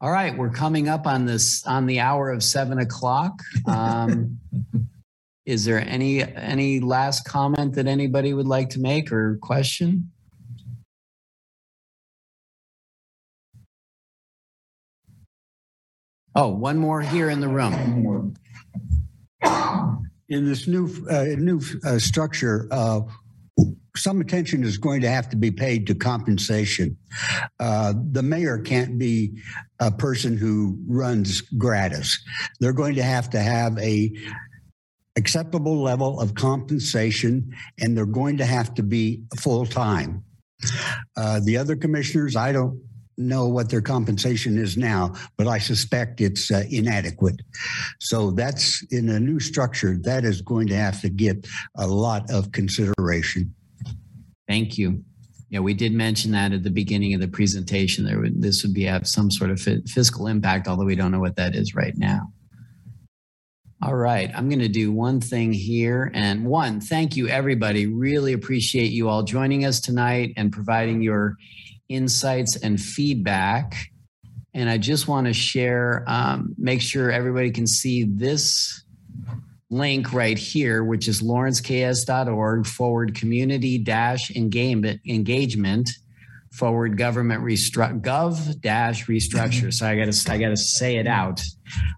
All 0.00 0.10
right, 0.10 0.36
we're 0.36 0.50
coming 0.50 0.88
up 0.88 1.06
on 1.06 1.26
this 1.26 1.66
on 1.66 1.86
the 1.86 1.98
hour 1.98 2.30
of 2.30 2.44
seven 2.44 2.78
o'clock. 2.78 3.32
Um, 3.66 4.38
is 5.44 5.64
there 5.64 5.80
any 5.80 6.22
any 6.22 6.78
last 6.78 7.24
comment 7.24 7.74
that 7.74 7.86
anybody 7.86 8.32
would 8.32 8.46
like 8.46 8.70
to 8.70 8.80
make 8.80 9.10
or 9.10 9.38
question? 9.42 10.10
Oh, 16.40 16.50
one 16.50 16.78
more 16.78 17.00
here 17.00 17.30
in 17.30 17.40
the 17.40 17.48
room. 17.48 18.36
In 20.28 20.46
this 20.46 20.68
new, 20.68 20.88
uh, 21.10 21.24
new 21.36 21.60
uh, 21.84 21.98
structure, 21.98 22.68
uh, 22.70 23.00
some 23.96 24.20
attention 24.20 24.62
is 24.62 24.78
going 24.78 25.00
to 25.00 25.08
have 25.08 25.28
to 25.30 25.36
be 25.36 25.50
paid 25.50 25.84
to 25.88 25.96
compensation. 25.96 26.96
Uh, 27.58 27.92
the 28.12 28.22
mayor 28.22 28.56
can't 28.56 29.00
be 29.00 29.36
a 29.80 29.90
person 29.90 30.36
who 30.36 30.78
runs 30.86 31.40
gratis. 31.40 32.16
They're 32.60 32.72
going 32.72 32.94
to 32.94 33.02
have 33.02 33.28
to 33.30 33.40
have 33.40 33.76
a 33.78 34.12
acceptable 35.16 35.82
level 35.82 36.20
of 36.20 36.36
compensation, 36.36 37.52
and 37.80 37.96
they're 37.96 38.06
going 38.06 38.36
to 38.36 38.46
have 38.46 38.74
to 38.74 38.84
be 38.84 39.24
full 39.40 39.66
time. 39.66 40.22
Uh, 41.16 41.40
the 41.44 41.56
other 41.56 41.74
commissioners, 41.74 42.36
I 42.36 42.52
don't 42.52 42.80
know 43.18 43.48
what 43.48 43.68
their 43.68 43.82
compensation 43.82 44.56
is 44.56 44.76
now, 44.76 45.14
but 45.36 45.46
I 45.46 45.58
suspect 45.58 46.20
it's 46.20 46.50
uh, 46.50 46.62
inadequate. 46.70 47.42
So 48.00 48.30
that's 48.30 48.82
in 48.90 49.08
a 49.08 49.20
new 49.20 49.40
structure 49.40 49.98
that 50.02 50.24
is 50.24 50.40
going 50.40 50.68
to 50.68 50.76
have 50.76 51.00
to 51.02 51.10
get 51.10 51.46
a 51.76 51.86
lot 51.86 52.30
of 52.30 52.52
consideration. 52.52 53.54
Thank 54.46 54.78
you. 54.78 55.02
Yeah, 55.50 55.60
we 55.60 55.74
did 55.74 55.92
mention 55.92 56.32
that 56.32 56.52
at 56.52 56.62
the 56.62 56.70
beginning 56.70 57.14
of 57.14 57.20
the 57.20 57.28
presentation. 57.28 58.04
There 58.04 58.20
would 58.20 58.40
this 58.40 58.62
would 58.62 58.74
be 58.74 58.84
have 58.84 59.08
some 59.08 59.30
sort 59.30 59.50
of 59.50 59.60
fi- 59.60 59.82
fiscal 59.86 60.26
impact, 60.26 60.68
although 60.68 60.84
we 60.84 60.94
don't 60.94 61.10
know 61.10 61.20
what 61.20 61.36
that 61.36 61.54
is 61.54 61.74
right 61.74 61.96
now. 61.96 62.32
All 63.80 63.94
right, 63.94 64.30
I'm 64.34 64.48
going 64.48 64.58
to 64.58 64.68
do 64.68 64.92
one 64.92 65.20
thing 65.20 65.52
here. 65.52 66.10
And 66.12 66.44
one, 66.44 66.80
thank 66.80 67.16
you, 67.16 67.28
everybody. 67.28 67.86
Really 67.86 68.32
appreciate 68.32 68.90
you 68.90 69.08
all 69.08 69.22
joining 69.22 69.64
us 69.64 69.80
tonight 69.80 70.32
and 70.36 70.52
providing 70.52 71.00
your 71.00 71.36
insights 71.88 72.56
and 72.56 72.80
feedback. 72.80 73.74
And 74.54 74.68
I 74.68 74.78
just 74.78 75.08
want 75.08 75.26
to 75.26 75.32
share, 75.32 76.04
um, 76.06 76.54
make 76.58 76.80
sure 76.80 77.10
everybody 77.10 77.50
can 77.50 77.66
see 77.66 78.04
this 78.04 78.82
link 79.70 80.12
right 80.12 80.38
here, 80.38 80.84
which 80.84 81.08
is 81.08 81.22
lawrenceks.org 81.22 82.66
forward 82.66 83.14
community 83.14 83.78
dash 83.78 84.34
engagement 84.34 85.00
engagement 85.06 85.90
forward 86.58 86.98
government 86.98 87.42
restru- 87.42 88.00
gov 88.00 88.60
dash 88.60 89.06
restructure. 89.06 89.72
So 89.72 89.86
I 89.86 89.96
got 89.96 90.12
to 90.12 90.32
I 90.32 90.38
got 90.38 90.48
to 90.48 90.56
say 90.56 90.96
it 90.96 91.06
out. 91.06 91.40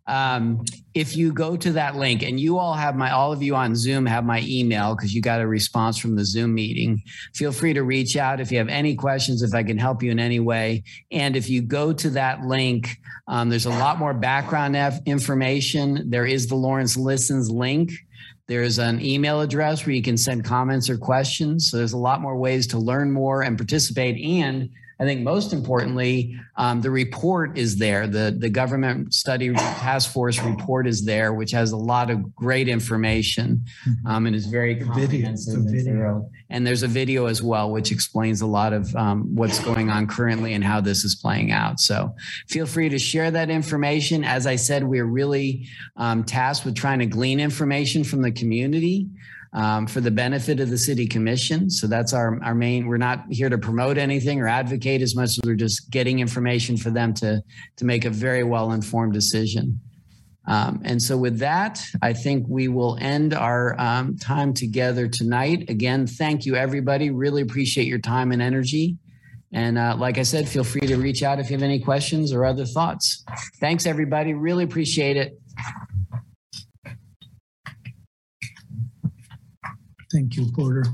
Um, 0.06 0.64
if 0.92 1.16
you 1.16 1.32
go 1.32 1.56
to 1.56 1.72
that 1.72 1.96
link, 1.96 2.22
and 2.22 2.38
you 2.38 2.58
all 2.58 2.74
have 2.74 2.96
my 2.96 3.10
all 3.10 3.32
of 3.32 3.42
you 3.42 3.54
on 3.54 3.74
Zoom 3.74 4.06
have 4.06 4.24
my 4.24 4.42
email 4.44 4.94
because 4.94 5.14
you 5.14 5.22
got 5.22 5.40
a 5.40 5.46
response 5.46 5.96
from 5.98 6.16
the 6.16 6.24
Zoom 6.24 6.54
meeting. 6.54 7.02
Feel 7.34 7.52
free 7.52 7.72
to 7.72 7.82
reach 7.82 8.16
out 8.16 8.40
if 8.40 8.52
you 8.52 8.58
have 8.58 8.68
any 8.68 8.94
questions, 8.94 9.42
if 9.42 9.54
I 9.54 9.62
can 9.62 9.78
help 9.78 10.02
you 10.02 10.10
in 10.10 10.18
any 10.18 10.40
way. 10.40 10.82
And 11.10 11.36
if 11.36 11.48
you 11.48 11.62
go 11.62 11.92
to 11.92 12.10
that 12.10 12.44
link, 12.44 12.98
um, 13.28 13.48
there's 13.48 13.66
a 13.66 13.70
lot 13.70 13.98
more 13.98 14.12
background 14.12 14.76
information. 15.06 16.10
There 16.10 16.26
is 16.26 16.48
the 16.48 16.56
Lawrence 16.56 16.96
Listens 16.96 17.50
link 17.50 17.92
There's 18.50 18.80
an 18.80 19.00
email 19.00 19.40
address 19.42 19.86
where 19.86 19.94
you 19.94 20.02
can 20.02 20.16
send 20.16 20.44
comments 20.44 20.90
or 20.90 20.98
questions. 20.98 21.70
So 21.70 21.76
there's 21.76 21.92
a 21.92 21.96
lot 21.96 22.20
more 22.20 22.36
ways 22.36 22.66
to 22.66 22.78
learn 22.78 23.12
more 23.12 23.42
and 23.42 23.56
participate. 23.56 24.20
And 24.20 24.70
I 25.00 25.04
think 25.04 25.22
most 25.22 25.52
importantly, 25.52 26.38
um, 26.56 26.82
the 26.82 26.90
report 26.90 27.56
is 27.56 27.78
there. 27.78 28.06
The, 28.06 28.36
the 28.36 28.50
government 28.50 29.14
study 29.14 29.52
task 29.54 30.12
force 30.12 30.38
report 30.40 30.86
is 30.86 31.04
there, 31.04 31.32
which 31.32 31.52
has 31.52 31.72
a 31.72 31.76
lot 31.76 32.10
of 32.10 32.34
great 32.34 32.68
information 32.68 33.64
um, 34.06 34.26
and 34.26 34.36
is 34.36 34.46
very 34.46 34.70
Mm-hmm. 34.80 34.92
The 34.94 35.00
comprehensive 35.00 35.54
and 35.54 35.70
video. 35.70 36.30
And 36.48 36.66
there's 36.66 36.82
a 36.82 36.88
video 36.88 37.26
as 37.26 37.42
well, 37.42 37.70
which 37.70 37.92
explains 37.92 38.40
a 38.40 38.46
lot 38.46 38.72
of 38.72 38.94
um, 38.96 39.34
what's 39.34 39.62
going 39.62 39.90
on 39.90 40.06
currently 40.06 40.54
and 40.54 40.64
how 40.64 40.80
this 40.80 41.04
is 41.04 41.14
playing 41.14 41.52
out. 41.52 41.80
So 41.80 42.14
feel 42.48 42.66
free 42.66 42.88
to 42.88 42.98
share 42.98 43.30
that 43.30 43.50
information. 43.50 44.24
As 44.24 44.46
I 44.46 44.56
said, 44.56 44.84
we're 44.84 45.04
really 45.04 45.68
um, 45.96 46.24
tasked 46.24 46.64
with 46.64 46.74
trying 46.74 46.98
to 47.00 47.06
glean 47.06 47.40
information 47.40 48.04
from 48.04 48.22
the 48.22 48.32
community 48.32 49.08
um, 49.52 49.86
for 49.86 50.00
the 50.00 50.10
benefit 50.10 50.60
of 50.60 50.70
the 50.70 50.78
city 50.78 51.06
commission. 51.06 51.70
So 51.70 51.86
that's 51.86 52.12
our, 52.12 52.42
our 52.42 52.54
main, 52.54 52.86
we're 52.86 52.98
not 52.98 53.24
here 53.30 53.48
to 53.48 53.58
promote 53.58 53.98
anything 53.98 54.40
or 54.40 54.46
advocate 54.46 55.02
as 55.02 55.16
much 55.16 55.30
as 55.30 55.40
we're 55.44 55.56
just 55.56 55.90
getting 55.90 56.20
information 56.20 56.76
for 56.76 56.90
them 56.90 57.14
to, 57.14 57.42
to 57.76 57.84
make 57.84 58.04
a 58.04 58.10
very 58.10 58.44
well-informed 58.44 59.12
decision. 59.12 59.80
Um, 60.46 60.82
and 60.84 61.02
so 61.02 61.16
with 61.16 61.38
that, 61.38 61.82
I 62.00 62.12
think 62.12 62.46
we 62.48 62.68
will 62.68 62.96
end 63.00 63.34
our 63.34 63.78
um, 63.78 64.16
time 64.16 64.54
together 64.54 65.06
tonight. 65.06 65.68
Again, 65.68 66.06
thank 66.06 66.46
you, 66.46 66.56
everybody. 66.56 67.10
Really 67.10 67.42
appreciate 67.42 67.86
your 67.86 67.98
time 67.98 68.32
and 68.32 68.40
energy. 68.40 68.96
And 69.52 69.78
uh, 69.78 69.96
like 69.98 70.16
I 70.16 70.22
said, 70.22 70.48
feel 70.48 70.64
free 70.64 70.86
to 70.86 70.96
reach 70.96 71.22
out 71.22 71.40
if 71.40 71.50
you 71.50 71.56
have 71.56 71.62
any 71.62 71.80
questions 71.80 72.32
or 72.32 72.44
other 72.44 72.64
thoughts. 72.64 73.24
Thanks, 73.58 73.84
everybody. 73.84 74.32
Really 74.32 74.64
appreciate 74.64 75.16
it. 75.16 75.40
Thank 80.10 80.36
you, 80.36 80.46
Porter. 80.52 80.84